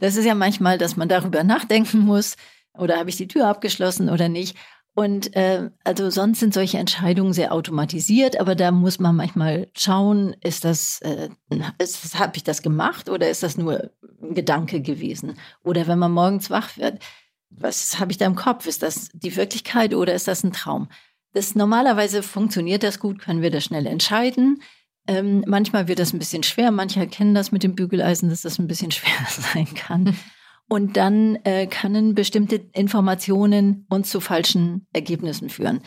Das 0.00 0.16
ist 0.16 0.24
ja 0.24 0.34
manchmal, 0.34 0.78
dass 0.78 0.96
man 0.96 1.08
darüber 1.08 1.44
nachdenken 1.44 1.98
muss, 1.98 2.36
oder 2.74 2.98
habe 2.98 3.10
ich 3.10 3.16
die 3.16 3.28
Tür 3.28 3.48
abgeschlossen 3.48 4.08
oder 4.08 4.28
nicht. 4.28 4.56
Und 4.94 5.34
äh, 5.34 5.70
also 5.84 6.10
sonst 6.10 6.40
sind 6.40 6.52
solche 6.52 6.76
Entscheidungen 6.76 7.32
sehr 7.32 7.52
automatisiert, 7.52 8.38
aber 8.38 8.54
da 8.54 8.70
muss 8.70 8.98
man 8.98 9.16
manchmal 9.16 9.68
schauen, 9.74 10.36
ist 10.42 10.66
das, 10.66 11.00
äh, 11.00 11.30
ist, 11.78 12.18
habe 12.18 12.36
ich 12.36 12.44
das 12.44 12.60
gemacht 12.60 13.08
oder 13.08 13.30
ist 13.30 13.42
das 13.42 13.56
nur 13.56 13.90
ein 14.22 14.34
Gedanke 14.34 14.82
gewesen? 14.82 15.38
Oder 15.64 15.86
wenn 15.86 15.98
man 15.98 16.12
morgens 16.12 16.50
wach 16.50 16.76
wird, 16.76 16.98
was 17.48 17.98
habe 18.00 18.12
ich 18.12 18.18
da 18.18 18.26
im 18.26 18.34
Kopf? 18.34 18.66
Ist 18.66 18.82
das 18.82 19.08
die 19.14 19.34
Wirklichkeit 19.36 19.94
oder 19.94 20.14
ist 20.14 20.28
das 20.28 20.44
ein 20.44 20.52
Traum? 20.52 20.88
Das 21.32 21.54
normalerweise 21.54 22.22
funktioniert 22.22 22.82
das 22.82 22.98
gut, 22.98 23.18
können 23.18 23.40
wir 23.40 23.50
das 23.50 23.64
schnell 23.64 23.86
entscheiden. 23.86 24.62
Ähm, 25.06 25.42
manchmal 25.46 25.88
wird 25.88 25.98
das 25.98 26.12
ein 26.12 26.18
bisschen 26.18 26.42
schwer. 26.42 26.70
Manche 26.70 27.06
kennen 27.06 27.34
das 27.34 27.50
mit 27.50 27.62
dem 27.62 27.74
Bügeleisen, 27.74 28.28
dass 28.28 28.42
das 28.42 28.58
ein 28.58 28.68
bisschen 28.68 28.90
schwer 28.92 29.26
sein 29.28 29.72
kann. 29.74 30.16
Und 30.72 30.96
dann 30.96 31.36
äh, 31.44 31.66
können 31.66 32.14
bestimmte 32.14 32.56
Informationen 32.72 33.84
uns 33.90 34.08
zu 34.08 34.20
falschen 34.20 34.86
Ergebnissen 34.94 35.50
führen. 35.50 35.82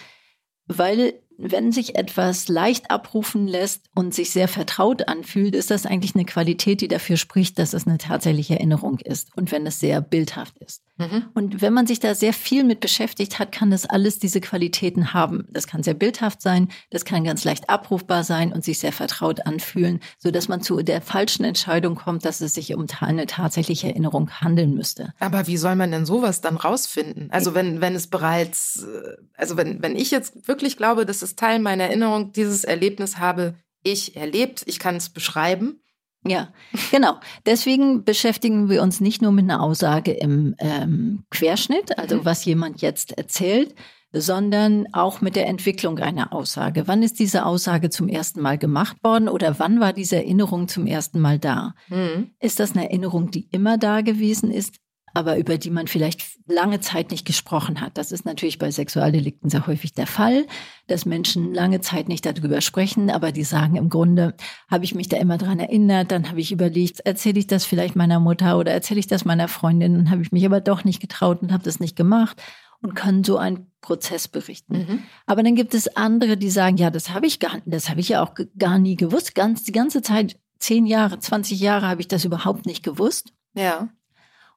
Weil 0.68 1.24
wenn 1.38 1.72
sich 1.72 1.96
etwas 1.96 2.48
leicht 2.48 2.92
abrufen 2.92 3.48
lässt 3.48 3.86
und 3.94 4.14
sich 4.14 4.32
sehr 4.32 4.48
vertraut 4.48 5.08
anfühlt, 5.08 5.56
ist 5.56 5.72
das 5.72 5.86
eigentlich 5.86 6.16
eine 6.16 6.26
Qualität, 6.26 6.82
die 6.82 6.88
dafür 6.88 7.18
spricht, 7.18 7.60
dass 7.60 7.74
es 7.74 7.88
eine 7.88 7.98
tatsächliche 7.98 8.56
Erinnerung 8.56 9.00
ist 9.00 9.36
und 9.36 9.52
wenn 9.52 9.66
es 9.66 9.80
sehr 9.80 10.02
bildhaft 10.02 10.58
ist. 10.60 10.82
Mhm. 10.98 11.26
Und 11.34 11.62
wenn 11.62 11.74
man 11.74 11.88
sich 11.88 12.00
da 12.00 12.16
sehr 12.16 12.32
viel 12.32 12.64
mit 12.64 12.80
beschäftigt 12.80 13.38
hat, 13.38 13.52
kann 13.52 13.70
das 13.70 13.86
alles 13.86 14.18
diese 14.18 14.40
Qualitäten 14.40 15.14
haben. 15.14 15.46
Das 15.52 15.68
kann 15.68 15.84
sehr 15.84 15.94
bildhaft 15.94 16.42
sein, 16.42 16.70
das 16.90 17.04
kann 17.04 17.26
ganz 17.26 17.44
leicht 17.44 17.70
abrufbar 17.70 18.24
sein 18.24 18.54
und 18.54 18.64
sich 18.64 18.80
sehr 18.80 18.94
vertraut 18.94 19.46
anfühlen, 19.46 20.00
so 20.18 20.32
dass 20.32 20.48
man 20.48 20.62
zu 20.62 20.82
der 20.82 21.02
falschen 21.02 21.44
Entscheidung 21.44 21.96
kommt, 21.96 22.24
dass 22.24 22.40
es 22.40 22.54
sich 22.54 22.74
um 22.74 22.86
eine 23.02 23.26
tatsächliche 23.26 23.88
Erinnerung 23.88 24.30
handeln 24.30 24.74
müsste. 24.74 25.14
Aber 25.20 25.48
wie 25.48 25.58
soll 25.58 25.76
man 25.76 25.92
denn 25.92 26.06
sowas 26.06 26.40
dann 26.40 26.56
rausfinden? 26.56 27.30
Also 27.32 27.56
wenn, 27.56 27.82
wenn 27.82 27.96
es 27.96 28.08
bereits, 28.08 28.84
äh, 28.84 29.18
also 29.36 29.58
wenn, 29.58 29.82
wenn 29.82 29.96
ich 29.98 30.12
jetzt 30.12 30.48
wirklich 30.48 30.78
glaube, 30.78 31.06
dass 31.06 31.22
es 31.26 31.36
Teil 31.36 31.60
meiner 31.60 31.86
Erinnerung, 31.86 32.32
dieses 32.32 32.64
Erlebnis 32.64 33.18
habe 33.18 33.56
ich 33.84 34.16
erlebt, 34.16 34.64
ich 34.66 34.80
kann 34.80 34.96
es 34.96 35.10
beschreiben, 35.10 35.82
ja, 36.28 36.50
genau. 36.92 37.20
Deswegen 37.46 38.04
beschäftigen 38.04 38.70
wir 38.70 38.82
uns 38.82 39.00
nicht 39.00 39.22
nur 39.22 39.32
mit 39.32 39.44
einer 39.44 39.62
Aussage 39.62 40.12
im 40.12 40.56
ähm, 40.58 41.24
Querschnitt, 41.30 41.98
also 42.00 42.18
mhm. 42.18 42.26
was 42.26 42.44
jemand 42.46 42.82
jetzt 42.82 43.18
erzählt, 43.18 43.76
sondern 44.12 44.88
auch 44.94 45.22
mit 45.22 45.36
der 45.36 45.48
Entwicklung 45.48 46.00
einer 46.00 46.34
Aussage. 46.34 46.88
Wann 46.88 47.04
ist 47.04 47.20
diese 47.20 47.46
Aussage 47.46 47.90
zum 47.90 48.08
ersten 48.08 48.42
Mal 48.42 48.58
gemacht 48.58 48.98
worden 49.04 49.28
oder 49.28 49.60
wann 49.60 49.80
war 49.80 49.94
diese 49.94 50.16
Erinnerung 50.16 50.68
zum 50.68 50.88
ersten 50.88 51.20
Mal 51.20 51.38
da? 51.38 51.76
Mhm. 51.90 52.32
Ist 52.40 52.60
das 52.60 52.72
eine 52.72 52.86
Erinnerung, 52.86 53.30
die 53.30 53.48
immer 53.52 53.78
da 53.78 54.02
gewesen 54.02 54.52
ist? 54.52 54.76
Aber 55.16 55.38
über 55.38 55.58
die 55.58 55.70
man 55.72 55.88
vielleicht 55.88 56.22
lange 56.46 56.82
Zeit 56.82 57.10
nicht 57.10 57.26
gesprochen 57.26 57.80
hat. 57.80 57.98
Das 57.98 58.12
ist 58.12 58.26
natürlich 58.26 58.60
bei 58.60 58.70
Sexualdelikten 58.70 59.50
sehr 59.50 59.66
häufig 59.66 59.94
der 59.94 60.08
Fall, 60.08 60.46
dass 60.88 61.06
Menschen 61.06 61.54
lange 61.54 61.80
Zeit 61.80 62.10
nicht 62.10 62.26
darüber 62.26 62.60
sprechen, 62.60 63.10
aber 63.10 63.32
die 63.32 63.46
sagen 63.46 63.78
im 63.78 63.90
Grunde, 63.90 64.36
habe 64.70 64.84
ich 64.84 64.94
mich 64.94 65.08
da 65.08 65.18
immer 65.18 65.38
dran 65.38 65.60
erinnert, 65.60 66.12
dann 66.12 66.30
habe 66.30 66.42
ich 66.42 66.52
überlegt, 66.52 67.00
erzähle 67.00 67.40
ich 67.40 67.48
das 67.48 67.66
vielleicht 67.66 67.96
meiner 67.96 68.20
Mutter 68.20 68.60
oder 68.60 68.74
erzähle 68.74 69.00
ich 69.00 69.08
das 69.08 69.24
meiner 69.24 69.48
Freundin, 69.48 69.94
dann 69.94 70.12
habe 70.12 70.22
ich 70.22 70.34
mich 70.34 70.46
aber 70.46 70.60
doch 70.60 70.84
nicht 70.84 71.00
getraut 71.00 71.42
und 71.42 71.54
habe 71.54 71.64
das 71.64 71.80
nicht 71.80 71.96
gemacht 71.96 72.42
und 72.82 72.94
können 72.94 73.24
so 73.24 73.38
einen 73.38 73.72
Prozess 73.80 74.28
berichten. 74.28 74.78
Mhm. 74.78 75.04
Aber 75.26 75.44
dann 75.44 75.56
gibt 75.56 75.74
es 75.74 75.96
andere, 75.96 76.36
die 76.36 76.50
sagen, 76.50 76.76
ja, 76.76 76.90
das 76.90 77.12
habe 77.12 77.26
ich 77.26 77.40
gar, 77.40 77.62
das 77.66 77.90
habe 77.90 78.02
ich 78.02 78.10
ja 78.10 78.22
auch 78.22 78.34
gar 78.60 78.80
nie 78.80 78.98
gewusst. 78.98 79.34
Ganz 79.34 79.64
die 79.64 79.72
ganze 79.72 80.02
Zeit, 80.02 80.38
zehn 80.60 80.86
Jahre, 80.86 81.20
20 81.20 81.58
Jahre 81.60 81.88
habe 81.88 82.02
ich 82.02 82.10
das 82.10 82.26
überhaupt 82.26 82.66
nicht 82.66 82.84
gewusst. 82.84 83.34
Ja. 83.54 83.88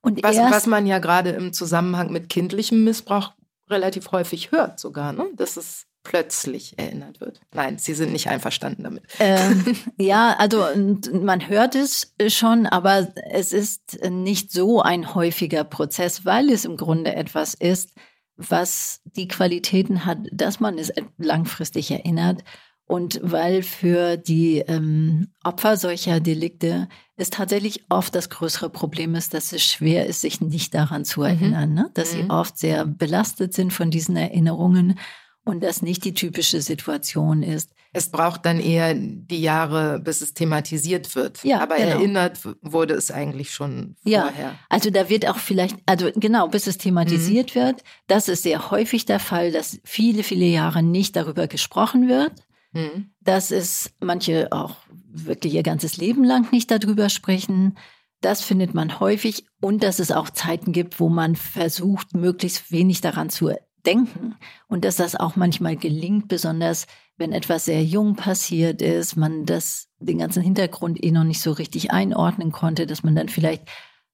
Und 0.00 0.22
was, 0.22 0.36
was 0.36 0.66
man 0.66 0.86
ja 0.86 0.98
gerade 0.98 1.30
im 1.30 1.52
Zusammenhang 1.52 2.10
mit 2.12 2.28
kindlichem 2.28 2.84
Missbrauch 2.84 3.32
relativ 3.68 4.12
häufig 4.12 4.52
hört 4.52 4.80
sogar, 4.80 5.12
ne? 5.12 5.26
dass 5.34 5.56
es 5.56 5.86
plötzlich 6.02 6.78
erinnert 6.78 7.20
wird. 7.20 7.40
Nein, 7.52 7.78
Sie 7.78 7.92
sind 7.92 8.12
nicht 8.12 8.28
einverstanden 8.28 8.84
damit. 8.84 9.02
Ähm, 9.18 9.76
ja, 9.98 10.34
also 10.38 10.64
man 11.12 11.48
hört 11.48 11.74
es 11.74 12.14
schon, 12.28 12.66
aber 12.66 13.08
es 13.30 13.52
ist 13.52 13.98
nicht 14.08 14.50
so 14.50 14.80
ein 14.80 15.14
häufiger 15.14 15.64
Prozess, 15.64 16.24
weil 16.24 16.50
es 16.50 16.64
im 16.64 16.76
Grunde 16.76 17.14
etwas 17.14 17.54
ist, 17.54 17.90
was 18.36 19.00
die 19.04 19.28
Qualitäten 19.28 20.06
hat, 20.06 20.18
dass 20.32 20.60
man 20.60 20.78
es 20.78 20.92
langfristig 21.18 21.90
erinnert 21.90 22.42
und 22.88 23.20
weil 23.22 23.62
für 23.62 24.16
die 24.16 24.60
ähm, 24.66 25.28
Opfer 25.44 25.76
solcher 25.76 26.20
Delikte 26.20 26.88
es 27.16 27.28
tatsächlich 27.28 27.84
oft 27.90 28.14
das 28.14 28.30
größere 28.30 28.70
Problem 28.70 29.14
ist, 29.14 29.34
dass 29.34 29.52
es 29.52 29.62
schwer 29.62 30.06
ist, 30.06 30.22
sich 30.22 30.40
nicht 30.40 30.74
daran 30.74 31.04
zu 31.04 31.20
mhm. 31.20 31.26
erinnern, 31.26 31.68
mhm. 31.68 31.74
ne? 31.74 31.90
dass 31.92 32.14
mhm. 32.14 32.22
sie 32.22 32.30
oft 32.30 32.58
sehr 32.58 32.86
belastet 32.86 33.52
sind 33.52 33.74
von 33.74 33.90
diesen 33.90 34.16
Erinnerungen 34.16 34.98
und 35.44 35.62
das 35.62 35.82
nicht 35.82 36.04
die 36.04 36.14
typische 36.14 36.62
Situation 36.62 37.42
ist. 37.42 37.72
Es 37.92 38.10
braucht 38.10 38.46
dann 38.46 38.58
eher 38.58 38.94
die 38.94 39.40
Jahre, 39.40 39.98
bis 39.98 40.22
es 40.22 40.32
thematisiert 40.32 41.14
wird. 41.14 41.42
Ja, 41.44 41.60
aber 41.60 41.76
genau. 41.76 41.88
erinnert 41.90 42.38
wurde 42.62 42.94
es 42.94 43.10
eigentlich 43.10 43.52
schon 43.52 43.96
vorher. 44.02 44.32
Ja, 44.38 44.54
also 44.68 44.90
da 44.90 45.08
wird 45.10 45.26
auch 45.28 45.38
vielleicht, 45.38 45.76
also 45.84 46.10
genau, 46.14 46.48
bis 46.48 46.66
es 46.66 46.78
thematisiert 46.78 47.54
mhm. 47.54 47.60
wird. 47.60 47.84
Das 48.06 48.28
ist 48.28 48.44
sehr 48.44 48.70
häufig 48.70 49.04
der 49.04 49.20
Fall, 49.20 49.52
dass 49.52 49.78
viele, 49.84 50.22
viele 50.22 50.46
Jahre 50.46 50.82
nicht 50.82 51.16
darüber 51.16 51.48
gesprochen 51.48 52.08
wird. 52.08 52.32
Mhm. 52.72 53.10
Dass 53.20 53.50
es 53.50 53.90
manche 54.00 54.52
auch 54.52 54.76
wirklich 55.10 55.54
ihr 55.54 55.62
ganzes 55.62 55.96
Leben 55.96 56.24
lang 56.24 56.52
nicht 56.52 56.70
darüber 56.70 57.08
sprechen. 57.08 57.76
Das 58.20 58.42
findet 58.42 58.74
man 58.74 59.00
häufig 59.00 59.44
und 59.60 59.82
dass 59.82 60.00
es 60.00 60.10
auch 60.10 60.30
Zeiten 60.30 60.72
gibt, 60.72 61.00
wo 61.00 61.08
man 61.08 61.36
versucht, 61.36 62.14
möglichst 62.14 62.70
wenig 62.72 63.00
daran 63.00 63.30
zu 63.30 63.52
denken 63.86 64.34
und 64.66 64.84
dass 64.84 64.96
das 64.96 65.14
auch 65.14 65.36
manchmal 65.36 65.76
gelingt, 65.76 66.28
besonders 66.28 66.86
wenn 67.16 67.32
etwas 67.32 67.64
sehr 67.64 67.82
jung 67.84 68.16
passiert 68.16 68.82
ist, 68.82 69.16
man 69.16 69.44
das 69.44 69.88
den 69.98 70.18
ganzen 70.18 70.42
Hintergrund 70.42 71.02
eh 71.02 71.10
noch 71.10 71.24
nicht 71.24 71.40
so 71.40 71.52
richtig 71.52 71.90
einordnen 71.90 72.52
konnte, 72.52 72.86
dass 72.86 73.02
man 73.02 73.16
dann 73.16 73.28
vielleicht 73.28 73.64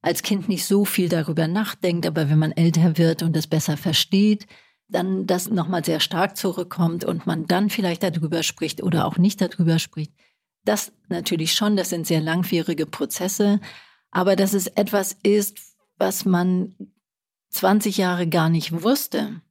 als 0.01 0.23
Kind 0.23 0.49
nicht 0.49 0.65
so 0.65 0.85
viel 0.85 1.09
darüber 1.09 1.47
nachdenkt, 1.47 2.05
aber 2.05 2.29
wenn 2.29 2.39
man 2.39 2.51
älter 2.51 2.97
wird 2.97 3.23
und 3.23 3.35
das 3.35 3.47
besser 3.47 3.75
versteht, 3.75 4.47
dann 4.87 5.25
das 5.25 5.49
nochmal 5.49 5.83
sehr 5.83 5.99
stark 5.99 6.37
zurückkommt 6.37 7.05
und 7.05 7.25
man 7.25 7.47
dann 7.47 7.69
vielleicht 7.69 8.03
darüber 8.03 8.43
spricht 8.43 8.83
oder 8.83 9.05
auch 9.05 9.17
nicht 9.17 9.41
darüber 9.41 9.79
spricht. 9.79 10.13
Das 10.63 10.91
natürlich 11.09 11.53
schon, 11.53 11.75
das 11.75 11.89
sind 11.89 12.07
sehr 12.07 12.21
langwierige 12.21 12.85
Prozesse, 12.85 13.59
aber 14.11 14.35
dass 14.35 14.53
es 14.53 14.67
etwas 14.67 15.17
ist, 15.23 15.57
was 15.97 16.25
man 16.25 16.75
20 17.49 17.97
Jahre 17.97 18.27
gar 18.27 18.49
nicht 18.49 18.83
wusste 18.83 19.41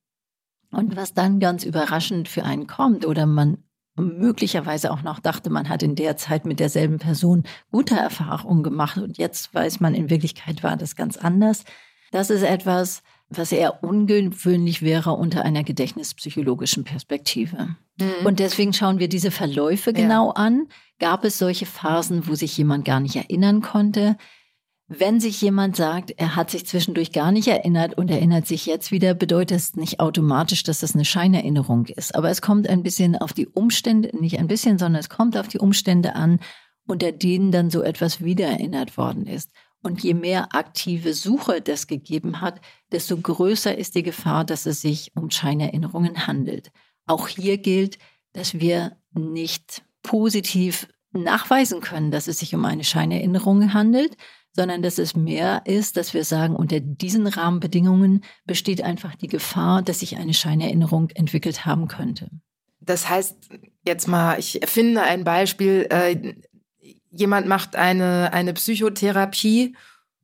und 0.70 0.96
was 0.96 1.14
dann 1.14 1.40
ganz 1.40 1.64
überraschend 1.64 2.28
für 2.28 2.44
einen 2.44 2.66
kommt 2.66 3.06
oder 3.06 3.26
man 3.26 3.64
möglicherweise 3.96 4.90
auch 4.92 5.02
noch 5.02 5.20
dachte, 5.20 5.50
man 5.50 5.68
hat 5.68 5.82
in 5.82 5.94
der 5.94 6.16
Zeit 6.16 6.44
mit 6.44 6.58
derselben 6.58 6.98
Person 6.98 7.44
gute 7.70 7.94
Erfahrungen 7.94 8.62
gemacht 8.62 8.98
und 8.98 9.18
jetzt 9.18 9.54
weiß 9.54 9.80
man, 9.80 9.94
in 9.94 10.10
Wirklichkeit 10.10 10.62
war 10.62 10.76
das 10.76 10.96
ganz 10.96 11.16
anders. 11.16 11.64
Das 12.10 12.30
ist 12.30 12.42
etwas, 12.42 13.02
was 13.28 13.52
eher 13.52 13.82
ungewöhnlich 13.82 14.82
wäre 14.82 15.12
unter 15.12 15.44
einer 15.44 15.64
gedächtnispsychologischen 15.64 16.84
Perspektive. 16.84 17.76
Mhm. 17.98 18.26
Und 18.26 18.38
deswegen 18.38 18.72
schauen 18.72 18.98
wir 18.98 19.08
diese 19.08 19.30
Verläufe 19.30 19.92
genau 19.92 20.28
ja. 20.28 20.34
an. 20.34 20.68
Gab 20.98 21.24
es 21.24 21.38
solche 21.38 21.66
Phasen, 21.66 22.28
wo 22.28 22.34
sich 22.34 22.56
jemand 22.56 22.84
gar 22.84 23.00
nicht 23.00 23.16
erinnern 23.16 23.60
konnte? 23.60 24.16
Wenn 24.86 25.18
sich 25.18 25.40
jemand 25.40 25.76
sagt, 25.76 26.12
er 26.18 26.36
hat 26.36 26.50
sich 26.50 26.66
zwischendurch 26.66 27.10
gar 27.10 27.32
nicht 27.32 27.48
erinnert 27.48 27.96
und 27.96 28.10
erinnert 28.10 28.46
sich 28.46 28.66
jetzt 28.66 28.92
wieder, 28.92 29.14
bedeutet 29.14 29.56
es 29.56 29.76
nicht 29.76 29.98
automatisch, 29.98 30.62
dass 30.62 30.80
das 30.80 30.94
eine 30.94 31.06
Scheinerinnerung 31.06 31.86
ist. 31.86 32.14
Aber 32.14 32.28
es 32.28 32.42
kommt 32.42 32.68
ein 32.68 32.82
bisschen 32.82 33.16
auf 33.16 33.32
die 33.32 33.46
Umstände, 33.46 34.10
nicht 34.18 34.38
ein 34.38 34.46
bisschen, 34.46 34.78
sondern 34.78 35.00
es 35.00 35.08
kommt 35.08 35.38
auf 35.38 35.48
die 35.48 35.58
Umstände 35.58 36.14
an, 36.14 36.38
unter 36.86 37.12
denen 37.12 37.50
dann 37.50 37.70
so 37.70 37.82
etwas 37.82 38.22
wiedererinnert 38.22 38.98
worden 38.98 39.26
ist. 39.26 39.50
Und 39.84 40.02
je 40.02 40.14
mehr 40.14 40.54
aktive 40.54 41.12
Suche 41.12 41.60
das 41.60 41.86
gegeben 41.86 42.40
hat, 42.40 42.60
desto 42.90 43.18
größer 43.18 43.76
ist 43.76 43.94
die 43.94 44.02
Gefahr, 44.02 44.44
dass 44.44 44.64
es 44.64 44.80
sich 44.80 45.12
um 45.14 45.30
Scheinerinnerungen 45.30 46.26
handelt. 46.26 46.70
Auch 47.06 47.28
hier 47.28 47.58
gilt, 47.58 47.98
dass 48.32 48.54
wir 48.54 48.96
nicht 49.12 49.84
positiv 50.02 50.88
nachweisen 51.12 51.82
können, 51.82 52.10
dass 52.10 52.28
es 52.28 52.38
sich 52.38 52.54
um 52.54 52.64
eine 52.64 52.82
Scheinerinnerung 52.82 53.74
handelt, 53.74 54.16
sondern 54.52 54.80
dass 54.80 54.98
es 54.98 55.14
mehr 55.14 55.62
ist, 55.66 55.98
dass 55.98 56.14
wir 56.14 56.24
sagen, 56.24 56.56
unter 56.56 56.80
diesen 56.80 57.26
Rahmenbedingungen 57.26 58.24
besteht 58.46 58.82
einfach 58.82 59.14
die 59.16 59.28
Gefahr, 59.28 59.82
dass 59.82 60.00
sich 60.00 60.16
eine 60.16 60.32
Scheinerinnerung 60.32 61.10
entwickelt 61.10 61.66
haben 61.66 61.88
könnte. 61.88 62.30
Das 62.80 63.08
heißt, 63.08 63.50
jetzt 63.86 64.08
mal, 64.08 64.38
ich 64.38 64.62
erfinde 64.62 65.02
ein 65.02 65.24
Beispiel, 65.24 65.86
äh, 65.90 66.34
jemand 67.16 67.46
macht 67.46 67.76
eine, 67.76 68.32
eine 68.32 68.52
Psychotherapie 68.52 69.74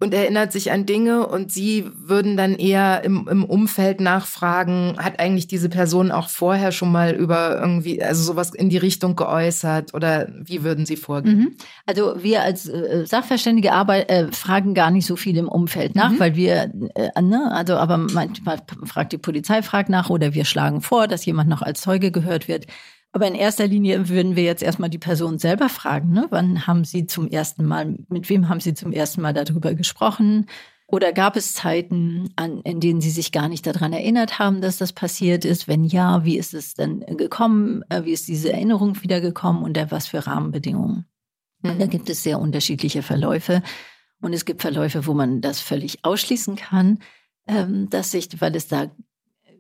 und 0.03 0.15
erinnert 0.15 0.51
sich 0.51 0.73
an 0.73 0.87
Dinge 0.87 1.27
und 1.27 1.53
Sie 1.53 1.85
würden 1.95 2.37
dann 2.39 2.55
eher 2.55 3.05
im, 3.05 3.29
im 3.31 3.45
Umfeld 3.45 4.01
nachfragen, 4.01 4.97
hat 4.99 5.21
eigentlich 5.21 5.47
diese 5.47 5.69
Person 5.69 6.11
auch 6.11 6.31
vorher 6.31 6.73
schon 6.73 6.91
mal 6.91 7.15
über 7.15 7.61
irgendwie, 7.61 8.03
also 8.03 8.23
sowas 8.23 8.55
in 8.55 8.71
die 8.71 8.79
Richtung 8.79 9.15
geäußert 9.15 9.93
oder 9.93 10.29
wie 10.33 10.65
würden 10.65 10.87
Sie 10.87 10.97
vorgehen? 10.97 11.39
Mhm. 11.39 11.57
Also 11.85 12.15
wir 12.23 12.43
als 12.43 12.67
äh, 12.67 13.05
Sachverständige 13.05 13.73
Arbeit, 13.73 14.11
äh, 14.11 14.33
fragen 14.33 14.73
gar 14.73 14.91
nicht 14.91 15.05
so 15.05 15.17
viel 15.17 15.37
im 15.37 15.49
Umfeld 15.49 15.95
nach, 15.95 16.13
mhm. 16.13 16.21
weil 16.21 16.35
wir, 16.35 16.73
äh, 16.95 17.23
ne, 17.23 17.53
also 17.53 17.77
aber 17.77 17.99
manchmal 17.99 18.59
fragt 18.85 19.13
die 19.13 19.19
Polizei 19.19 19.63
fragt 19.63 19.91
nach 19.91 20.09
oder 20.09 20.33
wir 20.33 20.47
schlagen 20.47 20.81
vor, 20.81 21.09
dass 21.09 21.27
jemand 21.27 21.51
noch 21.51 21.61
als 21.61 21.83
Zeuge 21.83 22.11
gehört 22.11 22.49
wird. 22.49 22.67
Aber 23.13 23.27
in 23.27 23.35
erster 23.35 23.67
Linie 23.67 24.09
würden 24.09 24.37
wir 24.37 24.45
jetzt 24.45 24.63
erstmal 24.63 24.91
die 24.91 24.99
Person 24.99 25.39
selber 25.39 25.69
fragen. 25.69 26.11
Ne? 26.11 26.27
Wann 26.31 26.67
haben 26.67 26.85
Sie 26.85 27.07
zum 27.07 27.29
ersten 27.29 27.65
Mal, 27.65 27.97
mit 28.09 28.29
wem 28.29 28.49
haben 28.49 28.61
Sie 28.61 28.75
zum 28.75 28.93
ersten 28.93 29.21
Mal 29.21 29.33
darüber 29.33 29.75
gesprochen? 29.75 30.47
Oder 30.87 31.13
gab 31.13 31.37
es 31.37 31.53
Zeiten, 31.53 32.31
an, 32.37 32.61
in 32.63 32.81
denen 32.81 33.01
Sie 33.01 33.11
sich 33.11 33.33
gar 33.33 33.49
nicht 33.49 33.67
daran 33.67 33.93
erinnert 33.93 34.39
haben, 34.39 34.61
dass 34.61 34.79
das 34.79 34.93
passiert 34.93 35.45
ist? 35.45 35.69
Wenn 35.69 35.85
ja, 35.85 36.25
wie 36.25 36.37
ist 36.37 36.55
es 36.55 36.75
denn 36.75 37.01
gekommen? 37.17 37.85
Äh, 37.89 38.05
wie 38.05 38.13
ist 38.13 38.29
diese 38.29 38.53
Erinnerung 38.53 39.01
wiedergekommen? 39.03 39.63
Unter 39.63 39.91
was 39.91 40.09
für 40.09 40.27
Rahmenbedingungen? 40.27 41.07
Und 41.63 41.81
da 41.81 41.87
mhm. 41.87 41.91
gibt 41.91 42.11
es 42.11 42.23
sehr 42.23 42.41
unterschiedliche 42.41 43.03
Verläufe. 43.03 43.63
Und 44.21 44.33
es 44.33 44.45
gibt 44.45 44.63
Verläufe, 44.63 45.07
wo 45.07 45.15
man 45.15 45.41
das 45.41 45.61
völlig 45.61 46.05
ausschließen 46.05 46.57
kann, 46.57 46.99
ähm, 47.47 47.89
dass 47.91 48.11
sich, 48.11 48.29
weil 48.41 48.55
es 48.57 48.69
da 48.69 48.91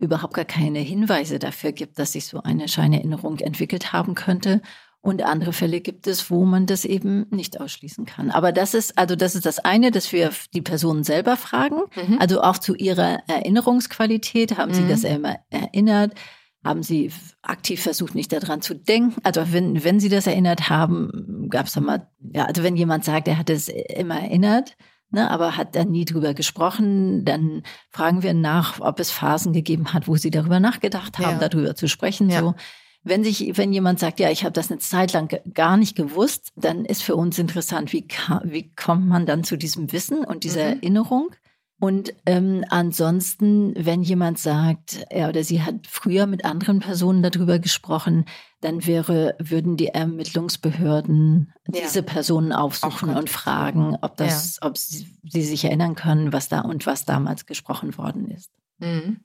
überhaupt 0.00 0.34
gar 0.34 0.44
keine 0.44 0.80
Hinweise 0.80 1.38
dafür 1.38 1.72
gibt, 1.72 1.98
dass 1.98 2.12
sich 2.12 2.26
so 2.26 2.42
eine 2.42 2.68
Scheinerinnerung 2.68 3.38
entwickelt 3.38 3.92
haben 3.92 4.14
könnte. 4.14 4.62
Und 5.02 5.22
andere 5.22 5.54
Fälle 5.54 5.80
gibt 5.80 6.06
es, 6.06 6.30
wo 6.30 6.44
man 6.44 6.66
das 6.66 6.84
eben 6.84 7.26
nicht 7.30 7.58
ausschließen 7.58 8.04
kann. 8.04 8.30
Aber 8.30 8.52
das 8.52 8.74
ist, 8.74 8.98
also 8.98 9.16
das 9.16 9.34
ist 9.34 9.46
das 9.46 9.58
eine, 9.58 9.90
dass 9.90 10.12
wir 10.12 10.30
die 10.52 10.60
Personen 10.60 11.04
selber 11.04 11.38
fragen. 11.38 11.80
Mhm. 11.96 12.18
Also 12.18 12.42
auch 12.42 12.58
zu 12.58 12.74
ihrer 12.74 13.20
Erinnerungsqualität. 13.26 14.58
Haben 14.58 14.72
mhm. 14.72 14.74
sie 14.74 14.88
das 14.88 15.04
immer 15.04 15.36
erinnert? 15.48 16.12
Haben 16.62 16.82
sie 16.82 17.10
aktiv 17.40 17.82
versucht, 17.82 18.14
nicht 18.14 18.30
daran 18.30 18.60
zu 18.60 18.74
denken? 18.74 19.18
Also 19.22 19.52
wenn, 19.52 19.82
wenn 19.82 20.00
sie 20.00 20.10
das 20.10 20.26
erinnert 20.26 20.68
haben, 20.68 21.46
gab 21.48 21.66
es 21.66 21.72
da 21.72 21.80
mal, 21.80 22.06
ja, 22.34 22.44
also 22.44 22.62
wenn 22.62 22.76
jemand 22.76 23.06
sagt, 23.06 23.26
er 23.26 23.38
hat 23.38 23.48
es 23.48 23.68
immer 23.68 24.20
erinnert, 24.20 24.76
ne, 25.10 25.30
aber 25.30 25.56
hat 25.56 25.74
dann 25.76 25.90
nie 25.90 26.04
drüber 26.04 26.34
gesprochen. 26.34 27.24
Dann 27.24 27.62
fragen 27.90 28.22
wir 28.22 28.34
nach, 28.34 28.80
ob 28.80 29.00
es 29.00 29.10
Phasen 29.10 29.52
gegeben 29.52 29.92
hat, 29.92 30.08
wo 30.08 30.16
sie 30.16 30.30
darüber 30.30 30.60
nachgedacht 30.60 31.18
haben, 31.18 31.40
ja. 31.40 31.48
darüber 31.48 31.74
zu 31.74 31.88
sprechen. 31.88 32.30
Ja. 32.30 32.40
So. 32.40 32.54
Wenn 33.02 33.24
sich, 33.24 33.56
wenn 33.56 33.72
jemand 33.72 33.98
sagt, 33.98 34.20
ja, 34.20 34.30
ich 34.30 34.44
habe 34.44 34.52
das 34.52 34.70
eine 34.70 34.78
Zeit 34.78 35.12
lang 35.12 35.34
gar 35.54 35.76
nicht 35.76 35.96
gewusst, 35.96 36.52
dann 36.54 36.84
ist 36.84 37.02
für 37.02 37.16
uns 37.16 37.38
interessant, 37.38 37.92
wie, 37.92 38.06
wie 38.44 38.74
kommt 38.74 39.06
man 39.06 39.24
dann 39.24 39.42
zu 39.42 39.56
diesem 39.56 39.92
Wissen 39.92 40.24
und 40.24 40.44
dieser 40.44 40.66
mhm. 40.66 40.80
Erinnerung? 40.80 41.30
Und 41.80 42.12
ähm, 42.26 42.62
ansonsten, 42.68 43.72
wenn 43.74 44.02
jemand 44.02 44.38
sagt, 44.38 45.06
er 45.08 45.30
oder 45.30 45.42
sie 45.42 45.62
hat 45.62 45.86
früher 45.88 46.26
mit 46.26 46.44
anderen 46.44 46.80
Personen 46.80 47.22
darüber 47.22 47.58
gesprochen, 47.58 48.26
dann 48.60 48.86
wäre, 48.86 49.36
würden 49.38 49.76
die 49.76 49.88
Ermittlungsbehörden 49.88 51.52
ja. 51.72 51.80
diese 51.82 52.02
Personen 52.02 52.52
aufsuchen 52.52 53.16
und 53.16 53.30
fragen, 53.30 53.96
ob 54.02 54.16
das, 54.16 54.58
ja. 54.60 54.68
ob 54.68 54.76
sie, 54.76 55.08
sie, 55.24 55.42
sich 55.42 55.64
erinnern 55.64 55.94
können, 55.94 56.32
was 56.32 56.48
da 56.48 56.60
und 56.60 56.86
was 56.86 57.04
damals 57.04 57.46
gesprochen 57.46 57.96
worden 57.96 58.30
ist. 58.30 58.50
Mhm. 58.78 59.20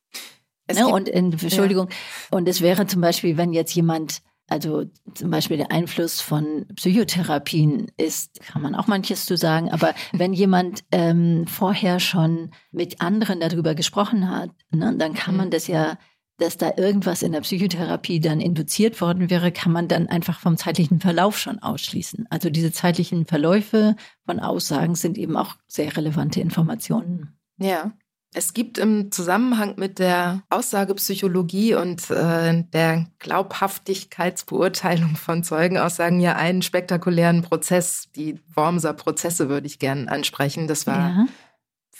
Ne? 0.74 0.88
Und 0.88 1.10
in, 1.10 1.34
Entschuldigung, 1.34 1.90
ja. 1.90 2.38
und 2.38 2.48
es 2.48 2.62
wäre 2.62 2.88
zum 2.88 3.02
Beispiel, 3.02 3.38
wenn 3.38 3.54
jetzt 3.54 3.76
jemand 3.76 4.22
also 4.48 4.86
zum 5.16 5.32
Beispiel 5.32 5.58
der 5.58 5.72
Einfluss 5.72 6.22
von 6.22 6.68
Psychotherapien 6.76 7.92
ist, 7.98 8.40
kann 8.42 8.62
man 8.62 8.76
auch 8.76 8.86
manches 8.86 9.26
zu 9.26 9.38
sagen, 9.38 9.72
aber 9.72 9.96
wenn 10.14 10.34
jemand 10.34 10.84
ähm, 10.92 11.48
vorher 11.48 12.00
schon 12.00 12.52
mit 12.72 13.02
anderen 13.02 13.40
darüber 13.40 13.74
gesprochen 13.74 14.30
hat, 14.30 14.52
ne, 14.70 14.96
dann 14.98 15.14
kann 15.14 15.36
man 15.36 15.48
mhm. 15.48 15.52
das 15.52 15.68
ja, 15.68 15.98
dass 16.38 16.58
da 16.58 16.74
irgendwas 16.76 17.22
in 17.22 17.32
der 17.32 17.42
Psychotherapie 17.42 18.20
dann 18.20 18.42
induziert 18.42 19.00
worden 19.00 19.30
wäre, 19.30 19.52
kann 19.52 19.72
man 19.72 19.88
dann 19.88 20.08
einfach 20.08 20.40
vom 20.40 20.58
zeitlichen 20.58 21.00
Verlauf 21.00 21.38
schon 21.38 21.60
ausschließen. 21.60 22.28
Also 22.30 22.50
diese 22.50 22.72
zeitlichen 22.72 23.26
Verläufe 23.26 23.96
von 24.26 24.40
Aussagen 24.40 24.96
sind 24.96 25.18
eben 25.18 25.38
auch 25.38 25.56
sehr 25.68 25.96
relevante 25.96 26.42
Informationen. 26.42 27.38
Ja. 27.58 27.94
Es 28.38 28.54
gibt 28.54 28.78
im 28.78 29.14
Zusammenhang 29.14 29.76
mit 29.78 29.98
der 29.98 30.44
Aussagepsychologie 30.50 31.76
und 31.76 32.10
äh, 32.12 32.66
der 32.74 33.08
Glaubhaftigkeitsbeurteilung 33.20 35.16
von 35.16 35.42
Zeugenaussagen 35.42 36.20
ja 36.20 36.36
einen 36.36 36.62
spektakulären 36.62 37.44
Prozess. 37.44 38.10
Die 38.14 38.38
Wormser 38.54 38.92
Prozesse 38.92 39.48
würde 39.48 39.68
ich 39.68 39.80
gerne 39.80 40.12
ansprechen. 40.12 40.68
Das 40.68 40.86
war 40.86 40.98
ja. 40.98 41.26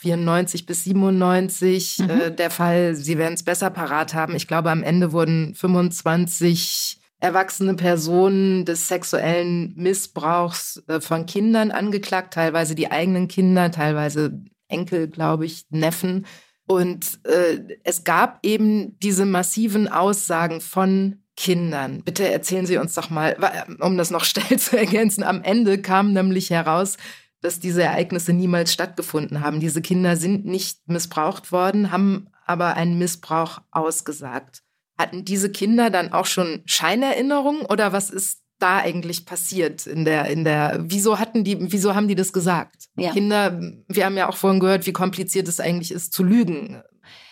94 0.06 0.66
bis 0.66 0.84
97 0.84 1.98
mhm. 1.98 2.10
äh, 2.10 2.30
der 2.30 2.50
Fall. 2.50 2.94
Sie 2.94 3.18
werden 3.18 3.34
es 3.34 3.42
besser 3.42 3.70
parat 3.70 4.14
haben. 4.14 4.36
Ich 4.36 4.46
glaube, 4.46 4.70
am 4.70 4.82
Ende 4.82 5.12
wurden 5.12 5.54
25 5.54 7.00
erwachsene 7.18 7.74
Personen 7.74 8.64
des 8.64 8.88
sexuellen 8.88 9.74
Missbrauchs 9.74 10.82
äh, 10.86 11.00
von 11.00 11.26
Kindern 11.26 11.72
angeklagt, 11.72 12.34
teilweise 12.34 12.74
die 12.74 12.90
eigenen 12.90 13.26
Kinder, 13.26 13.70
teilweise 13.70 14.40
Enkel, 14.68 15.08
glaube 15.08 15.46
ich, 15.46 15.64
Neffen. 15.70 16.26
Und 16.68 17.18
äh, 17.24 17.78
es 17.84 18.04
gab 18.04 18.38
eben 18.44 18.98
diese 19.00 19.24
massiven 19.24 19.88
Aussagen 19.88 20.60
von 20.60 21.22
Kindern. 21.36 22.02
Bitte 22.02 22.30
erzählen 22.30 22.66
Sie 22.66 22.78
uns 22.78 22.94
doch 22.94 23.10
mal, 23.10 23.36
um 23.80 23.96
das 23.96 24.10
noch 24.10 24.24
schnell 24.24 24.58
zu 24.58 24.76
ergänzen, 24.76 25.24
am 25.24 25.42
Ende 25.42 25.82
kam 25.82 26.12
nämlich 26.12 26.50
heraus, 26.50 26.96
dass 27.42 27.60
diese 27.60 27.82
Ereignisse 27.82 28.32
niemals 28.32 28.72
stattgefunden 28.72 29.40
haben. 29.40 29.60
Diese 29.60 29.82
Kinder 29.82 30.16
sind 30.16 30.46
nicht 30.46 30.88
missbraucht 30.88 31.52
worden, 31.52 31.92
haben 31.92 32.28
aber 32.46 32.74
einen 32.74 32.98
Missbrauch 32.98 33.60
ausgesagt. 33.70 34.62
Hatten 34.98 35.24
diese 35.24 35.50
Kinder 35.50 35.90
dann 35.90 36.12
auch 36.12 36.26
schon 36.26 36.62
Scheinerinnerungen 36.64 37.62
oder 37.62 37.92
was 37.92 38.10
ist 38.10 38.40
da 38.58 38.78
eigentlich 38.78 39.26
passiert 39.26 39.86
in 39.86 40.04
der, 40.04 40.26
in 40.26 40.44
der, 40.44 40.78
wieso 40.80 41.18
hatten 41.18 41.44
die, 41.44 41.70
wieso 41.72 41.94
haben 41.94 42.08
die 42.08 42.14
das 42.14 42.32
gesagt? 42.32 42.88
Ja. 42.96 43.12
Kinder, 43.12 43.60
wir 43.88 44.06
haben 44.06 44.16
ja 44.16 44.28
auch 44.28 44.36
vorhin 44.36 44.60
gehört, 44.60 44.86
wie 44.86 44.92
kompliziert 44.92 45.48
es 45.48 45.60
eigentlich 45.60 45.92
ist 45.92 46.14
zu 46.14 46.24
lügen. 46.24 46.82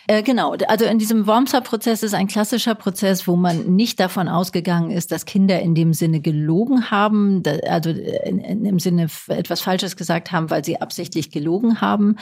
Äh, 0.07 0.23
genau, 0.23 0.55
also 0.67 0.85
in 0.85 0.99
diesem 0.99 1.25
Wormser-Prozess 1.25 2.03
ist 2.03 2.13
ein 2.13 2.27
klassischer 2.27 2.75
Prozess, 2.75 3.27
wo 3.27 3.35
man 3.35 3.75
nicht 3.75 3.99
davon 3.99 4.27
ausgegangen 4.27 4.91
ist, 4.91 5.11
dass 5.11 5.25
Kinder 5.25 5.59
in 5.59 5.73
dem 5.73 5.93
Sinne 5.93 6.21
gelogen 6.21 6.91
haben, 6.91 7.41
also 7.67 7.89
in, 7.89 8.39
in, 8.39 8.65
im 8.65 8.79
Sinne 8.79 9.07
etwas 9.27 9.61
Falsches 9.61 9.95
gesagt 9.95 10.31
haben, 10.31 10.49
weil 10.49 10.63
sie 10.63 10.79
absichtlich 10.79 11.31
gelogen 11.31 11.81
haben, 11.81 12.17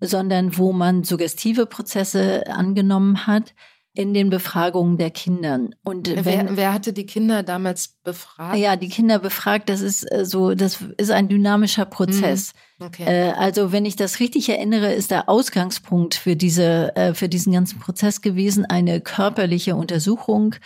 sondern 0.00 0.56
wo 0.56 0.72
man 0.72 1.04
suggestive 1.04 1.66
Prozesse 1.66 2.46
angenommen 2.46 3.26
hat 3.26 3.54
in 3.96 4.12
den 4.12 4.28
Befragungen 4.28 4.98
der 4.98 5.10
Kindern. 5.10 5.74
Und 5.82 6.08
wenn, 6.08 6.24
wer, 6.24 6.56
wer, 6.56 6.72
hatte 6.72 6.92
die 6.92 7.06
Kinder 7.06 7.42
damals 7.42 7.96
befragt? 8.04 8.58
Ja, 8.58 8.76
die 8.76 8.88
Kinder 8.88 9.18
befragt, 9.18 9.68
das 9.70 9.80
ist 9.80 10.04
äh, 10.12 10.24
so, 10.24 10.54
das 10.54 10.82
ist 10.98 11.10
ein 11.10 11.28
dynamischer 11.28 11.86
Prozess. 11.86 12.52
Mhm. 12.52 12.58
Okay. 12.78 13.04
Äh, 13.04 13.32
also 13.32 13.72
wenn 13.72 13.86
ich 13.86 13.96
das 13.96 14.20
richtig 14.20 14.48
erinnere, 14.48 14.92
ist 14.92 15.10
der 15.10 15.28
Ausgangspunkt 15.28 16.14
für 16.14 16.36
diese, 16.36 16.94
äh, 16.96 17.14
für 17.14 17.28
diesen 17.28 17.52
ganzen 17.52 17.78
Prozess 17.80 18.20
gewesen 18.20 18.66
eine 18.66 19.00
körperliche 19.00 19.76
Untersuchung 19.76 20.56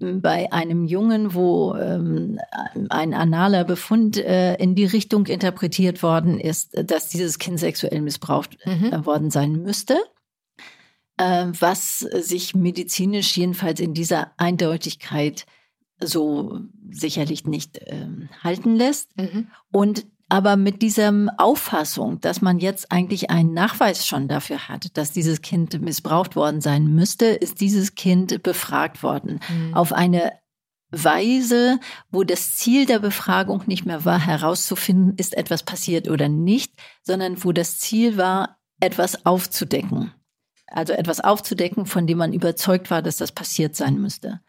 bei 0.00 0.52
einem 0.52 0.84
Jungen, 0.84 1.34
wo 1.34 1.74
ähm, 1.74 2.38
ein 2.88 3.14
analer 3.14 3.64
Befund 3.64 4.16
äh, 4.16 4.54
in 4.54 4.76
die 4.76 4.84
Richtung 4.84 5.26
interpretiert 5.26 6.02
worden 6.02 6.38
ist, 6.38 6.70
dass 6.88 7.08
dieses 7.08 7.38
Kind 7.38 7.58
sexuell 7.58 8.00
missbraucht 8.00 8.56
mhm. 8.64 9.04
worden 9.04 9.30
sein 9.30 9.52
müsste. 9.62 9.98
Äh, 11.16 11.46
was 11.58 11.98
sich 11.98 12.54
medizinisch 12.54 13.36
jedenfalls 13.36 13.80
in 13.80 13.92
dieser 13.92 14.30
Eindeutigkeit 14.36 15.46
so 16.00 16.60
sicherlich 16.90 17.44
nicht 17.44 17.78
äh, 17.78 18.06
halten 18.44 18.76
lässt. 18.76 19.16
Mhm. 19.16 19.48
Und 19.72 20.06
aber 20.28 20.56
mit 20.56 20.82
dieser 20.82 21.12
Auffassung, 21.38 22.20
dass 22.20 22.42
man 22.42 22.58
jetzt 22.58 22.92
eigentlich 22.92 23.30
einen 23.30 23.54
Nachweis 23.54 24.06
schon 24.06 24.28
dafür 24.28 24.68
hat, 24.68 24.96
dass 24.96 25.12
dieses 25.12 25.40
Kind 25.40 25.80
missbraucht 25.80 26.36
worden 26.36 26.60
sein 26.60 26.86
müsste, 26.86 27.26
ist 27.26 27.60
dieses 27.60 27.94
Kind 27.94 28.42
befragt 28.42 29.02
worden. 29.02 29.40
Mhm. 29.48 29.74
Auf 29.74 29.92
eine 29.92 30.32
Weise, 30.90 31.80
wo 32.10 32.24
das 32.24 32.56
Ziel 32.56 32.86
der 32.86 32.98
Befragung 32.98 33.62
nicht 33.66 33.86
mehr 33.86 34.04
war, 34.04 34.18
herauszufinden, 34.18 35.14
ist 35.16 35.36
etwas 35.36 35.62
passiert 35.62 36.08
oder 36.08 36.28
nicht, 36.28 36.72
sondern 37.02 37.42
wo 37.44 37.52
das 37.52 37.78
Ziel 37.78 38.16
war, 38.16 38.58
etwas 38.80 39.26
aufzudecken. 39.26 40.12
Also 40.66 40.92
etwas 40.92 41.20
aufzudecken, 41.20 41.86
von 41.86 42.06
dem 42.06 42.18
man 42.18 42.32
überzeugt 42.32 42.90
war, 42.90 43.02
dass 43.02 43.16
das 43.16 43.32
passiert 43.32 43.76
sein 43.76 43.98
müsste. 43.98 44.40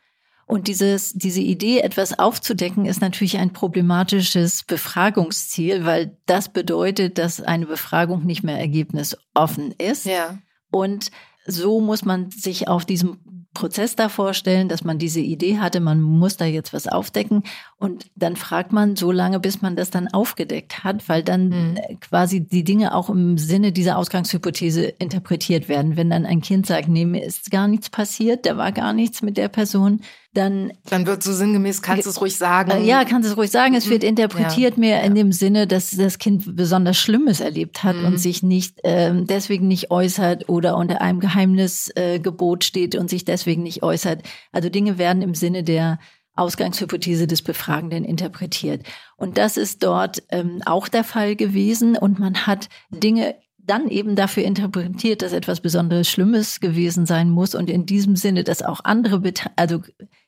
Und 0.49 0.67
dieses, 0.67 1.13
diese 1.13 1.41
Idee, 1.41 1.81
etwas 1.81 2.17
aufzudecken, 2.17 2.87
ist 2.87 3.01
natürlich 3.01 3.37
ein 3.37 3.53
problematisches 3.53 4.63
Befragungsziel, 4.63 5.85
weil 5.85 6.17
das 6.25 6.49
bedeutet, 6.49 7.19
dass 7.19 7.39
eine 7.39 7.67
Befragung 7.67 8.25
nicht 8.25 8.41
mehr 8.41 8.57
ergebnisoffen 8.57 9.75
ist. 9.77 10.07
Ja. 10.07 10.39
Und 10.71 11.11
so 11.45 11.79
muss 11.81 12.03
man 12.03 12.31
sich 12.31 12.67
auf 12.67 12.83
diesem 12.83 13.19
Prozess 13.53 13.95
da 13.95 14.09
vorstellen, 14.09 14.69
dass 14.69 14.83
man 14.83 14.97
diese 14.97 15.19
Idee 15.19 15.59
hatte, 15.59 15.81
man 15.81 16.01
muss 16.01 16.37
da 16.37 16.45
jetzt 16.45 16.73
was 16.73 16.87
aufdecken 16.87 17.43
und 17.81 18.07
dann 18.15 18.35
fragt 18.35 18.73
man 18.73 18.97
so 18.97 19.09
lange, 19.09 19.39
bis 19.39 19.61
man 19.61 19.77
das 19.77 19.89
dann 19.89 20.09
aufgedeckt 20.09 20.83
hat, 20.83 21.07
weil 21.07 21.23
dann 21.23 21.47
mhm. 21.47 21.79
quasi 22.01 22.41
die 22.41 22.65
Dinge 22.65 22.93
auch 22.93 23.09
im 23.09 23.37
Sinne 23.37 23.71
dieser 23.71 23.97
Ausgangshypothese 23.97 24.83
interpretiert 24.83 25.69
werden. 25.69 25.95
Wenn 25.95 26.09
dann 26.09 26.25
ein 26.25 26.41
Kind 26.41 26.67
sagt, 26.67 26.89
nee, 26.89 27.05
mir 27.05 27.23
ist 27.23 27.49
gar 27.51 27.69
nichts 27.69 27.89
passiert, 27.89 28.45
da 28.45 28.57
war 28.57 28.73
gar 28.73 28.91
nichts 28.91 29.21
mit 29.21 29.37
der 29.37 29.47
Person, 29.47 30.01
dann 30.33 30.73
dann 30.89 31.07
wird 31.07 31.23
so 31.23 31.33
sinngemäß 31.33 31.81
kannst 31.81 32.05
du 32.05 32.09
es 32.09 32.19
ruhig 32.19 32.35
sagen. 32.35 32.69
Äh, 32.69 32.83
ja, 32.83 33.05
kannst 33.05 33.27
du 33.27 33.31
es 33.31 33.37
ruhig 33.37 33.49
sagen. 33.49 33.73
Es 33.75 33.89
wird 33.89 34.03
mhm. 34.03 34.09
interpretiert 34.09 34.73
ja. 34.73 34.79
mehr 34.79 34.97
ja. 34.97 35.03
in 35.03 35.15
dem 35.15 35.31
Sinne, 35.31 35.65
dass 35.65 35.91
das 35.91 36.17
Kind 36.17 36.57
besonders 36.57 36.97
Schlimmes 36.97 37.39
erlebt 37.39 37.85
hat 37.85 37.95
mhm. 37.95 38.05
und 38.05 38.17
sich 38.19 38.43
nicht 38.43 38.83
äh, 38.83 39.13
deswegen 39.23 39.69
nicht 39.69 39.89
äußert 39.89 40.49
oder 40.49 40.75
unter 40.75 40.99
einem 40.99 41.21
Geheimnisgebot 41.21 42.63
äh, 42.63 42.67
steht 42.67 42.95
und 42.95 43.09
sich 43.09 43.23
deswegen 43.23 43.63
nicht 43.63 43.83
äußert. 43.83 44.21
Also 44.51 44.67
Dinge 44.67 44.97
werden 44.97 45.21
im 45.21 45.33
Sinne 45.33 45.63
der 45.63 45.97
Ausgangshypothese 46.39 47.27
des 47.27 47.41
Befragenden 47.41 48.05
interpretiert. 48.05 48.83
Und 49.17 49.37
das 49.37 49.57
ist 49.57 49.83
dort 49.83 50.23
ähm, 50.29 50.61
auch 50.65 50.87
der 50.87 51.03
Fall 51.03 51.35
gewesen. 51.35 51.97
Und 51.97 52.19
man 52.19 52.47
hat 52.47 52.69
Dinge 52.89 53.35
dann 53.69 53.87
eben 53.87 54.15
dafür 54.15 54.43
interpretiert, 54.43 55.21
dass 55.21 55.31
etwas 55.31 55.61
Besonderes 55.61 56.09
Schlimmes 56.09 56.59
gewesen 56.59 57.05
sein 57.05 57.29
muss 57.29 57.53
und 57.53 57.69
in 57.69 57.85
diesem 57.85 58.15
Sinne, 58.15 58.43
dass 58.43 58.63
auch 58.63 58.79
andere, 58.83 59.21
also 59.55 59.81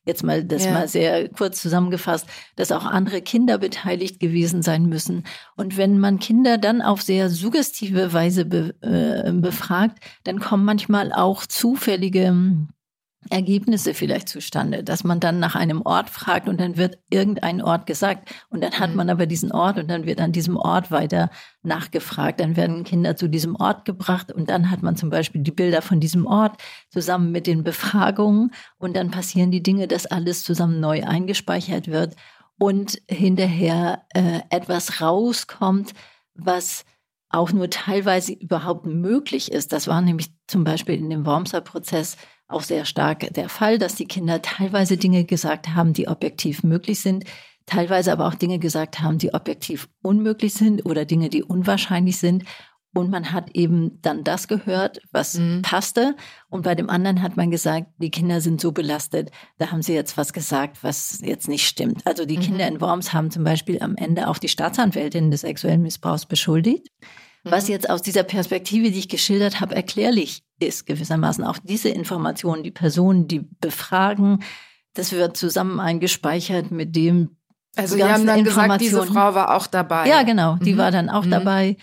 jetzt 0.06 0.24
mal 0.24 0.44
das 0.44 0.66
ja. 0.66 0.72
mal 0.72 0.88
sehr 0.88 1.28
kurz 1.30 1.62
zusammengefasst, 1.62 2.28
dass 2.56 2.72
auch 2.72 2.86
andere 2.86 3.22
Kinder 3.22 3.58
beteiligt 3.58 4.20
gewesen 4.20 4.62
sein 4.62 4.86
müssen. 4.86 5.24
Und 5.56 5.78
wenn 5.78 5.98
man 5.98 6.20
Kinder 6.20 6.58
dann 6.58 6.82
auf 6.82 7.02
sehr 7.02 7.30
suggestive 7.30 8.14
Weise 8.14 8.46
be, 8.46 8.76
äh, 8.82 9.32
befragt, 9.32 10.00
dann 10.24 10.40
kommen 10.40 10.66
manchmal 10.66 11.12
auch 11.12 11.46
zufällige 11.46 12.36
Ergebnisse 13.30 13.94
vielleicht 13.94 14.28
zustande, 14.30 14.84
dass 14.84 15.04
man 15.04 15.20
dann 15.20 15.40
nach 15.40 15.56
einem 15.56 15.84
Ort 15.84 16.10
fragt 16.10 16.50
und 16.50 16.60
dann 16.60 16.76
wird 16.76 16.98
irgendein 17.10 17.62
Ort 17.62 17.86
gesagt 17.86 18.34
und 18.50 18.64
dann 18.64 18.74
hat 18.74 18.90
mhm. 18.90 18.96
man 18.96 19.10
aber 19.12 19.28
diesen 19.28 19.52
Ort 19.52 19.78
und 19.78 19.90
dann 19.90 20.06
wird 20.06 20.20
an 20.20 20.32
diesem 20.32 20.58
Ort 20.58 20.90
weiter 20.90 21.30
nachgefragt. 21.62 22.40
Dann 22.40 22.56
werden 22.56 22.84
Kinder 22.84 23.16
zu 23.16 23.30
diesem 23.30 23.56
Ort 23.56 23.86
gebracht 23.86 24.32
und 24.32 24.50
dann 24.50 24.72
hat 24.72 24.82
man 24.82 24.96
zum 24.96 25.12
Beispiel 25.12 25.42
die 25.42 25.52
Bilder 25.52 25.84
von 25.84 26.00
diesem 26.00 26.26
Ort 26.26 26.60
zusammen 26.90 27.32
mit 27.32 27.46
den 27.46 27.64
Befragungen 27.64 28.52
und 28.78 28.96
dann 28.96 29.12
passieren 29.12 29.52
die 29.52 29.64
Dinge, 29.64 29.88
dass 29.88 30.08
alles 30.08 30.44
zusammen 30.44 30.80
neu 30.80 31.04
eingespeichert 31.04 31.90
wird 31.90 32.16
und 32.58 33.02
hinterher 33.08 34.04
äh, 34.16 34.40
etwas 34.50 35.00
rauskommt, 35.00 35.94
was 36.34 36.86
auch 37.30 37.52
nur 37.52 37.70
teilweise 37.70 38.34
überhaupt 38.34 38.86
möglich 38.86 39.52
ist. 39.52 39.72
Das 39.72 39.88
war 39.88 40.02
nämlich 40.02 40.32
zum 40.48 40.64
Beispiel 40.64 40.96
in 40.96 41.10
dem 41.10 41.26
Wormser-Prozess 41.26 42.18
auch 42.52 42.64
sehr 42.64 42.86
stark 42.86 43.34
der 43.34 43.50
Fall, 43.50 43.78
dass 43.78 43.96
die 43.96 44.06
Kinder 44.06 44.42
teilweise 44.42 44.98
Dinge 44.98 45.26
gesagt 45.26 45.70
haben, 45.70 45.94
die 45.94 46.08
objektiv 46.08 46.64
möglich 46.64 47.00
sind, 47.00 47.26
teilweise 47.66 48.12
aber 48.12 48.28
auch 48.28 48.36
Dinge 48.36 48.60
gesagt 48.60 49.00
haben, 49.00 49.18
die 49.18 49.34
objektiv 49.34 49.90
unmöglich 50.02 50.54
sind 50.54 50.86
oder 50.86 51.06
Dinge, 51.06 51.30
die 51.30 51.44
unwahrscheinlich 51.44 52.18
sind. 52.18 52.44
Und 52.94 53.10
man 53.10 53.32
hat 53.32 53.52
eben 53.56 54.02
dann 54.02 54.26
das 54.26 54.50
gehört, 54.50 55.02
was 55.12 55.36
mhm. 55.36 55.62
passte. 55.62 56.16
Und 56.50 56.64
bei 56.64 56.76
dem 56.76 56.90
anderen 56.90 57.22
hat 57.22 57.38
man 57.38 57.50
gesagt, 57.50 57.88
die 58.00 58.12
Kinder 58.12 58.42
sind 58.42 58.60
so 58.60 58.74
belastet, 58.74 59.32
da 59.58 59.72
haben 59.72 59.82
sie 59.82 59.94
jetzt 59.94 60.18
was 60.18 60.34
gesagt, 60.34 60.84
was 60.84 61.22
jetzt 61.24 61.48
nicht 61.48 61.66
stimmt. 61.66 62.06
Also 62.06 62.26
die 62.26 62.38
mhm. 62.38 62.42
Kinder 62.42 62.68
in 62.68 62.82
Worms 62.82 63.14
haben 63.14 63.32
zum 63.32 63.46
Beispiel 63.46 63.82
am 63.82 63.96
Ende 63.96 64.28
auch 64.28 64.40
die 64.40 64.50
Staatsanwältin 64.50 65.32
des 65.32 65.42
sexuellen 65.42 65.82
Missbrauchs 65.82 66.26
beschuldigt 66.26 66.90
was 67.44 67.66
mhm. 67.68 67.72
jetzt 67.72 67.90
aus 67.90 68.02
dieser 68.02 68.24
Perspektive, 68.24 68.92
die 68.92 69.00
ich 69.00 69.10
geschildert 69.10 69.60
habe, 69.60 69.76
erklärlich 69.76 70.44
ist, 70.62 70.86
gewissermaßen 70.86 71.44
auch 71.44 71.58
diese 71.64 71.90
Informationen, 71.90 72.64
die 72.64 72.72
Personen, 72.72 73.28
die 73.28 73.48
befragen, 73.60 74.44
das 74.94 75.12
wird 75.12 75.38
zusammen 75.38 75.80
eingespeichert 75.80 76.72
mit 76.72 76.96
dem. 76.96 77.38
Also 77.76 77.96
Sie 77.96 78.04
haben 78.04 78.26
dann 78.26 78.44
gesagt, 78.44 78.82
diese 78.82 79.06
Frau 79.06 79.34
war 79.34 79.56
auch 79.56 79.68
dabei. 79.68 80.08
Ja, 80.08 80.24
genau, 80.24 80.58
die 80.58 80.74
mhm. 80.74 80.78
war 80.78 80.92
dann 80.92 81.10
auch 81.10 81.26
mhm. 81.26 81.32
dabei. 81.32 81.78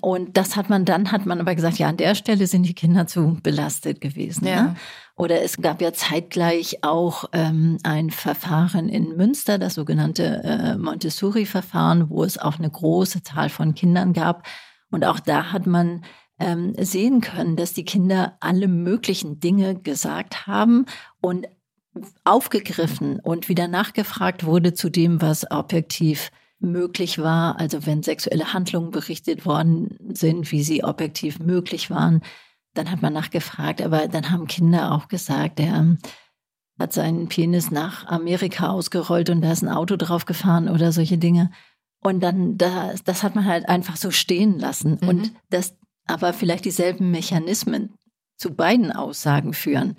Und 0.00 0.36
das 0.36 0.56
hat 0.56 0.68
man 0.68 0.84
dann, 0.84 1.12
hat 1.12 1.24
man 1.24 1.40
aber 1.40 1.54
gesagt, 1.54 1.78
ja, 1.78 1.88
an 1.88 1.96
der 1.96 2.14
Stelle 2.14 2.46
sind 2.46 2.64
die 2.64 2.74
Kinder 2.74 3.06
zu 3.06 3.38
belastet 3.42 4.02
gewesen. 4.02 4.46
Ja. 4.46 4.62
Ne? 4.62 4.76
Oder 5.16 5.42
es 5.42 5.58
gab 5.58 5.80
ja 5.80 5.92
zeitgleich 5.92 6.82
auch 6.82 7.24
ähm, 7.32 7.78
ein 7.84 8.10
Verfahren 8.10 8.88
in 8.88 9.16
Münster, 9.16 9.58
das 9.58 9.74
sogenannte 9.74 10.42
äh, 10.44 10.76
Montessori-Verfahren, 10.76 12.10
wo 12.10 12.24
es 12.24 12.36
auch 12.36 12.58
eine 12.58 12.68
große 12.68 13.22
Zahl 13.22 13.48
von 13.48 13.74
Kindern 13.74 14.12
gab, 14.12 14.46
und 14.94 15.04
auch 15.04 15.18
da 15.18 15.50
hat 15.50 15.66
man 15.66 16.04
ähm, 16.38 16.74
sehen 16.78 17.20
können, 17.20 17.56
dass 17.56 17.72
die 17.72 17.84
Kinder 17.84 18.36
alle 18.40 18.68
möglichen 18.68 19.40
Dinge 19.40 19.76
gesagt 19.76 20.46
haben 20.46 20.86
und 21.20 21.46
aufgegriffen 22.24 23.20
und 23.20 23.48
wieder 23.48 23.68
nachgefragt 23.68 24.44
wurde 24.44 24.74
zu 24.74 24.90
dem, 24.90 25.22
was 25.22 25.50
objektiv 25.50 26.30
möglich 26.58 27.18
war. 27.18 27.60
Also 27.60 27.86
wenn 27.86 28.02
sexuelle 28.02 28.52
Handlungen 28.52 28.90
berichtet 28.90 29.46
worden 29.46 29.96
sind, 30.12 30.50
wie 30.50 30.62
sie 30.62 30.82
objektiv 30.82 31.38
möglich 31.38 31.90
waren, 31.90 32.22
dann 32.74 32.90
hat 32.90 33.02
man 33.02 33.12
nachgefragt. 33.12 33.82
Aber 33.82 34.08
dann 34.08 34.30
haben 34.30 34.46
Kinder 34.46 34.92
auch 34.92 35.08
gesagt, 35.08 35.60
er 35.60 35.96
hat 36.78 36.92
seinen 36.92 37.28
Penis 37.28 37.70
nach 37.70 38.06
Amerika 38.06 38.70
ausgerollt 38.70 39.30
und 39.30 39.42
da 39.42 39.52
ist 39.52 39.62
ein 39.62 39.68
Auto 39.68 39.96
drauf 39.96 40.24
gefahren 40.24 40.68
oder 40.68 40.90
solche 40.90 41.18
Dinge. 41.18 41.50
Und 42.02 42.20
dann, 42.20 42.58
das, 42.58 43.04
das 43.04 43.22
hat 43.22 43.34
man 43.34 43.46
halt 43.46 43.68
einfach 43.68 43.96
so 43.96 44.10
stehen 44.10 44.58
lassen. 44.58 44.98
Mhm. 45.00 45.08
Und 45.08 45.32
das 45.50 45.76
aber 46.06 46.32
vielleicht 46.32 46.64
dieselben 46.64 47.10
Mechanismen 47.10 47.94
zu 48.36 48.54
beiden 48.54 48.92
Aussagen 48.92 49.54
führen. 49.54 49.96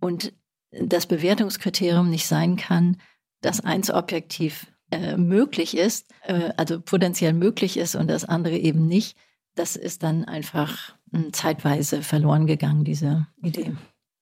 Und 0.00 0.32
das 0.70 1.06
Bewertungskriterium 1.06 2.10
nicht 2.10 2.26
sein 2.26 2.56
kann, 2.56 3.00
dass 3.40 3.60
eins 3.60 3.90
objektiv 3.90 4.66
äh, 4.90 5.16
möglich 5.16 5.76
ist, 5.76 6.12
äh, 6.22 6.52
also 6.56 6.80
potenziell 6.80 7.32
möglich 7.32 7.76
ist 7.76 7.94
und 7.94 8.08
das 8.08 8.24
andere 8.24 8.56
eben 8.56 8.86
nicht. 8.86 9.16
Das 9.54 9.76
ist 9.76 10.02
dann 10.02 10.24
einfach 10.24 10.96
äh, 11.12 11.30
zeitweise 11.32 12.02
verloren 12.02 12.46
gegangen, 12.46 12.84
diese 12.84 13.26
Idee. 13.42 13.72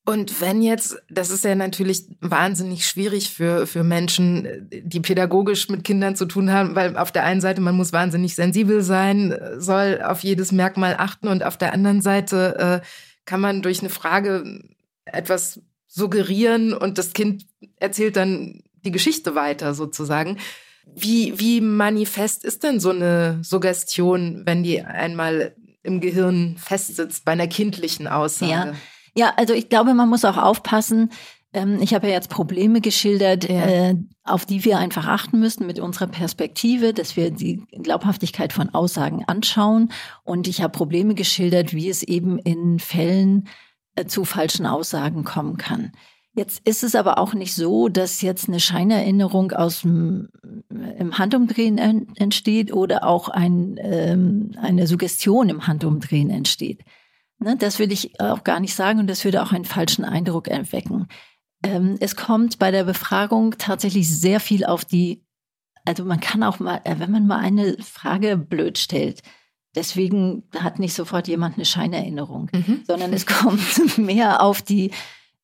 Und 0.05 0.41
wenn 0.41 0.63
jetzt, 0.63 1.01
das 1.09 1.31
ist 1.31 1.45
ja 1.45 1.55
natürlich 1.55 2.07
wahnsinnig 2.21 2.87
schwierig 2.87 3.31
für, 3.31 3.69
für 3.69 3.85
Menschen, 3.85 4.69
die 4.71 4.99
pädagogisch 4.99 5.69
mit 5.69 5.85
Kindern 5.85 6.17
zu 6.17 6.27
tun 6.27 6.51
haben, 6.51 6.75
weil 6.75 6.97
auf 6.97 7.13
der 7.13 7.23
einen 7.23 7.41
Seite 7.41 7.61
man 7.61 7.77
muss 7.77 7.93
wahnsinnig 7.93 8.35
sensibel 8.35 8.83
sein, 8.83 9.39
soll 9.59 10.03
auf 10.03 10.25
jedes 10.25 10.51
Merkmal 10.51 10.97
achten 10.99 11.29
und 11.29 11.45
auf 11.45 11.57
der 11.57 11.73
anderen 11.73 12.03
Seite 12.03 12.83
äh, 12.83 12.87
kann 13.27 13.41
man 13.41 13.63
durch 13.63 13.79
eine 13.79 13.91
Frage 13.91 14.65
etwas 15.05 15.61
suggerieren 15.87 16.73
und 16.73 16.99
das 16.99 17.13
Kind 17.13 17.47
erzählt 17.77 18.17
dann 18.17 18.63
die 18.85 18.91
Geschichte 18.91 19.37
weiter 19.37 19.73
sozusagen. 19.73 20.39
Wie, 20.85 21.39
wie 21.39 21.61
manifest 21.61 22.45
ist 22.45 22.65
denn 22.65 22.81
so 22.81 22.91
eine 22.91 23.39
Suggestion, 23.43 24.43
wenn 24.47 24.65
die 24.65 24.83
einmal 24.83 25.55
im 25.85 26.01
Gehirn 26.01 26.57
festsitzt 26.59 27.25
bei 27.25 27.33
einer 27.33 27.47
kindlichen 27.47 28.09
Aussage? 28.09 28.51
Ja. 28.51 28.75
Ja, 29.15 29.33
also 29.37 29.55
ich 29.55 29.69
glaube, 29.69 29.95
man 29.95 30.09
muss 30.09 30.25
auch 30.25 30.37
aufpassen. 30.37 31.11
Ähm, 31.53 31.79
ich 31.81 31.95
habe 31.95 32.09
ja 32.09 32.15
jetzt 32.15 32.31
Probleme 32.31 32.81
geschildert, 32.81 33.49
ja. 33.49 33.67
äh, 33.67 33.97
auf 34.25 34.47
die 34.47 34.65
wir 34.65 34.79
einfach 34.79 35.07
achten 35.07 35.39
müssen 35.39 35.67
mit 35.67 35.81
unserer 35.81 36.07
Perspektive, 36.07 36.93
dass 36.95 37.17
wir 37.17 37.31
die 37.31 37.63
Glaubhaftigkeit 37.83 38.53
von 38.53 38.71
Aussagen 38.71 39.25
anschauen. 39.27 39.93
Und 40.25 40.49
ich 40.49 40.63
habe 40.63 40.73
Probleme 40.73 41.15
geschildert, 41.15 41.75
wie 41.75 41.89
es 41.89 42.03
eben 42.03 42.39
in 42.39 42.79
Fällen 42.79 43.49
äh, 43.97 44.07
zu 44.07 44.25
falschen 44.25 44.67
Aussagen 44.67 45.25
kommen 45.25 45.59
kann. 45.59 45.93
Jetzt 46.35 46.67
ist 46.67 46.83
es 46.83 46.95
aber 46.95 47.19
auch 47.19 47.35
nicht 47.35 47.55
so, 47.55 47.89
dass 47.89 48.23
jetzt 48.23 48.49
eine 48.49 48.61
Scheinerinnerung 48.61 49.53
aus 49.53 49.83
dem 49.83 50.31
im 50.99 51.19
Handumdrehen 51.19 51.77
entsteht 52.17 52.73
oder 52.73 53.07
auch 53.07 53.29
ein, 53.29 53.77
ähm, 53.83 54.53
eine 54.61 54.87
Suggestion 54.87 55.51
im 55.51 55.67
Handumdrehen 55.67 56.31
entsteht. 56.31 56.81
Ne, 57.43 57.57
das 57.57 57.79
will 57.79 57.91
ich 57.91 58.21
auch 58.21 58.45
gar 58.45 58.61
nicht 58.61 58.75
sagen 58.75 59.01
und 59.01 59.09
das 59.09 59.25
würde 59.25 59.43
auch 59.43 59.53
einen 59.53 59.65
falschen 59.65 60.05
Eindruck 60.05 60.49
erwecken. 60.49 61.09
Ähm, 61.65 61.97
es 62.01 62.17
kommt 62.17 62.59
bei 62.59 62.71
der 62.71 62.85
Befragung 62.85 63.57
tatsächlich 63.59 64.09
sehr 64.09 64.41
viel 64.41 64.65
auf 64.65 64.85
die, 64.85 65.25
also 65.85 66.05
man 66.05 66.21
kann 66.21 66.43
auch 66.43 66.61
mal, 66.61 66.81
äh, 66.85 66.97
wenn 66.99 67.11
man 67.11 67.27
mal 67.27 67.39
eine 67.39 67.77
Frage 67.83 68.37
blöd 68.37 68.79
stellt, 68.79 69.23
deswegen 69.75 70.45
hat 70.57 70.79
nicht 70.79 70.95
sofort 70.95 71.29
jemand 71.29 71.57
eine 71.57 71.65
Scheinerinnerung, 71.65 72.51
mhm. 72.53 72.83
sondern 72.87 73.13
es 73.13 73.27
kommt 73.27 73.99
mehr 73.99 74.43
auf 74.43 74.63
die, 74.63 74.91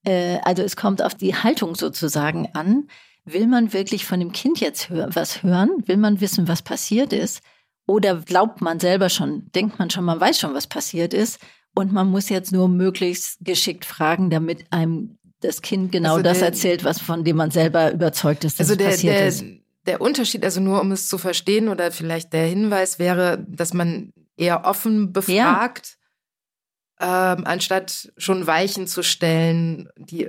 äh, 0.05 0.39
also 0.45 0.63
es 0.63 0.77
kommt 0.77 1.03
auf 1.03 1.15
die 1.15 1.35
Haltung 1.35 1.75
sozusagen 1.75 2.49
an. 2.55 2.89
Will 3.25 3.47
man 3.47 3.73
wirklich 3.73 4.07
von 4.07 4.21
dem 4.21 4.33
Kind 4.33 4.61
jetzt 4.61 4.89
hör 4.89 5.15
was 5.15 5.43
hören? 5.43 5.71
Will 5.87 5.99
man 5.99 6.21
wissen, 6.21 6.49
was 6.49 6.63
passiert 6.63 7.13
ist? 7.13 7.43
Oder 7.87 8.17
glaubt 8.17 8.61
man 8.61 8.81
selber 8.81 9.09
schon, 9.09 9.51
denkt 9.53 9.79
man 9.79 9.91
schon, 9.91 10.05
man 10.05 10.21
weiß 10.21 10.39
schon, 10.39 10.55
was 10.55 10.67
passiert 10.67 11.15
ist? 11.15 11.41
Und 11.79 11.93
man 11.93 12.09
muss 12.09 12.29
jetzt 12.29 12.51
nur 12.51 12.69
möglichst 12.69 13.39
geschickt 13.41 13.85
fragen, 13.85 14.31
damit 14.31 14.67
einem 14.73 15.17
das 15.39 15.63
Kind 15.63 15.93
genau 15.93 16.15
also 16.15 16.23
das 16.25 16.43
erzählt, 16.43 16.83
was 16.83 17.01
von 17.01 17.23
dem 17.23 17.37
man 17.37 17.53
selber 17.53 17.93
überzeugt 17.93 18.43
ist, 18.43 18.59
dass 18.59 18.69
also 18.69 18.77
der, 18.77 18.91
passiert 18.91 19.15
der, 19.15 19.29
ist. 19.29 19.45
Der 19.87 20.01
Unterschied, 20.01 20.45
also 20.45 20.61
nur 20.61 20.81
um 20.81 20.91
es 20.91 21.07
zu 21.07 21.19
verstehen 21.19 21.69
oder 21.69 21.93
vielleicht 21.93 22.33
der 22.33 22.47
Hinweis 22.47 22.99
wäre, 22.99 23.47
dass 23.49 23.75
man 23.75 24.13
eher 24.37 24.65
offen 24.65 25.13
befragt, 25.13 25.99
ja. 26.99 27.35
ähm, 27.35 27.45
anstatt 27.47 28.11
schon 28.17 28.49
Weichen 28.49 28.89
zu 28.89 29.05
stellen, 29.05 29.89
die 29.97 30.29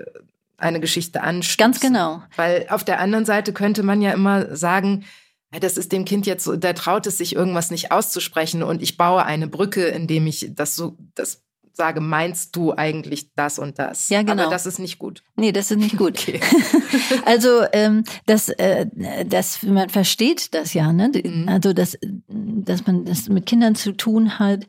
eine 0.55 0.79
Geschichte 0.79 1.23
anstupsen. 1.23 1.57
Ganz 1.57 1.79
genau. 1.79 2.21
Weil 2.35 2.67
auf 2.69 2.83
der 2.83 2.99
anderen 2.99 3.25
Seite 3.25 3.53
könnte 3.53 3.81
man 3.81 4.03
ja 4.03 4.11
immer 4.11 4.55
sagen, 4.55 5.03
das 5.51 5.77
ist 5.77 5.91
dem 5.91 6.05
Kind 6.05 6.25
jetzt 6.27 6.43
so, 6.43 6.55
da 6.55 6.73
traut 6.73 7.07
es 7.07 7.17
sich 7.17 7.35
irgendwas 7.35 7.71
nicht 7.71 7.91
auszusprechen 7.91 8.61
und 8.61 8.81
ich 8.81 8.97
baue 8.97 9.25
eine 9.25 9.47
Brücke, 9.47 9.85
indem 9.85 10.27
ich 10.27 10.51
das 10.53 10.75
so, 10.75 10.97
das 11.15 11.43
sage, 11.79 12.01
meinst 12.01 12.55
du 12.55 12.73
eigentlich 12.75 13.33
das 13.35 13.57
und 13.57 13.79
das? 13.79 14.09
Ja, 14.09 14.21
genau. 14.21 14.43
Aber 14.43 14.51
das 14.51 14.65
ist 14.65 14.79
nicht 14.79 14.99
gut. 14.99 15.23
Nee, 15.37 15.51
das 15.51 15.71
ist 15.71 15.77
nicht 15.77 15.97
gut. 15.97 16.19
Okay. 16.19 16.39
also 17.25 17.63
ähm, 17.71 18.03
das, 18.25 18.49
äh, 18.49 18.85
das, 19.25 19.63
man 19.63 19.89
versteht 19.89 20.53
das 20.53 20.73
ja, 20.73 20.91
ne? 20.91 21.09
Mhm. 21.23 21.47
Also 21.47 21.73
dass, 21.73 21.97
dass 22.27 22.85
man 22.85 23.05
das 23.05 23.29
mit 23.29 23.45
Kindern 23.45 23.75
zu 23.75 23.93
tun 23.93 24.37
hat, 24.39 24.67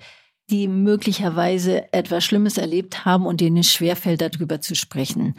die 0.50 0.68
möglicherweise 0.68 1.92
etwas 1.92 2.24
Schlimmes 2.24 2.58
erlebt 2.58 3.04
haben 3.04 3.26
und 3.26 3.40
denen 3.40 3.58
es 3.58 3.72
schwerfällt, 3.72 4.20
darüber 4.20 4.60
zu 4.60 4.74
sprechen. 4.74 5.34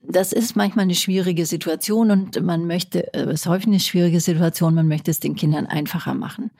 Das 0.00 0.32
ist 0.32 0.56
manchmal 0.56 0.84
eine 0.84 0.94
schwierige 0.94 1.46
Situation 1.46 2.10
und 2.10 2.40
man 2.42 2.66
möchte, 2.66 3.12
äh, 3.14 3.22
es 3.22 3.42
ist 3.42 3.46
häufig 3.46 3.66
eine 3.66 3.80
schwierige 3.80 4.20
Situation, 4.20 4.74
man 4.74 4.88
möchte 4.88 5.10
es 5.10 5.20
den 5.20 5.36
Kindern 5.36 5.66
einfacher 5.66 6.14
machen. 6.14 6.50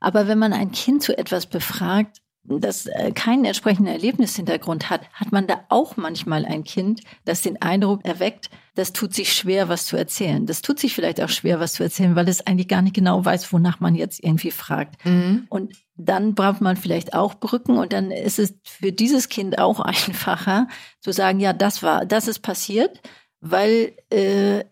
Aber 0.00 0.28
wenn 0.28 0.38
man 0.38 0.52
ein 0.52 0.72
Kind 0.72 1.02
zu 1.02 1.16
etwas 1.16 1.46
befragt, 1.46 2.18
das 2.44 2.86
äh, 2.86 3.12
keinen 3.12 3.44
entsprechenden 3.44 3.92
Erlebnishintergrund 3.92 4.88
hat, 4.88 5.02
hat 5.12 5.32
man 5.32 5.46
da 5.46 5.64
auch 5.68 5.96
manchmal 5.96 6.44
ein 6.46 6.64
Kind, 6.64 7.02
das 7.24 7.42
den 7.42 7.60
Eindruck 7.60 8.04
erweckt, 8.04 8.48
das 8.74 8.92
tut 8.92 9.12
sich 9.12 9.32
schwer, 9.32 9.68
was 9.68 9.86
zu 9.86 9.96
erzählen. 9.96 10.46
Das 10.46 10.62
tut 10.62 10.78
sich 10.78 10.94
vielleicht 10.94 11.20
auch 11.20 11.28
schwer, 11.28 11.60
was 11.60 11.74
zu 11.74 11.82
erzählen, 11.82 12.16
weil 12.16 12.28
es 12.28 12.46
eigentlich 12.46 12.68
gar 12.68 12.80
nicht 12.80 12.94
genau 12.94 13.24
weiß, 13.24 13.52
wonach 13.52 13.80
man 13.80 13.94
jetzt 13.94 14.22
irgendwie 14.22 14.52
fragt. 14.52 15.04
Mhm. 15.04 15.46
Und 15.50 15.74
dann 15.96 16.34
braucht 16.34 16.60
man 16.60 16.76
vielleicht 16.76 17.12
auch 17.12 17.34
Brücken 17.34 17.76
und 17.76 17.92
dann 17.92 18.10
ist 18.10 18.38
es 18.38 18.54
für 18.62 18.92
dieses 18.92 19.28
Kind 19.28 19.58
auch 19.58 19.80
einfacher 19.80 20.68
zu 21.00 21.12
sagen, 21.12 21.40
ja, 21.40 21.52
das 21.52 21.82
war, 21.82 22.06
das 22.06 22.28
ist 22.28 22.38
passiert, 22.38 23.02
weil 23.40 23.94
äh, 24.10 24.64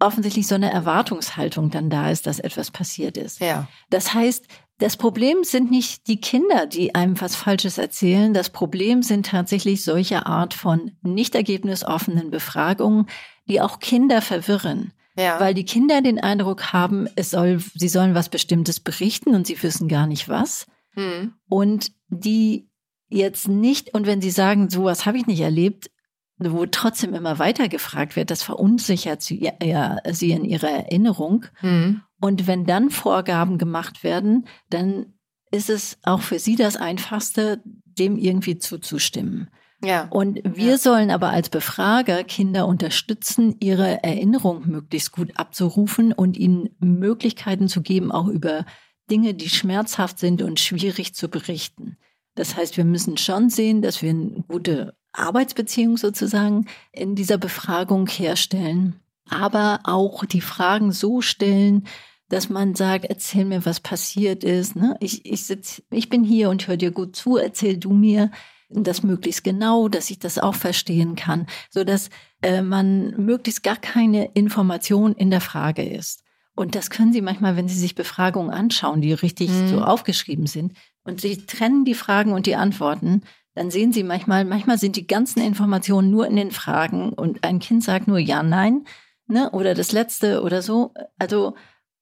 offensichtlich 0.00 0.46
so 0.46 0.54
eine 0.54 0.72
Erwartungshaltung 0.72 1.70
dann 1.70 1.90
da 1.90 2.10
ist, 2.10 2.26
dass 2.26 2.40
etwas 2.40 2.70
passiert 2.70 3.16
ist. 3.16 3.40
Ja. 3.40 3.68
Das 3.90 4.14
heißt, 4.14 4.46
das 4.80 4.96
Problem 4.96 5.44
sind 5.44 5.70
nicht 5.70 6.08
die 6.08 6.20
Kinder, 6.20 6.66
die 6.66 6.94
einem 6.94 7.20
was 7.20 7.36
Falsches 7.36 7.78
erzählen. 7.78 8.34
Das 8.34 8.50
Problem 8.50 9.02
sind 9.02 9.26
tatsächlich 9.26 9.84
solche 9.84 10.26
Art 10.26 10.54
von 10.54 10.92
nicht 11.02 11.34
ergebnisoffenen 11.34 12.30
Befragungen, 12.30 13.06
die 13.46 13.60
auch 13.60 13.78
Kinder 13.78 14.22
verwirren. 14.22 14.92
Ja. 15.16 15.38
Weil 15.38 15.54
die 15.54 15.64
Kinder 15.64 16.00
den 16.00 16.18
Eindruck 16.18 16.72
haben, 16.72 17.08
es 17.14 17.30
soll, 17.30 17.60
sie 17.74 17.88
sollen 17.88 18.14
was 18.14 18.30
Bestimmtes 18.30 18.80
berichten 18.80 19.34
und 19.34 19.46
sie 19.46 19.62
wissen 19.62 19.86
gar 19.86 20.06
nicht 20.06 20.28
was. 20.28 20.66
Hm. 20.94 21.34
Und 21.48 21.92
die 22.08 22.68
jetzt 23.08 23.48
nicht, 23.48 23.92
und 23.92 24.06
wenn 24.06 24.22
sie 24.22 24.30
sagen, 24.30 24.70
sowas 24.70 25.04
habe 25.04 25.18
ich 25.18 25.26
nicht 25.26 25.40
erlebt, 25.40 25.90
wo 26.38 26.64
trotzdem 26.64 27.12
immer 27.12 27.38
weiter 27.38 27.68
gefragt 27.68 28.16
wird, 28.16 28.30
das 28.30 28.42
verunsichert 28.42 29.20
sie, 29.20 29.52
ja, 29.62 29.98
sie 30.10 30.30
in 30.30 30.44
ihrer 30.44 30.70
Erinnerung. 30.70 31.44
Mhm. 31.60 32.02
Und 32.20 32.46
wenn 32.46 32.66
dann 32.66 32.90
Vorgaben 32.90 33.58
gemacht 33.58 34.04
werden, 34.04 34.46
dann 34.68 35.14
ist 35.50 35.70
es 35.70 35.98
auch 36.02 36.20
für 36.20 36.38
sie 36.38 36.56
das 36.56 36.76
Einfachste, 36.76 37.62
dem 37.64 38.16
irgendwie 38.16 38.58
zuzustimmen. 38.58 39.50
Ja. 39.82 40.06
Und 40.10 40.40
wir 40.44 40.72
ja. 40.72 40.78
sollen 40.78 41.10
aber 41.10 41.30
als 41.30 41.48
Befrager 41.48 42.22
Kinder 42.24 42.66
unterstützen, 42.66 43.56
ihre 43.60 44.02
Erinnerung 44.04 44.68
möglichst 44.68 45.12
gut 45.12 45.32
abzurufen 45.36 46.12
und 46.12 46.36
ihnen 46.36 46.70
Möglichkeiten 46.78 47.66
zu 47.66 47.80
geben, 47.80 48.12
auch 48.12 48.28
über 48.28 48.66
Dinge, 49.10 49.34
die 49.34 49.48
schmerzhaft 49.48 50.18
sind 50.18 50.42
und 50.42 50.60
schwierig 50.60 51.14
zu 51.14 51.28
berichten. 51.28 51.96
Das 52.34 52.56
heißt, 52.56 52.76
wir 52.76 52.84
müssen 52.84 53.16
schon 53.16 53.48
sehen, 53.48 53.82
dass 53.82 54.02
wir 54.02 54.10
eine 54.10 54.44
gute 54.46 54.94
Arbeitsbeziehung 55.12 55.96
sozusagen 55.96 56.66
in 56.92 57.16
dieser 57.16 57.38
Befragung 57.38 58.06
herstellen, 58.06 59.00
aber 59.28 59.80
auch 59.84 60.24
die 60.24 60.40
Fragen 60.40 60.92
so 60.92 61.22
stellen, 61.22 61.86
dass 62.30 62.48
man 62.48 62.74
sagt, 62.74 63.04
erzähl 63.04 63.44
mir, 63.44 63.66
was 63.66 63.80
passiert 63.80 64.44
ist. 64.44 64.76
Ne? 64.76 64.96
Ich, 65.00 65.26
ich, 65.26 65.44
sitz, 65.44 65.82
ich 65.90 66.08
bin 66.08 66.24
hier 66.24 66.48
und 66.48 66.66
höre 66.66 66.78
dir 66.78 66.92
gut 66.92 67.14
zu, 67.14 67.36
erzähl 67.36 67.76
du 67.76 67.92
mir 67.92 68.30
das 68.70 69.02
möglichst 69.02 69.42
genau, 69.42 69.88
dass 69.88 70.10
ich 70.10 70.20
das 70.20 70.38
auch 70.38 70.54
verstehen 70.54 71.16
kann, 71.16 71.46
so 71.70 71.82
dass 71.82 72.08
äh, 72.40 72.62
man 72.62 73.10
möglichst 73.16 73.64
gar 73.64 73.76
keine 73.76 74.26
Information 74.34 75.12
in 75.14 75.30
der 75.30 75.40
Frage 75.40 75.82
ist. 75.82 76.22
Und 76.54 76.76
das 76.76 76.88
können 76.88 77.12
Sie 77.12 77.20
manchmal, 77.20 77.56
wenn 77.56 77.68
Sie 77.68 77.78
sich 77.78 77.96
Befragungen 77.96 78.52
anschauen, 78.52 79.00
die 79.00 79.12
richtig 79.12 79.50
mhm. 79.50 79.68
so 79.68 79.80
aufgeschrieben 79.82 80.46
sind, 80.46 80.72
und 81.02 81.20
Sie 81.20 81.38
trennen 81.38 81.84
die 81.84 81.94
Fragen 81.94 82.32
und 82.32 82.46
die 82.46 82.56
Antworten, 82.56 83.22
dann 83.54 83.70
sehen 83.70 83.92
Sie 83.92 84.04
manchmal, 84.04 84.44
manchmal 84.44 84.78
sind 84.78 84.94
die 84.94 85.06
ganzen 85.06 85.40
Informationen 85.40 86.10
nur 86.10 86.26
in 86.26 86.36
den 86.36 86.52
Fragen 86.52 87.12
und 87.12 87.42
ein 87.42 87.58
Kind 87.58 87.82
sagt 87.82 88.06
nur 88.06 88.18
ja, 88.18 88.44
nein, 88.44 88.84
ne, 89.26 89.50
oder 89.50 89.74
das 89.74 89.90
letzte 89.90 90.42
oder 90.42 90.62
so. 90.62 90.92
Also, 91.18 91.56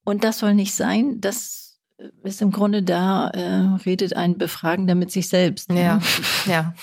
und 0.09 0.25
das 0.25 0.39
soll 0.39 0.55
nicht 0.55 0.75
sein. 0.75 1.21
Das 1.21 1.79
ist 2.23 2.41
im 2.41 2.51
Grunde 2.51 2.83
da, 2.83 3.29
äh, 3.29 3.79
redet 3.85 4.15
ein 4.15 4.39
Befragender 4.39 4.95
mit 4.95 5.11
sich 5.11 5.29
selbst. 5.29 5.71
Ne? 5.71 5.83
Ja, 5.83 6.01
ja. 6.47 6.75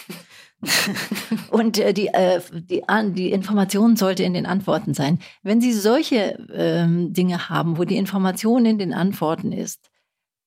und 1.50 1.80
äh, 1.80 1.92
die, 1.92 2.10
äh, 2.10 2.40
die, 2.54 2.84
die 3.14 3.32
Information 3.32 3.96
sollte 3.96 4.22
in 4.22 4.36
den 4.36 4.46
Antworten 4.46 4.94
sein. 4.94 5.20
Wenn 5.42 5.60
Sie 5.60 5.74
solche 5.74 6.38
ähm, 6.54 7.14
Dinge 7.14 7.50
haben, 7.50 7.80
wo 7.80 7.84
die 7.84 7.98
Information 7.98 8.66
in 8.66 8.78
den 8.78 8.94
Antworten 8.94 9.52
ist, 9.52 9.90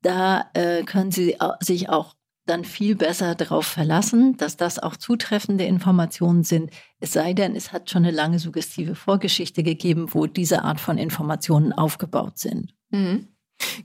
da 0.02 0.48
äh, 0.54 0.84
können 0.84 1.10
Sie 1.10 1.36
sich 1.60 1.88
auch 1.88 2.14
dann 2.48 2.64
viel 2.64 2.94
besser 2.94 3.34
darauf 3.34 3.66
verlassen, 3.66 4.36
dass 4.36 4.56
das 4.56 4.78
auch 4.78 4.96
zutreffende 4.96 5.64
Informationen 5.64 6.44
sind. 6.44 6.70
Es 7.00 7.12
sei 7.12 7.34
denn, 7.34 7.54
es 7.54 7.72
hat 7.72 7.90
schon 7.90 8.04
eine 8.04 8.14
lange 8.14 8.38
suggestive 8.38 8.94
Vorgeschichte 8.94 9.62
gegeben, 9.62 10.08
wo 10.12 10.26
diese 10.26 10.64
Art 10.64 10.80
von 10.80 10.98
Informationen 10.98 11.72
aufgebaut 11.72 12.38
sind. 12.38 12.74
Mhm. 12.90 13.28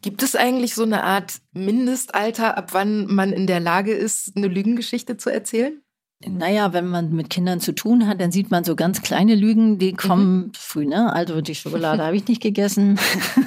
Gibt 0.02 0.22
es 0.24 0.36
eigentlich 0.36 0.76
so 0.76 0.84
eine 0.84 1.04
Art 1.04 1.40
Mindestalter, 1.52 2.58
ab 2.58 2.74
wann 2.74 3.08
man 3.08 3.34
in 3.34 3.48
der 3.48 3.60
Lage 3.60 3.94
ist, 3.94 4.36
eine 4.36 4.48
Lügengeschichte 4.48 5.18
zu 5.18 5.32
erzählen? 5.32 5.82
Naja, 6.26 6.74
wenn 6.74 6.88
man 6.88 7.12
mit 7.12 7.30
Kindern 7.30 7.60
zu 7.60 7.74
tun 7.74 8.08
hat, 8.08 8.22
dann 8.22 8.32
sieht 8.32 8.50
man 8.50 8.64
so 8.64 8.76
ganz 8.76 9.02
kleine 9.02 9.36
Lügen, 9.36 9.78
die 9.78 9.94
kommen 9.94 10.38
mhm. 10.38 10.52
früh, 10.54 10.86
ne? 10.86 11.12
Also 11.12 11.42
die 11.42 11.56
Schokolade 11.56 12.04
habe 12.06 12.16
ich 12.16 12.28
nicht 12.28 12.42
gegessen. 12.42 13.00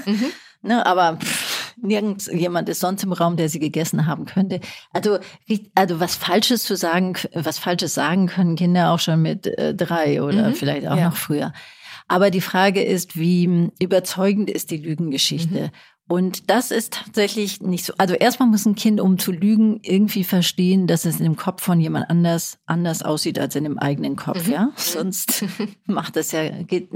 Mhm. 0.04 0.32
ne, 0.62 0.84
aber 0.84 1.16
pff, 1.16 1.55
nirgends 1.76 2.26
jemand 2.32 2.68
ist 2.68 2.80
sonst 2.80 3.04
im 3.04 3.12
Raum, 3.12 3.36
der 3.36 3.48
sie 3.48 3.58
gegessen 3.58 4.06
haben 4.06 4.24
könnte. 4.24 4.60
Also, 4.92 5.18
also 5.74 6.00
was 6.00 6.16
Falsches 6.16 6.62
zu 6.62 6.76
sagen, 6.76 7.14
was 7.34 7.58
Falsches 7.58 7.94
sagen 7.94 8.26
können 8.26 8.56
Kinder 8.56 8.92
auch 8.92 8.98
schon 8.98 9.22
mit 9.22 9.46
äh, 9.46 9.74
drei 9.74 10.22
oder 10.22 10.48
mhm. 10.48 10.54
vielleicht 10.54 10.86
auch 10.86 10.96
ja. 10.96 11.10
noch 11.10 11.16
früher. 11.16 11.52
Aber 12.08 12.30
die 12.30 12.40
Frage 12.40 12.82
ist, 12.82 13.16
wie 13.16 13.70
überzeugend 13.80 14.48
ist 14.48 14.70
die 14.70 14.76
Lügengeschichte? 14.76 15.64
Mhm. 15.64 15.70
Und 16.08 16.50
das 16.50 16.70
ist 16.70 16.92
tatsächlich 16.92 17.60
nicht 17.60 17.84
so. 17.84 17.92
Also 17.98 18.14
erstmal 18.14 18.48
muss 18.48 18.64
ein 18.64 18.76
Kind, 18.76 19.00
um 19.00 19.18
zu 19.18 19.32
lügen, 19.32 19.80
irgendwie 19.82 20.22
verstehen, 20.22 20.86
dass 20.86 21.04
es 21.04 21.18
in 21.18 21.24
dem 21.24 21.34
Kopf 21.34 21.62
von 21.62 21.80
jemand 21.80 22.08
anders 22.08 22.58
anders 22.64 23.02
aussieht 23.02 23.40
als 23.40 23.56
in 23.56 23.64
dem 23.64 23.78
eigenen 23.78 24.14
Kopf, 24.14 24.46
mhm. 24.46 24.52
ja. 24.52 24.72
Sonst 24.76 25.44
macht 25.86 26.14
das 26.14 26.30
ja, 26.30 26.48
geht, 26.62 26.90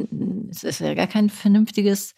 ist 0.51 0.62
das 0.62 0.78
ja 0.78 0.95
gar 0.95 1.09
kein 1.09 1.28
vernünftiges 1.28 2.14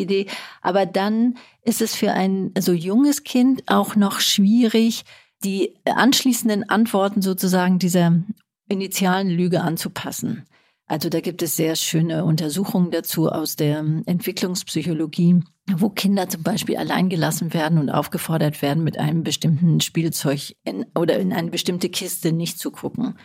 Idee. 0.00 0.26
Aber 0.62 0.86
dann 0.86 1.36
ist 1.62 1.80
es 1.80 1.94
für 1.94 2.12
ein 2.12 2.52
so 2.58 2.72
junges 2.72 3.24
Kind 3.24 3.62
auch 3.66 3.96
noch 3.96 4.20
schwierig, 4.20 5.04
die 5.44 5.74
anschließenden 5.84 6.68
Antworten 6.68 7.22
sozusagen 7.22 7.78
dieser 7.78 8.22
initialen 8.68 9.28
Lüge 9.28 9.62
anzupassen. 9.62 10.46
Also 10.90 11.08
da 11.08 11.20
gibt 11.20 11.40
es 11.42 11.54
sehr 11.54 11.76
schöne 11.76 12.24
Untersuchungen 12.24 12.90
dazu 12.90 13.28
aus 13.28 13.54
der 13.54 13.84
Entwicklungspsychologie, 14.06 15.40
wo 15.70 15.88
Kinder 15.88 16.28
zum 16.28 16.42
Beispiel 16.42 16.76
alleingelassen 16.76 17.54
werden 17.54 17.78
und 17.78 17.90
aufgefordert 17.90 18.60
werden, 18.60 18.82
mit 18.82 18.98
einem 18.98 19.22
bestimmten 19.22 19.80
Spielzeug 19.80 20.56
in, 20.64 20.86
oder 20.96 21.16
in 21.20 21.32
eine 21.32 21.50
bestimmte 21.50 21.90
Kiste 21.90 22.32
nicht 22.32 22.58
zu 22.58 22.72
gucken. 22.72 23.16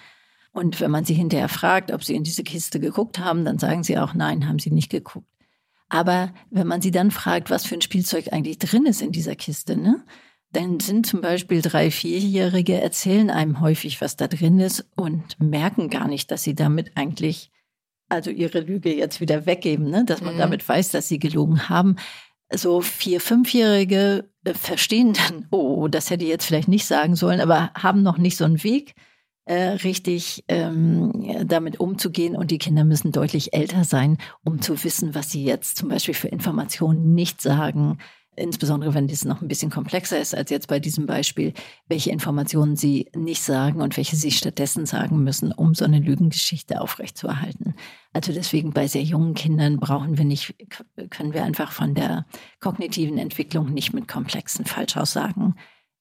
Und 0.52 0.80
wenn 0.80 0.92
man 0.92 1.06
sie 1.06 1.16
hinterher 1.16 1.50
fragt, 1.50 1.92
ob 1.92 2.04
sie 2.04 2.14
in 2.14 2.24
diese 2.24 2.44
Kiste 2.44 2.80
geguckt 2.80 3.18
haben, 3.18 3.46
dann 3.46 3.58
sagen 3.58 3.84
sie 3.84 3.98
auch, 3.98 4.14
nein, 4.14 4.48
haben 4.48 4.60
sie 4.60 4.70
nicht 4.70 4.92
geguckt. 4.92 5.28
Aber 5.90 6.34
wenn 6.50 6.68
man 6.68 6.82
sie 6.82 6.92
dann 6.92 7.12
fragt, 7.12 7.50
was 7.50 7.66
für 7.66 7.76
ein 7.76 7.82
Spielzeug 7.82 8.34
eigentlich 8.34 8.60
drin 8.60 8.86
ist 8.86 9.02
in 9.02 9.12
dieser 9.12 9.36
Kiste, 9.36 9.78
ne? 9.78 10.04
Dann 10.52 10.80
sind 10.80 11.06
zum 11.06 11.20
Beispiel 11.20 11.62
drei, 11.62 11.92
vierjährige 11.92 12.80
erzählen 12.80 13.30
einem 13.30 13.60
häufig, 13.60 14.00
was 14.00 14.16
da 14.16 14.28
drin 14.28 14.60
ist 14.60 14.88
und 14.96 15.38
merken 15.40 15.90
gar 15.90 16.08
nicht, 16.08 16.32
dass 16.32 16.44
sie 16.44 16.56
damit 16.56 16.92
eigentlich 16.96 17.52
also 18.08 18.30
ihre 18.30 18.62
Lüge 18.62 18.94
jetzt 18.94 19.20
wieder 19.20 19.46
weggeben, 19.46 19.90
ne? 19.90 20.06
dass 20.06 20.22
man 20.22 20.36
mhm. 20.36 20.40
damit 20.40 20.68
weiß, 20.68 20.92
dass 20.92 21.08
sie 21.08 21.20
gelogen 21.20 21.70
haben. 21.70 21.96
So 22.54 22.82
vier, 22.82 23.20
fünfjährige 23.20 24.30
äh, 24.44 24.54
verstehen 24.54 25.14
dann, 25.14 25.48
oh, 25.50 25.88
das 25.88 26.10
hätte 26.10 26.24
ich 26.24 26.30
jetzt 26.30 26.46
vielleicht 26.46 26.68
nicht 26.68 26.86
sagen 26.86 27.16
sollen, 27.16 27.42
aber 27.42 27.72
haben 27.74 28.04
noch 28.04 28.18
nicht 28.18 28.38
so 28.38 28.46
einen 28.46 28.64
Weg, 28.64 28.94
richtig 29.54 30.44
ähm, 30.48 31.12
damit 31.46 31.80
umzugehen. 31.80 32.36
Und 32.36 32.52
die 32.52 32.58
Kinder 32.58 32.84
müssen 32.84 33.12
deutlich 33.12 33.54
älter 33.54 33.84
sein, 33.84 34.18
um 34.44 34.62
zu 34.62 34.84
wissen, 34.84 35.16
was 35.16 35.32
sie 35.32 35.44
jetzt 35.44 35.78
zum 35.78 35.90
Beispiel 35.90 36.16
für 36.16 36.28
Informationen 36.30 37.14
nicht 37.14 37.42
sagen, 37.42 37.98
insbesondere 38.36 38.94
wenn 38.94 39.08
dies 39.08 39.26
noch 39.26 39.42
ein 39.42 39.48
bisschen 39.48 39.72
komplexer 39.72 40.20
ist 40.20 40.36
als 40.36 40.50
jetzt 40.50 40.68
bei 40.68 40.80
diesem 40.80 41.06
Beispiel, 41.06 41.54
welche 41.88 42.12
Informationen 42.12 42.76
sie 42.76 43.10
nicht 43.16 43.42
sagen 43.42 43.82
und 43.82 43.98
welche 43.98 44.16
sie 44.16 44.32
stattdessen 44.32 44.86
sagen 44.86 45.24
müssen, 45.24 45.52
um 45.52 45.74
so 45.74 45.86
eine 45.86 46.00
Lügengeschichte 46.00 46.82
aufrechtzuerhalten. 46.82 47.76
Also 48.14 48.34
deswegen 48.34 48.74
bei 48.74 48.88
sehr 48.88 49.04
jungen 49.04 49.34
Kindern 49.34 49.80
brauchen 49.80 50.18
wir 50.18 50.26
nicht, 50.26 50.56
können 51.10 51.34
wir 51.34 51.44
einfach 51.44 51.72
von 51.72 51.94
der 51.94 52.26
kognitiven 52.60 53.18
Entwicklung 53.18 53.74
nicht 53.74 53.94
mit 53.94 54.08
komplexen 54.08 54.66
Falschaussagen 54.66 55.56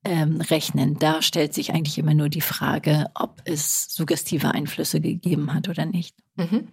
ähm, 0.04 0.40
rechnen. 0.40 0.98
Da 0.98 1.22
stellt 1.22 1.54
sich 1.54 1.72
eigentlich 1.72 1.98
immer 1.98 2.14
nur 2.14 2.28
die 2.28 2.40
Frage, 2.40 3.10
ob 3.14 3.40
es 3.44 3.86
suggestive 3.88 4.50
Einflüsse 4.52 5.00
gegeben 5.00 5.54
hat 5.54 5.68
oder 5.68 5.86
nicht. 5.86 6.14
Mhm. 6.36 6.68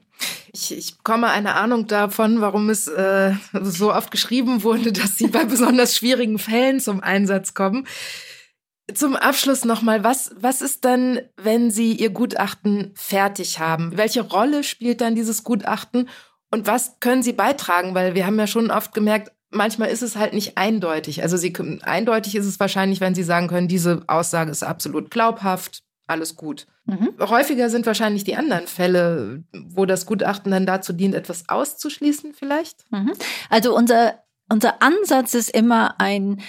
Ich, 0.54 0.78
ich 0.78 0.98
bekomme 0.98 1.30
eine 1.30 1.56
Ahnung 1.56 1.88
davon, 1.88 2.42
warum 2.42 2.70
es 2.70 2.88
äh, 2.88 3.34
so 3.62 3.94
oft 3.94 4.12
geschrieben 4.12 4.64
wurde, 4.64 4.92
dass 4.94 5.18
sie 5.18 5.28
bei 5.28 5.46
besonders 5.46 5.96
schwierigen 5.96 6.40
Fällen 6.40 6.80
zum 6.80 7.02
Einsatz 7.02 7.54
kommen. 7.54 7.88
Zum 8.94 9.16
Abschluss 9.16 9.64
nochmal, 9.64 10.04
was, 10.04 10.32
was 10.36 10.62
ist 10.62 10.84
dann, 10.84 11.22
wenn 11.38 11.72
Sie 11.72 11.94
Ihr 11.94 12.10
Gutachten 12.10 12.92
fertig 12.96 13.60
haben? 13.60 13.96
Welche 13.96 14.22
Rolle 14.22 14.64
spielt 14.66 15.00
dann 15.00 15.16
dieses 15.16 15.46
Gutachten 15.46 16.10
und 16.52 16.68
was 16.68 17.00
können 17.00 17.24
Sie 17.24 17.32
beitragen? 17.32 17.96
Weil 17.96 18.16
wir 18.16 18.26
haben 18.26 18.38
ja 18.38 18.48
schon 18.48 18.70
oft 18.70 18.94
gemerkt, 18.94 19.32
manchmal 19.52 19.90
ist 19.90 20.02
es 20.02 20.16
halt 20.16 20.34
nicht 20.34 20.58
eindeutig. 20.58 21.22
Also 21.22 21.38
Sie, 21.38 21.54
eindeutig 21.84 22.36
ist 22.36 22.46
es 22.46 22.60
wahrscheinlich, 22.60 23.02
wenn 23.02 23.16
Sie 23.16 23.24
sagen 23.24 23.48
können, 23.48 23.68
diese 23.68 24.04
Aussage 24.08 24.52
ist 24.52 24.64
absolut 24.64 25.12
glaubhaft, 25.12 25.84
alles 26.08 26.36
gut. 26.36 26.68
Mhm. 26.86 27.14
Häufiger 27.20 27.70
sind 27.70 27.86
wahrscheinlich 27.86 28.24
die 28.24 28.36
anderen 28.36 28.68
Fälle, 28.68 29.44
wo 29.54 29.86
das 29.86 30.06
Gutachten 30.06 30.52
dann 30.52 30.66
dazu 30.66 30.94
dient, 30.94 31.16
etwas 31.16 31.48
auszuschließen 31.48 32.34
vielleicht. 32.34 32.86
Mhm. 32.92 33.14
Also 33.50 33.76
unser, 33.76 34.24
unser 34.50 34.82
Ansatz 34.82 35.34
ist 35.34 35.50
immer 35.50 36.00
ein, 36.00 36.42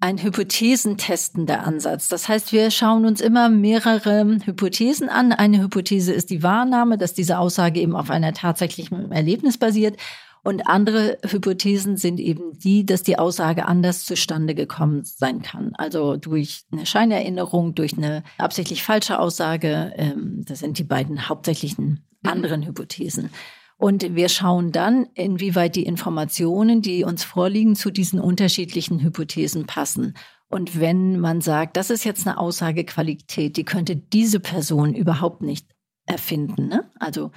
ein 0.00 0.22
hypothesentestender 0.22 1.64
Ansatz. 1.64 2.08
Das 2.08 2.28
heißt, 2.28 2.52
wir 2.52 2.70
schauen 2.70 3.06
uns 3.06 3.20
immer 3.20 3.48
mehrere 3.48 4.24
Hypothesen 4.44 5.08
an. 5.08 5.32
Eine 5.32 5.62
Hypothese 5.62 6.12
ist 6.12 6.30
die 6.30 6.42
Wahrnahme, 6.42 6.98
dass 6.98 7.14
diese 7.14 7.38
Aussage 7.38 7.80
eben 7.80 7.96
auf 7.96 8.10
einer 8.10 8.32
tatsächlichen 8.32 9.12
Erlebnis 9.12 9.58
basiert. 9.58 9.96
Und 10.44 10.66
andere 10.66 11.18
Hypothesen 11.24 11.96
sind 11.96 12.18
eben 12.18 12.58
die, 12.58 12.84
dass 12.84 13.04
die 13.04 13.18
Aussage 13.18 13.66
anders 13.66 14.04
zustande 14.04 14.54
gekommen 14.56 15.04
sein 15.04 15.42
kann. 15.42 15.72
Also 15.76 16.16
durch 16.16 16.64
eine 16.72 16.84
Scheinerinnerung, 16.84 17.76
durch 17.76 17.96
eine 17.96 18.24
absichtlich 18.38 18.82
falsche 18.82 19.20
Aussage. 19.20 19.92
Ähm, 19.96 20.42
das 20.44 20.58
sind 20.58 20.78
die 20.78 20.84
beiden 20.84 21.28
hauptsächlichen 21.28 22.04
anderen 22.24 22.66
Hypothesen. 22.66 23.30
Und 23.76 24.14
wir 24.14 24.28
schauen 24.28 24.72
dann, 24.72 25.06
inwieweit 25.14 25.76
die 25.76 25.84
Informationen, 25.84 26.82
die 26.82 27.04
uns 27.04 27.24
vorliegen, 27.24 27.74
zu 27.74 27.90
diesen 27.90 28.20
unterschiedlichen 28.20 29.00
Hypothesen 29.02 29.66
passen. 29.66 30.14
Und 30.48 30.78
wenn 30.78 31.18
man 31.18 31.40
sagt, 31.40 31.76
das 31.76 31.90
ist 31.90 32.04
jetzt 32.04 32.26
eine 32.26 32.38
Aussagequalität, 32.38 33.56
die 33.56 33.64
könnte 33.64 33.96
diese 33.96 34.38
Person 34.38 34.94
überhaupt 34.94 35.42
nicht 35.42 35.66
erfinden. 36.06 36.68
Ne? 36.68 36.90
Also 36.98 37.30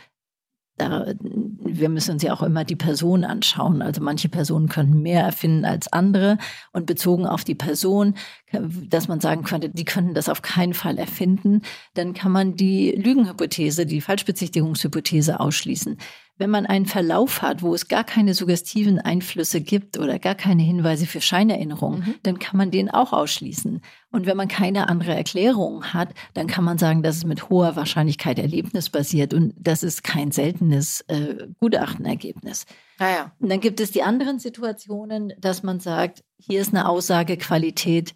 da, 0.77 1.13
wir 1.21 1.89
müssen 1.89 2.11
uns 2.11 2.23
ja 2.23 2.33
auch 2.33 2.43
immer 2.43 2.65
die 2.65 2.75
Person 2.75 3.23
anschauen. 3.23 3.81
Also 3.81 4.01
manche 4.01 4.27
Personen 4.27 4.67
könnten 4.67 5.01
mehr 5.01 5.23
erfinden 5.23 5.63
als 5.63 5.91
andere. 5.91 6.37
Und 6.73 6.85
bezogen 6.85 7.25
auf 7.25 7.43
die 7.43 7.55
Person, 7.55 8.15
dass 8.51 9.07
man 9.07 9.21
sagen 9.21 9.43
könnte, 9.43 9.69
die 9.69 9.85
können 9.85 10.13
das 10.13 10.29
auf 10.29 10.41
keinen 10.41 10.73
Fall 10.73 10.97
erfinden, 10.97 11.61
dann 11.93 12.13
kann 12.13 12.31
man 12.31 12.55
die 12.55 12.91
Lügenhypothese, 12.91 13.85
die 13.85 14.01
Falschbezichtigungshypothese 14.01 15.39
ausschließen. 15.39 15.97
Wenn 16.37 16.49
man 16.49 16.65
einen 16.65 16.85
Verlauf 16.85 17.41
hat, 17.41 17.61
wo 17.61 17.73
es 17.73 17.87
gar 17.87 18.03
keine 18.03 18.33
suggestiven 18.33 18.99
Einflüsse 18.99 19.61
gibt 19.61 19.97
oder 19.97 20.19
gar 20.19 20.35
keine 20.35 20.63
Hinweise 20.63 21.05
für 21.05 21.21
Scheinerinnerungen, 21.21 22.01
mhm. 22.01 22.15
dann 22.23 22.39
kann 22.39 22.57
man 22.57 22.71
den 22.71 22.89
auch 22.89 23.13
ausschließen. 23.13 23.81
Und 24.11 24.25
wenn 24.25 24.35
man 24.35 24.49
keine 24.49 24.89
andere 24.89 25.15
Erklärung 25.15 25.93
hat, 25.93 26.13
dann 26.33 26.47
kann 26.47 26.65
man 26.65 26.77
sagen, 26.77 27.03
dass 27.03 27.17
es 27.17 27.25
mit 27.25 27.49
hoher 27.49 27.75
Wahrscheinlichkeit 27.75 28.37
erlebnisbasiert 28.37 29.33
und 29.33 29.53
das 29.57 29.83
ist 29.83 30.03
kein 30.03 30.31
seltenes 30.31 31.01
äh, 31.07 31.47
Gutachtenergebnis. 31.59 32.65
Ah 32.99 33.09
ja. 33.09 33.31
Und 33.39 33.49
dann 33.49 33.61
gibt 33.61 33.79
es 33.79 33.91
die 33.91 34.03
anderen 34.03 34.39
Situationen, 34.39 35.33
dass 35.39 35.63
man 35.63 35.79
sagt, 35.79 36.23
hier 36.37 36.59
ist 36.59 36.73
eine 36.73 36.87
Aussagequalität, 36.87 38.13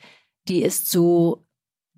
die 0.47 0.61
ist 0.61 0.89
so 0.89 1.45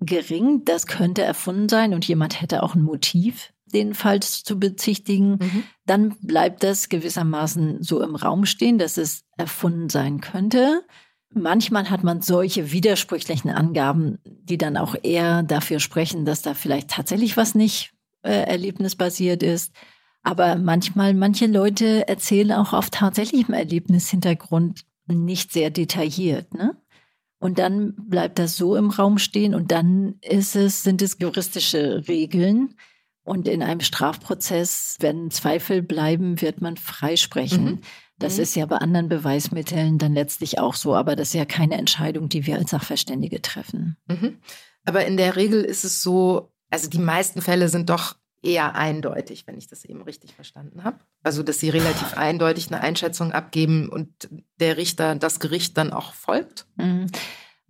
gering, 0.00 0.64
das 0.64 0.86
könnte 0.86 1.22
erfunden 1.22 1.68
sein 1.68 1.94
und 1.94 2.06
jemand 2.06 2.40
hätte 2.40 2.62
auch 2.62 2.74
ein 2.74 2.82
Motiv 2.82 3.52
den 3.72 3.94
falsch 3.94 4.44
zu 4.44 4.58
bezichtigen, 4.58 5.32
mhm. 5.32 5.64
dann 5.86 6.16
bleibt 6.20 6.62
das 6.62 6.88
gewissermaßen 6.88 7.82
so 7.82 8.02
im 8.02 8.14
Raum 8.14 8.44
stehen, 8.46 8.78
dass 8.78 8.96
es 8.96 9.24
erfunden 9.36 9.88
sein 9.88 10.20
könnte. 10.20 10.82
Manchmal 11.34 11.88
hat 11.88 12.04
man 12.04 12.20
solche 12.20 12.72
widersprüchlichen 12.72 13.50
Angaben, 13.50 14.18
die 14.24 14.58
dann 14.58 14.76
auch 14.76 14.94
eher 15.02 15.42
dafür 15.42 15.80
sprechen, 15.80 16.24
dass 16.24 16.42
da 16.42 16.54
vielleicht 16.54 16.90
tatsächlich 16.90 17.36
was 17.36 17.54
nicht 17.54 17.92
äh, 18.22 18.42
erlebnisbasiert 18.44 19.42
ist. 19.42 19.72
Aber 20.22 20.56
manchmal, 20.56 21.14
manche 21.14 21.46
Leute 21.46 22.06
erzählen 22.06 22.52
auch 22.52 22.72
auf 22.72 22.90
tatsächlichem 22.90 23.54
Erlebnishintergrund 23.54 24.84
nicht 25.08 25.52
sehr 25.52 25.70
detailliert, 25.70 26.54
ne? 26.54 26.76
Und 27.38 27.58
dann 27.58 27.94
bleibt 27.96 28.38
das 28.38 28.56
so 28.56 28.76
im 28.76 28.90
Raum 28.90 29.18
stehen 29.18 29.56
und 29.56 29.72
dann 29.72 30.14
ist 30.20 30.54
es, 30.54 30.84
sind 30.84 31.02
es 31.02 31.16
juristische 31.18 32.06
Regeln, 32.06 32.76
und 33.24 33.46
in 33.46 33.62
einem 33.62 33.80
Strafprozess, 33.80 34.96
wenn 35.00 35.30
Zweifel 35.30 35.82
bleiben, 35.82 36.40
wird 36.40 36.60
man 36.60 36.76
freisprechen. 36.76 37.64
Mhm. 37.64 37.80
Das 38.18 38.36
mhm. 38.36 38.42
ist 38.42 38.56
ja 38.56 38.66
bei 38.66 38.76
anderen 38.76 39.08
Beweismitteln 39.08 39.98
dann 39.98 40.14
letztlich 40.14 40.58
auch 40.58 40.74
so, 40.74 40.94
aber 40.94 41.16
das 41.16 41.28
ist 41.28 41.34
ja 41.34 41.44
keine 41.44 41.76
Entscheidung, 41.76 42.28
die 42.28 42.46
wir 42.46 42.56
als 42.56 42.70
Sachverständige 42.70 43.40
treffen. 43.42 43.96
Mhm. 44.06 44.38
Aber 44.84 45.06
in 45.06 45.16
der 45.16 45.36
Regel 45.36 45.62
ist 45.62 45.84
es 45.84 46.02
so, 46.02 46.52
also 46.70 46.88
die 46.88 46.98
meisten 46.98 47.42
Fälle 47.42 47.68
sind 47.68 47.90
doch 47.90 48.16
eher 48.42 48.74
eindeutig, 48.74 49.46
wenn 49.46 49.56
ich 49.56 49.68
das 49.68 49.84
eben 49.84 50.02
richtig 50.02 50.34
verstanden 50.34 50.82
habe. 50.82 50.98
Also, 51.22 51.44
dass 51.44 51.60
sie 51.60 51.70
relativ 51.70 52.14
eindeutig 52.16 52.68
eine 52.68 52.80
Einschätzung 52.80 53.32
abgeben 53.32 53.88
und 53.88 54.28
der 54.58 54.76
Richter, 54.76 55.14
das 55.14 55.38
Gericht 55.38 55.78
dann 55.78 55.92
auch 55.92 56.12
folgt. 56.14 56.66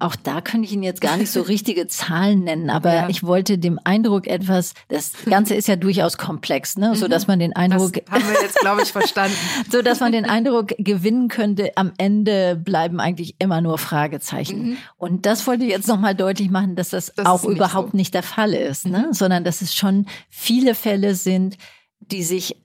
Mhm. 0.03 0.07
Auch 0.07 0.17
da 0.17 0.41
könnte 0.41 0.67
ich 0.67 0.73
Ihnen 0.73 0.83
jetzt 0.83 1.01
gar 1.01 1.17
nicht 1.17 1.31
so 1.31 1.43
richtige 1.43 1.87
Zahlen 1.87 2.45
nennen, 2.45 2.71
aber 2.71 2.95
ja. 2.95 3.09
ich 3.09 3.23
wollte 3.23 3.59
dem 3.59 3.79
Eindruck 3.85 4.27
etwas, 4.27 4.75
das 4.89 5.13
Ganze 5.25 5.55
ist 5.55 5.69
ja 5.69 5.77
durchaus 5.77 6.19
komplex, 6.19 6.77
ne, 6.77 6.95
so 6.95 7.09
dass 7.09 7.27
man 7.27 7.39
den 7.39 7.55
Eindruck 7.55 7.93
das 7.93 8.11
haben 8.11 8.25
wir 8.29 8.43
jetzt 8.43 8.59
glaube 8.59 8.83
ich 8.83 8.93
verstanden, 8.93 9.37
so 9.71 9.83
dass 9.83 10.01
man 10.01 10.13
den 10.13 10.25
Eindruck 10.25 10.69
gewinnen 10.79 11.29
könnte, 11.29 11.73
am 11.77 11.93
Ende 11.99 12.57
bleiben 12.57 13.01
eigentlich 13.01 13.37
immer 13.39 13.61
nur 13.61 13.79
Fragezeichen. 13.79 14.71
Mhm. 14.71 14.77
Und 14.97 15.27
das 15.27 15.47
wollte 15.47 15.65
ich 15.65 15.71
jetzt 15.71 15.89
nochmal 15.89 16.15
deutlich 16.15 16.51
machen, 16.51 16.77
dass 16.77 16.91
das, 16.91 17.13
das 17.15 17.27
auch 17.27 17.43
nicht 17.43 17.57
überhaupt 17.57 17.93
so. 17.93 17.97
nicht 17.97 18.15
der 18.15 18.23
Fall 18.23 18.55
ist, 18.55 18.87
ne, 18.87 19.07
mhm. 19.09 19.13
sondern 19.13 19.45
dass 19.45 19.63
es 19.63 19.75
schon 19.75 20.07
viele 20.29 20.75
Fälle 20.75 21.15
sind, 21.15 21.57
die 22.01 22.23
sich 22.23 22.57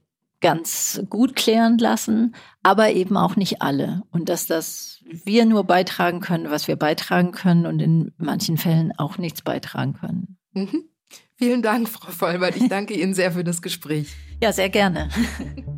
ganz 0.41 1.01
gut 1.09 1.35
klären 1.35 1.77
lassen, 1.77 2.35
aber 2.63 2.91
eben 2.91 3.17
auch 3.17 3.35
nicht 3.35 3.61
alle. 3.61 4.03
Und 4.11 4.29
dass 4.29 4.45
das 4.45 4.96
wir 5.23 5.45
nur 5.45 5.63
beitragen 5.63 6.19
können, 6.19 6.49
was 6.49 6.67
wir 6.67 6.75
beitragen 6.75 7.31
können 7.31 7.65
und 7.65 7.79
in 7.81 8.11
manchen 8.17 8.57
Fällen 8.57 8.91
auch 8.97 9.17
nichts 9.17 9.41
beitragen 9.41 9.93
können. 9.93 10.37
Mhm. 10.53 10.83
Vielen 11.35 11.61
Dank, 11.61 11.87
Frau 11.87 12.11
Vollbert. 12.11 12.55
Ich 12.55 12.67
danke 12.67 12.95
Ihnen 12.95 13.13
sehr 13.13 13.31
für 13.31 13.43
das 13.43 13.61
Gespräch. 13.61 14.15
Ja, 14.41 14.51
sehr 14.51 14.69
gerne. 14.69 15.09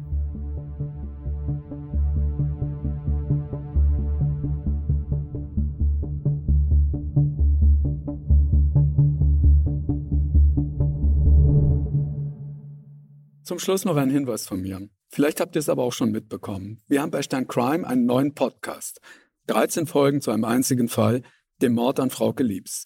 Zum 13.50 13.58
Schluss 13.58 13.84
noch 13.84 13.96
ein 13.96 14.12
Hinweis 14.12 14.46
von 14.46 14.62
mir. 14.62 14.88
Vielleicht 15.08 15.40
habt 15.42 15.56
ihr 15.56 15.60
es 15.60 15.70
aber 15.70 15.82
auch 15.82 15.92
schon 15.92 16.12
mitbekommen. 16.12 16.84
Wir 16.88 17.02
haben 17.02 17.10
bei 17.10 17.24
Stern 17.24 17.48
Crime 17.48 17.84
einen 17.84 18.06
neuen 18.06 18.36
Podcast. 18.36 19.02
13 19.48 19.88
Folgen 19.88 20.22
zu 20.22 20.30
einem 20.30 20.44
einzigen 20.44 20.88
Fall, 20.88 21.24
dem 21.60 21.74
Mord 21.74 22.00
an 22.00 22.12
Frauke 22.12 22.44
Liebs. 22.44 22.86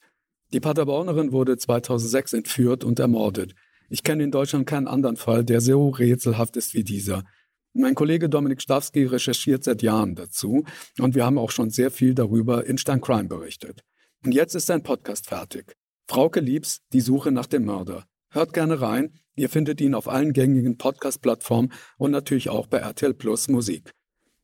Die 0.54 0.62
Paderbornerin 0.62 1.34
wurde 1.34 1.58
2006 1.58 2.32
entführt 2.32 2.86
und 2.86 3.02
ermordet. 3.02 3.56
Ich 3.90 4.04
kenne 4.04 4.24
in 4.24 4.32
Deutschland 4.32 4.66
keinen 4.66 4.88
anderen 4.88 5.18
Fall, 5.18 5.44
der 5.44 5.60
so 5.60 5.90
rätselhaft 5.90 6.56
ist 6.56 6.74
wie 6.74 6.86
dieser. 6.86 7.26
Mein 7.74 7.94
Kollege 7.94 8.30
Dominik 8.30 8.62
Stawski 8.62 9.04
recherchiert 9.04 9.66
seit 9.66 9.82
Jahren 9.82 10.16
dazu 10.16 10.64
und 10.98 11.14
wir 11.14 11.26
haben 11.26 11.40
auch 11.40 11.52
schon 11.52 11.72
sehr 11.72 11.92
viel 11.92 12.16
darüber 12.16 12.66
in 12.66 12.78
Stern 12.78 13.02
Crime 13.02 13.26
berichtet. 13.28 13.84
Und 14.24 14.34
jetzt 14.34 14.56
ist 14.56 14.68
sein 14.68 14.82
Podcast 14.82 15.28
fertig. 15.28 15.76
Frauke 16.08 16.40
Liebs, 16.40 16.80
die 16.94 17.02
Suche 17.02 17.34
nach 17.34 17.48
dem 17.48 17.66
Mörder. 17.66 18.06
Hört 18.30 18.54
gerne 18.54 18.80
rein 18.80 19.12
Ihr 19.36 19.50
findet 19.50 19.82
ihn 19.82 19.96
auf 19.96 20.08
allen 20.08 20.34
gängigen 20.34 20.78
Podcast-Plattformen 20.78 21.72
und 21.98 22.12
natürlich 22.12 22.50
auch 22.50 22.68
bei 22.68 22.78
RTL 22.78 23.14
Plus 23.14 23.48
Musik. 23.48 23.92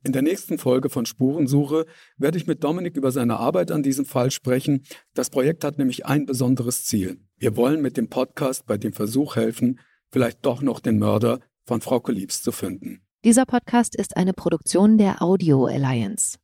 In 0.02 0.12
der 0.12 0.22
nächsten 0.22 0.56
Folge 0.56 0.88
von 0.88 1.04
Spurensuche 1.04 1.84
werde 2.16 2.38
ich 2.38 2.46
mit 2.46 2.64
Dominik 2.64 2.96
über 2.96 3.12
seine 3.12 3.38
Arbeit 3.38 3.70
an 3.70 3.82
diesem 3.82 4.06
Fall 4.06 4.30
sprechen. 4.30 4.84
Das 5.14 5.28
Projekt 5.28 5.62
hat 5.62 5.76
nämlich 5.76 6.06
ein 6.06 6.24
besonderes 6.24 6.84
Ziel. 6.84 7.20
Wir 7.36 7.54
wollen 7.56 7.82
mit 7.82 7.96
dem 7.98 8.08
Podcast 8.08 8.64
bei 8.66 8.78
dem 8.78 8.94
Versuch 8.94 9.36
helfen, 9.36 9.78
vielleicht 10.10 10.44
doch 10.46 10.62
noch 10.62 10.80
den 10.80 10.98
Mörder 10.98 11.40
von 11.66 11.82
Frau 11.82 12.02
Liebs 12.08 12.42
zu 12.42 12.50
finden. 12.50 13.02
Dieser 13.24 13.44
Podcast 13.44 13.94
ist 13.94 14.16
eine 14.16 14.32
Produktion 14.32 14.96
der 14.96 15.20
Audio 15.20 15.66
Alliance. 15.66 16.38